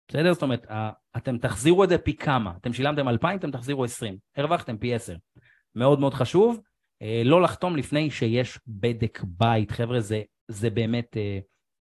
בסדר? 0.09 0.33
זאת 0.33 0.43
אומרת, 0.43 0.67
אתם 1.17 1.39
תחזירו 1.39 1.85
את 1.85 1.89
זה 1.89 1.99
פי 1.99 2.17
כמה. 2.17 2.53
אתם 2.61 2.73
שילמתם 2.73 3.09
2,000, 3.09 3.39
אתם 3.39 3.51
תחזירו 3.51 3.85
20. 3.85 4.19
הרווחתם 4.37 4.79
פי 4.79 4.95
10. 4.95 5.17
מאוד 5.75 6.01
מאוד 6.01 6.15
חשוב. 6.15 6.61
אה, 7.03 7.23
לא 7.25 7.43
לחתום 7.43 7.77
לפני 7.77 8.11
שיש 8.11 8.59
בדק 8.67 9.21
בית. 9.25 9.71
חבר'ה, 9.71 10.01
זה, 10.01 10.23
זה 10.49 10.71
באמת... 10.71 11.17
אה, 11.17 11.39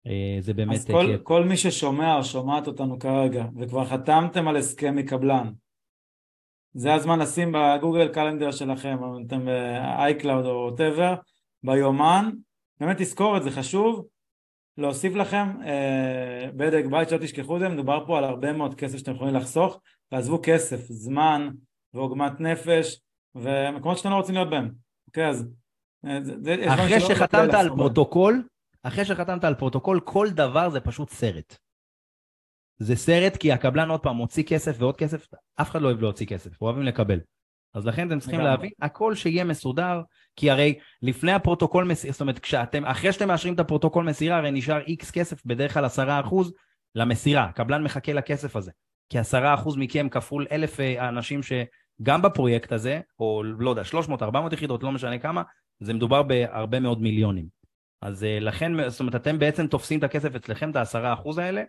אה, 0.08 0.38
זה 0.40 0.54
באמת... 0.54 0.76
אז 0.76 0.86
כל, 0.86 1.18
כל 1.24 1.44
מי 1.44 1.58
ששומע 1.58 2.18
או 2.18 2.24
שומעת 2.24 2.68
אותנו 2.68 3.00
כרגע 3.00 3.46
וכבר 3.60 3.86
חתמתם 3.86 4.48
על 4.48 4.58
הסכם 4.58 4.96
מקבלן 4.96 5.50
זה 6.74 6.94
הזמן 6.94 7.20
לשים 7.20 7.52
בגוגל 7.52 8.08
קלנדר 8.08 8.52
שלכם, 8.52 8.98
או 9.02 9.20
אתם 9.28 9.46
ב-iCloud 9.46 10.46
או 10.46 10.70
whatever, 10.70 11.16
ביומן, 11.64 12.30
באמת 12.80 12.98
תזכור 12.98 13.38
את 13.38 13.44
זה, 13.44 13.52
חשוב 13.52 14.06
להוסיף 14.78 15.16
לכם 15.16 15.62
אה, 15.66 16.52
בדק 16.56 16.86
בית 16.86 17.10
שלא 17.10 17.18
תשכחו 17.18 17.56
את 17.56 17.62
זה, 17.62 17.70
מדובר 17.70 18.04
פה 18.08 18.18
על 18.18 18.24
הרבה 18.24 18.54
מאוד 18.54 18.76
כסף 18.76 18.98
שאתם 18.98 19.16
יכולים 19.16 19.36
לחסוך, 19.36 19.82
תעזבו 20.10 20.40
כסף, 20.44 20.78
זמן 20.78 21.50
ועוגמת 21.94 22.40
נפש 22.40 23.02
ומקומות 23.36 23.98
שאתם 23.98 24.10
לא 24.10 24.16
רוצים 24.16 24.36
להיות 24.36 24.50
בהם, 24.50 24.72
אוקיי 25.08 25.28
אז... 25.28 25.48
אה, 26.06 26.20
זה, 26.24 26.56
אחרי 26.74 27.00
שחתמת 27.00 27.54
על 27.54 27.70
פרוטוקול, 27.70 28.44
אחרי 28.84 29.06
שחתמת 29.06 29.44
על 29.44 29.56
פרוטוקול, 29.56 30.00
כל 30.00 30.30
דבר 30.30 30.70
זה 30.70 30.80
פשוט 30.80 31.10
סרט. 31.10 31.58
זה 32.78 32.96
סרט 32.96 33.38
כי 33.38 33.52
הקבלן 33.52 33.90
עוד 33.90 34.00
פעם 34.00 34.16
מוציא 34.16 34.44
כסף 34.44 34.76
ועוד 34.80 34.98
כסף, 34.98 35.28
אף 35.62 35.70
אחד 35.70 35.82
לא 35.82 35.88
אוהב 35.88 36.02
להוציא 36.02 36.26
כסף, 36.26 36.62
אוהבים 36.62 36.84
לקבל. 36.84 37.20
אז 37.74 37.86
לכן 37.86 38.08
אתם 38.08 38.20
צריכים 38.20 38.40
להבין, 38.40 38.70
הכל 38.82 39.16
שיהיה 39.16 39.44
מסודר, 39.44 40.02
כי 40.36 40.52
הרי 40.52 40.80
לפני 41.02 41.32
הפרוטוקול 41.32 41.84
מסירה, 41.84 42.12
זאת 42.12 42.22
אומרת, 42.22 42.40
כשאתם, 42.40 42.86
אחרי 42.86 43.12
שאתם 43.14 43.28
מאשרים 43.28 43.54
את 43.54 43.60
הפרוטוקול 43.60 44.06
מסירה, 44.06 44.38
הרי 44.38 44.52
נשאר 44.52 44.82
איקס 44.82 45.12
כסף, 45.12 45.46
בדרך 45.46 45.74
כלל 45.74 45.86
עשרה 45.86 46.20
אחוז, 46.20 46.54
למסירה. 46.96 47.44
הקבלן 47.44 47.84
מחכה 47.84 48.14
לכסף 48.14 48.56
הזה. 48.56 48.72
כי 49.10 49.20
עשרה 49.20 49.54
אחוז 49.54 49.78
מכם 49.78 50.10
כפול 50.10 50.48
אלף 50.52 50.80
האנשים 50.80 51.44
שגם 52.02 52.22
בפרויקט 52.22 52.72
הזה, 52.72 53.02
או 53.20 53.44
לא 53.44 53.70
יודע, 53.70 53.84
300, 53.84 54.22
400 54.24 54.54
יחידות, 54.54 54.84
לא 54.84 54.92
משנה 54.92 55.20
כמה, 55.20 55.44
זה 55.80 55.94
מדובר 55.94 56.24
בהרבה 56.24 56.80
מאוד 56.80 57.02
מיליונים. 57.02 57.46
אז 58.02 58.24
אה, 58.24 58.40
לכן, 58.40 58.90
זאת 58.90 59.00
אומרת, 59.00 59.16
אתם 59.16 59.40
בעצם 59.40 59.68
תופסים 59.68 60.00
את 60.00 60.04
הכסף 60.04 60.36
אצלכם, 60.36 60.72
את 60.72 60.76
העשרה 60.76 61.14
אחוז 61.14 61.38
האלה, 61.38 61.64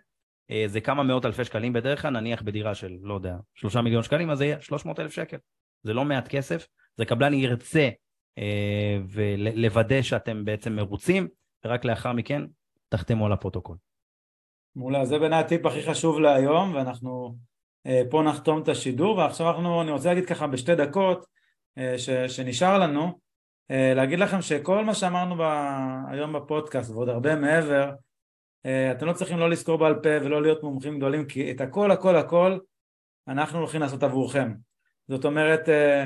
אה, 0.51 0.63
זה 0.67 0.81
כמה 0.81 1.03
מאות 1.03 1.25
אלפי 1.25 1.45
שקלים 1.45 1.73
בדרך 1.73 2.01
כלל, 2.01 2.19
נניח 2.19 2.41
בדירה 2.41 2.75
של, 2.75 2.97
לא 3.01 3.13
יודע, 3.13 3.35
שלושה 3.55 3.81
מיליון 3.81 4.03
שקלים, 4.03 4.29
אז 4.29 4.37
זה 4.37 4.45
יהיה 4.45 4.61
300 4.61 4.99
אלף 4.99 5.11
שקל. 5.11 5.37
זה 5.83 5.93
לא 5.93 6.05
מעט 6.05 6.27
כסף, 6.27 6.67
זה 6.97 7.05
קבלן 7.05 7.33
ירצה 7.33 7.89
אה, 8.37 8.97
ולוודא 9.07 10.01
שאתם 10.01 10.45
בעצם 10.45 10.75
מרוצים, 10.75 11.27
ורק 11.65 11.85
לאחר 11.85 12.13
מכן 12.13 12.41
תחתמו 12.89 13.25
על 13.25 13.31
הפרוטוקול. 13.31 13.77
מעולה, 14.75 15.05
זה 15.05 15.19
בעיניי 15.19 15.39
הטיפ 15.39 15.65
הכי 15.65 15.83
חשוב 15.83 16.19
להיום, 16.19 16.75
ואנחנו 16.75 17.35
פה 18.09 18.21
נחתום 18.21 18.61
את 18.61 18.67
השידור, 18.67 19.17
ועכשיו 19.17 19.49
אנחנו, 19.49 19.81
אני 19.81 19.91
רוצה 19.91 20.09
להגיד 20.09 20.25
ככה 20.25 20.47
בשתי 20.47 20.75
דקות 20.75 21.25
אה, 21.77 21.97
ש, 21.97 22.09
שנשאר 22.09 22.77
לנו, 22.77 23.19
אה, 23.71 23.93
להגיד 23.95 24.19
לכם 24.19 24.41
שכל 24.41 24.85
מה 24.85 24.93
שאמרנו 24.93 25.35
ב, 25.35 25.41
היום 26.07 26.33
בפודקאסט 26.33 26.91
ועוד 26.91 27.09
הרבה 27.09 27.35
מעבר, 27.35 27.91
אה, 28.65 28.91
אתם 28.91 29.05
לא 29.05 29.13
צריכים 29.13 29.37
לא 29.39 29.49
לזכור 29.49 29.77
בעל 29.77 29.95
פה 29.95 30.09
ולא 30.21 30.41
להיות 30.41 30.63
מומחים 30.63 30.97
גדולים, 30.97 31.25
כי 31.25 31.51
את 31.51 31.61
הכל 31.61 31.91
הכל 31.91 32.15
הכל 32.15 32.57
אנחנו 33.27 33.59
הולכים 33.59 33.81
לעשות 33.81 34.03
עבורכם. 34.03 34.53
זאת 35.07 35.25
אומרת, 35.25 35.69
אה, 35.69 36.05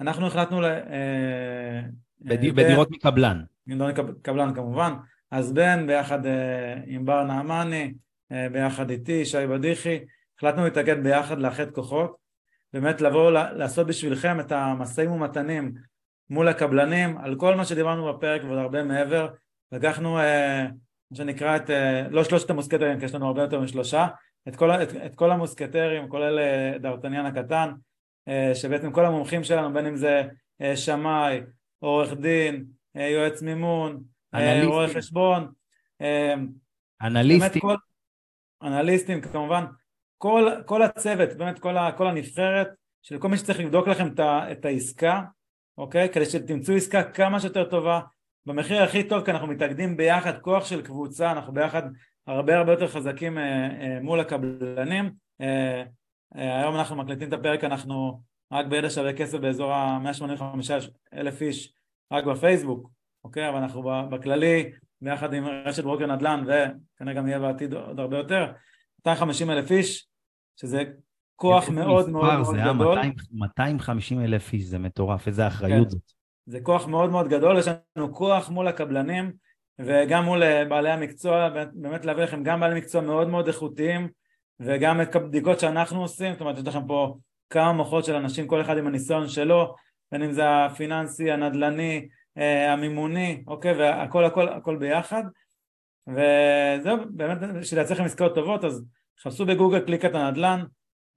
אנחנו 0.00 0.26
החלטנו 0.26 0.60
ל... 0.60 0.64
אה, 0.64 1.80
בדירות 2.20 2.90
מקבלן. 2.90 3.42
בדירות 3.66 3.98
מקבלן 3.98 4.54
כמובן, 4.54 4.92
אז 5.30 5.52
בן 5.52 5.86
ביחד 5.86 6.20
עם 6.86 7.04
בר 7.04 7.24
נעמני, 7.24 7.94
ביחד 8.30 8.90
איתי, 8.90 9.24
שי 9.24 9.46
בדיחי, 9.46 9.98
החלטנו 10.44 10.64
להתאגד 10.64 11.02
ביחד, 11.02 11.38
לאחד 11.38 11.70
כוחות, 11.70 12.16
באמת 12.72 13.00
לבוא 13.00 13.30
לעשות 13.30 13.86
בשבילכם 13.86 14.40
את 14.40 14.52
המשאים 14.52 15.12
ומתנים 15.12 15.74
מול 16.30 16.48
הקבלנים 16.48 17.18
על 17.18 17.36
כל 17.36 17.54
מה 17.54 17.64
שדיברנו 17.64 18.12
בפרק 18.12 18.44
ועוד 18.44 18.58
הרבה 18.58 18.82
מעבר, 18.82 19.28
לקחנו 19.72 20.12
מה 20.14 21.16
שנקרא 21.16 21.56
את, 21.56 21.70
לא 22.10 22.24
שלושת 22.24 22.50
המוסקטרים 22.50 22.98
כי 22.98 23.04
יש 23.04 23.14
לנו 23.14 23.26
הרבה 23.26 23.42
יותר 23.42 23.60
משלושה, 23.60 24.06
את 24.48 24.56
כל, 24.56 24.70
את, 24.70 24.88
את 25.06 25.14
כל 25.14 25.30
המוסקטרים 25.30 26.08
כולל 26.08 26.38
דרטניאן 26.78 27.26
הקטן 27.26 27.72
אה, 28.28 28.54
שבעצם 28.54 28.92
כל 28.92 29.06
המומחים 29.06 29.44
שלנו, 29.44 29.72
בין 29.72 29.86
אם 29.86 29.96
זה 29.96 30.22
אה, 30.60 30.76
שמאי, 30.76 31.40
עורך 31.78 32.14
דין, 32.14 32.64
אה, 32.96 33.08
יועץ 33.08 33.42
מימון, 33.42 34.02
רואה 34.64 34.88
חשבון, 34.94 35.52
אנליסטים, 37.02 37.60
כל, 37.60 37.74
אנליסטים 38.62 39.20
כמובן, 39.20 39.64
כל, 40.18 40.50
כל 40.66 40.82
הצוות, 40.82 41.32
באמת 41.32 41.58
כל, 41.58 41.76
ה, 41.76 41.92
כל 41.92 42.06
הנבחרת 42.06 42.68
של 43.02 43.18
כל 43.18 43.28
מי 43.28 43.36
שצריך 43.36 43.60
לבדוק 43.60 43.88
לכם 43.88 44.06
את, 44.06 44.20
את 44.52 44.64
העסקה, 44.64 45.22
אוקיי? 45.78 46.08
כדי 46.08 46.24
שתמצאו 46.24 46.74
עסקה 46.74 47.02
כמה 47.02 47.40
שיותר 47.40 47.64
טובה, 47.64 48.00
במחיר 48.46 48.82
הכי 48.82 49.04
טוב, 49.04 49.24
כי 49.24 49.30
אנחנו 49.30 49.46
מתאגדים 49.46 49.96
ביחד, 49.96 50.38
כוח 50.38 50.64
של 50.64 50.82
קבוצה, 50.82 51.32
אנחנו 51.32 51.52
ביחד 51.52 51.82
הרבה 52.26 52.58
הרבה 52.58 52.72
יותר 52.72 52.88
חזקים 52.88 53.38
אה, 53.38 53.66
אה, 53.80 54.00
מול 54.00 54.20
הקבלנים. 54.20 55.10
אה, 55.40 55.82
אה, 56.36 56.60
היום 56.60 56.76
אנחנו 56.76 56.96
מקליטים 56.96 57.28
את 57.28 57.32
הפרק, 57.32 57.64
אנחנו 57.64 58.20
רק 58.52 58.66
בידע 58.66 58.90
שווה 58.90 59.12
כסף 59.12 59.38
באזור 59.38 59.72
ה-185 59.72 60.44
אלף 61.14 61.42
איש 61.42 61.72
רק 62.12 62.24
בפייסבוק, 62.24 62.90
אוקיי? 63.24 63.48
אבל 63.48 63.58
אנחנו 63.58 63.82
בכללי, 64.10 64.72
ביחד 65.00 65.34
עם 65.34 65.46
רשת 65.46 65.84
ברוקר 65.84 66.06
נדל"ן, 66.06 66.44
וכנראה 66.46 67.14
גם 67.14 67.28
יהיה 67.28 67.38
בעתיד 67.38 67.74
עוד 67.74 68.00
הרבה 68.00 68.16
יותר, 68.16 68.52
250 69.06 69.50
אלף 69.50 69.70
איש, 69.70 70.06
שזה 70.56 70.82
כוח 71.36 71.68
מאוד 71.68 72.10
מאוד 72.10 72.40
מאוד 72.40 72.56
גדול. 72.56 72.98
250 73.32 74.20
אלף 74.20 74.52
איש, 74.52 74.64
זה 74.64 74.78
מטורף, 74.78 75.26
איזה 75.26 75.46
אחריות 75.46 75.84
כן. 75.84 75.90
זאת. 75.90 76.02
זה 76.46 76.60
כוח 76.60 76.86
מאוד 76.86 77.10
מאוד 77.10 77.28
גדול, 77.28 77.58
יש 77.58 77.66
לנו 77.96 78.14
כוח 78.14 78.50
מול 78.50 78.68
הקבלנים 78.68 79.32
וגם 79.78 80.24
מול 80.24 80.42
אה, 80.42 80.64
בעלי 80.64 80.90
המקצוע, 80.90 81.48
באמת 81.72 82.04
להביא 82.04 82.22
לכם 82.22 82.42
גם 82.42 82.60
בעלי 82.60 82.80
מקצוע 82.80 83.00
מאוד 83.00 83.28
מאוד 83.28 83.46
איכותיים 83.46 84.08
וגם 84.60 85.00
את 85.00 85.16
הבדיקות 85.16 85.60
שאנחנו 85.60 86.02
עושים, 86.02 86.32
זאת 86.32 86.40
אומרת 86.40 86.58
יש 86.58 86.64
לכם 86.66 86.86
פה 86.86 87.16
כמה 87.50 87.72
מוחות 87.72 88.04
של 88.04 88.14
אנשים, 88.14 88.46
כל 88.46 88.60
אחד 88.60 88.78
עם 88.78 88.86
הניסיון 88.86 89.28
שלו, 89.28 89.74
בין 90.12 90.22
אם 90.22 90.32
זה 90.32 90.64
הפיננסי, 90.64 91.30
הנדל"ני, 91.30 92.08
אה, 92.38 92.72
המימוני, 92.72 93.44
אוקיי, 93.46 93.72
והכל 93.72 94.24
הכל 94.24 94.48
הכל 94.48 94.76
ביחד 94.76 95.22
וזהו, 96.06 96.96
באמת 97.10 97.38
בשביל 97.38 97.80
לייצר 97.80 97.94
לכם 97.94 98.04
עסקאות 98.04 98.34
טובות 98.34 98.64
אז 98.64 98.84
חפשו 99.22 99.46
בגוגל 99.46 99.80
קליקת 99.80 100.14
הנדל"ן 100.14 100.64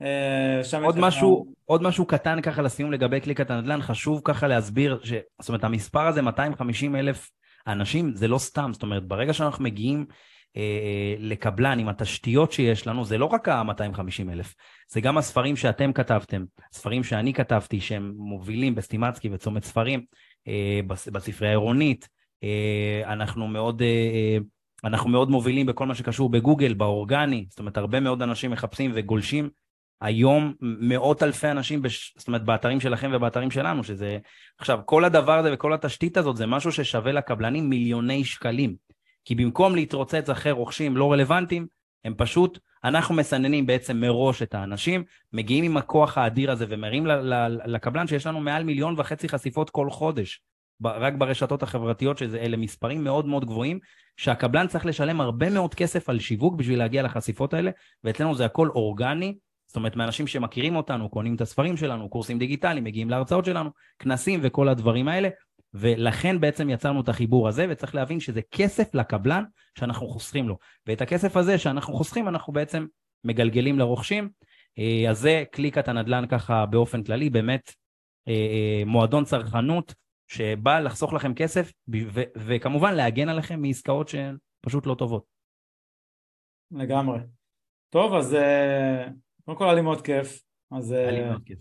אה, 0.01 0.79
עוד 0.83 0.99
משהו, 0.99 1.53
עוד 1.65 1.83
משהו 1.83 2.05
קטן 2.05 2.41
ככה 2.41 2.61
לסיום 2.61 2.91
לגבי 2.91 3.19
קליקת 3.19 3.51
הנדל"ן, 3.51 3.81
חשוב 3.81 4.21
ככה 4.23 4.47
להסביר, 4.47 4.99
ש... 5.03 5.13
זאת 5.41 5.49
אומרת 5.49 5.63
המספר 5.63 6.07
הזה 6.07 6.21
250 6.21 6.95
אלף 6.95 7.29
אנשים 7.67 8.15
זה 8.15 8.27
לא 8.27 8.37
סתם, 8.37 8.69
זאת 8.73 8.83
אומרת 8.83 9.03
ברגע 9.07 9.33
שאנחנו 9.33 9.63
מגיעים 9.63 10.05
אה, 10.57 11.15
לקבלן 11.19 11.79
עם 11.79 11.89
התשתיות 11.89 12.51
שיש 12.51 12.87
לנו, 12.87 13.05
זה 13.05 13.17
לא 13.17 13.25
רק 13.25 13.49
ה-250 13.49 14.31
אלף, 14.31 14.55
זה 14.89 15.01
גם 15.01 15.17
הספרים 15.17 15.55
שאתם 15.55 15.93
כתבתם, 15.93 16.45
ספרים 16.71 17.03
שאני 17.03 17.33
כתבתי 17.33 17.81
שהם 17.81 18.13
מובילים 18.17 18.75
בסטימצקי 18.75 19.29
וצומת 19.31 19.63
ספרים, 19.63 20.05
אה, 20.47 20.79
בספרייה 20.87 21.51
העירונית, 21.51 22.09
אה, 22.43 23.13
אנחנו 23.13 23.47
מאוד... 23.47 23.81
אנחנו 24.83 25.09
מאוד 25.09 25.29
מובילים 25.29 25.65
בכל 25.65 25.85
מה 25.85 25.95
שקשור 25.95 26.29
בגוגל, 26.29 26.73
באורגני, 26.73 27.45
זאת 27.49 27.59
אומרת 27.59 27.77
הרבה 27.77 27.99
מאוד 27.99 28.21
אנשים 28.21 28.51
מחפשים 28.51 28.91
וגולשים 28.95 29.49
היום 30.01 30.53
מאות 30.61 31.23
אלפי 31.23 31.51
אנשים, 31.51 31.81
בש... 31.81 32.13
זאת 32.17 32.27
אומרת 32.27 32.43
באתרים 32.43 32.79
שלכם 32.79 33.11
ובאתרים 33.13 33.51
שלנו, 33.51 33.83
שזה... 33.83 34.17
עכשיו, 34.59 34.79
כל 34.85 35.05
הדבר 35.05 35.39
הזה 35.39 35.53
וכל 35.53 35.73
התשתית 35.73 36.17
הזאת 36.17 36.37
זה 36.37 36.45
משהו 36.45 36.71
ששווה 36.71 37.11
לקבלנים 37.11 37.69
מיליוני 37.69 38.23
שקלים. 38.23 38.75
כי 39.25 39.35
במקום 39.35 39.75
להתרוצץ 39.75 40.29
אחרי 40.29 40.51
רוכשים 40.51 40.97
לא 40.97 41.11
רלוונטיים, 41.11 41.67
הם 42.05 42.13
פשוט, 42.17 42.59
אנחנו 42.83 43.15
מסננים 43.15 43.65
בעצם 43.65 43.97
מראש 43.97 44.41
את 44.41 44.55
האנשים, 44.55 45.03
מגיעים 45.33 45.63
עם 45.63 45.77
הכוח 45.77 46.17
האדיר 46.17 46.51
הזה 46.51 46.65
ומראים 46.69 47.07
לקבלן 47.65 48.07
שיש 48.07 48.27
לנו 48.27 48.39
מעל 48.39 48.63
מיליון 48.63 48.95
וחצי 48.97 49.29
חשיפות 49.29 49.69
כל 49.69 49.89
חודש, 49.89 50.41
רק 50.85 51.13
ברשתות 51.13 51.63
החברתיות, 51.63 52.17
שאלה 52.17 52.57
מספרים 52.57 53.03
מאוד 53.03 53.25
מאוד 53.25 53.45
גבוהים, 53.45 53.79
שהקבלן 54.17 54.67
צריך 54.67 54.85
לשלם 54.85 55.21
הרבה 55.21 55.49
מאוד 55.49 55.75
כסף 55.75 56.09
על 56.09 56.19
שיווק 56.19 56.55
בשביל 56.55 56.79
להגיע 56.79 57.03
לחשיפות 57.03 57.53
האלה, 57.53 57.71
ואצלנו 58.03 58.35
זה 58.35 58.45
הכל 58.45 58.69
אורגני, 58.69 59.37
זאת 59.67 59.75
אומרת 59.75 59.95
מאנשים 59.95 60.27
שמכירים 60.27 60.75
אותנו, 60.75 61.09
קונים 61.09 61.35
את 61.35 61.41
הספרים 61.41 61.77
שלנו, 61.77 62.09
קורסים 62.09 62.39
דיגיטליים, 62.39 62.83
מגיעים 62.83 63.09
להרצאות 63.09 63.45
שלנו, 63.45 63.69
כנסים 63.99 64.39
וכל 64.43 64.69
הדברים 64.69 65.07
האלה, 65.07 65.29
ולכן 65.73 66.39
בעצם 66.39 66.69
יצרנו 66.69 67.01
את 67.01 67.09
החיבור 67.09 67.47
הזה, 67.47 67.65
וצריך 67.69 67.95
להבין 67.95 68.19
שזה 68.19 68.41
כסף 68.51 68.95
לקבלן 68.95 69.43
שאנחנו 69.79 70.07
חוסכים 70.07 70.47
לו. 70.47 70.57
ואת 70.87 71.01
הכסף 71.01 71.37
הזה 71.37 71.57
שאנחנו 71.57 71.93
חוסכים, 71.93 72.27
אנחנו 72.27 72.53
בעצם 72.53 72.85
מגלגלים 73.23 73.79
לרוכשים. 73.79 74.29
אה, 74.79 75.09
אז 75.09 75.19
זה 75.19 75.43
קליקת 75.51 75.87
הנדל"ן 75.87 76.25
ככה 76.29 76.65
באופן 76.65 77.03
כללי, 77.03 77.29
באמת 77.29 77.71
אה, 78.27 78.33
אה, 78.33 78.83
מועדון 78.85 79.25
צרכנות 79.25 79.93
שבא 80.27 80.79
לחסוך 80.79 81.13
לכם 81.13 81.33
כסף, 81.33 81.71
ו- 82.13 82.21
וכמובן 82.35 82.95
להגן 82.95 83.29
עליכם 83.29 83.61
מעסקאות 83.61 84.07
שהן 84.07 84.37
פשוט 84.61 84.87
לא 84.87 84.95
טובות. 84.95 85.23
לגמרי. 86.71 87.19
טוב, 87.89 88.13
אז 88.13 88.37
קודם 89.45 89.57
כל 89.57 89.65
היה 89.65 89.73
לי 89.73 89.81
מאוד 89.81 90.01
כיף. 90.01 90.43
אז, 90.71 90.91
היה 90.91 91.11
לי 91.11 91.23
מאוד 91.23 91.43
כיף. 91.45 91.59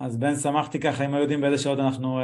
אז 0.00 0.18
בן, 0.18 0.36
שמחתי 0.36 0.80
ככה, 0.80 1.04
אם 1.04 1.14
היו 1.14 1.22
יודעים 1.22 1.40
באיזה 1.40 1.62
שעות 1.62 1.78
אנחנו 1.78 2.20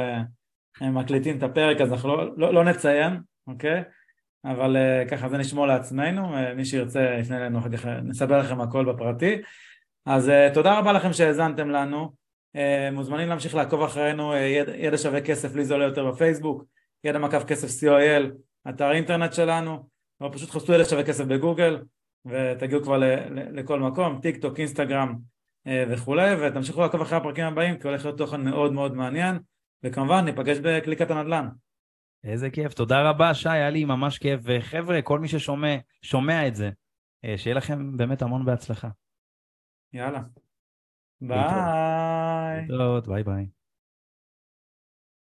מקליטים 0.81 1.37
את 1.37 1.43
הפרק 1.43 1.81
אז 1.81 1.93
אנחנו 1.93 2.09
לא, 2.17 2.37
לא, 2.37 2.53
לא 2.53 2.63
נציין, 2.63 3.19
אוקיי? 3.47 3.83
אבל 4.45 4.75
uh, 4.75 5.09
ככה 5.09 5.29
זה 5.29 5.37
נשמור 5.37 5.67
לעצמנו, 5.67 6.35
uh, 6.35 6.53
מי 6.55 6.65
שירצה 6.65 7.17
יפנה 7.19 7.37
אלינו 7.37 7.59
אחר 7.59 7.77
כך 7.77 7.85
נספר 7.85 8.39
לכם 8.39 8.61
הכל 8.61 8.93
בפרטי. 8.93 9.41
אז 10.05 10.29
uh, 10.29 10.53
תודה 10.53 10.79
רבה 10.79 10.93
לכם 10.93 11.13
שהאזנתם 11.13 11.69
לנו, 11.69 12.13
מוזמנים 12.91 13.29
להמשיך 13.29 13.55
לעקוב 13.55 13.81
אחרינו, 13.81 14.33
uh, 14.33 14.37
ידע, 14.37 14.75
ידע 14.75 14.97
שווה 14.97 15.21
כסף 15.21 15.55
לי 15.55 15.65
זה 15.65 15.73
עולה 15.73 15.85
יותר 15.85 16.11
בפייסבוק, 16.11 16.63
ידע 17.03 17.19
מקף 17.19 17.43
כסף 17.43 17.83
co.il, 17.83 18.31
אתר 18.69 18.91
אינטרנט 18.91 19.33
שלנו, 19.33 19.89
או 20.21 20.31
פשוט 20.31 20.49
חפשו 20.49 20.73
ידע 20.73 20.85
שווה 20.85 21.03
כסף 21.03 21.25
בגוגל 21.25 21.81
ותגיעו 22.25 22.83
כבר 22.83 22.97
ל, 22.97 23.03
ל, 23.03 23.59
לכל 23.59 23.79
מקום, 23.79 24.19
טיק 24.21 24.37
טוק, 24.37 24.59
אינסטגרם 24.59 25.15
uh, 25.67 25.71
וכולי, 25.89 26.35
ותמשיכו 26.35 26.81
לעקוב 26.81 27.01
אחרי 27.01 27.17
הפרקים 27.17 27.45
הבאים 27.45 27.79
כי 27.79 27.87
הולך 27.87 28.05
להיות 28.05 28.17
תוכן 28.17 28.41
מאוד 28.41 28.73
מאוד 28.73 28.95
מעניין. 28.95 29.39
וכמובן 29.83 30.25
ניפגש 30.25 30.57
בקליקת 30.57 31.11
הנדל"ן. 31.11 31.47
איזה 32.23 32.49
כיף, 32.49 32.73
תודה 32.73 33.09
רבה 33.09 33.33
שי, 33.33 33.49
היה 33.49 33.69
לי 33.69 33.85
ממש 33.85 34.17
כיף, 34.17 34.41
וחבר'ה, 34.43 35.01
כל 35.01 35.19
מי 35.19 35.27
ששומע 35.27 35.75
שומע 36.01 36.47
את 36.47 36.55
זה, 36.55 36.69
אה, 37.25 37.37
שיהיה 37.37 37.55
לכם 37.55 37.97
באמת 37.97 38.21
המון 38.21 38.45
בהצלחה. 38.45 38.89
יאללה. 39.93 40.21
Bye. 41.27 42.65
Good 42.67 42.79
Bye 43.07 43.23
bye. 43.23 43.51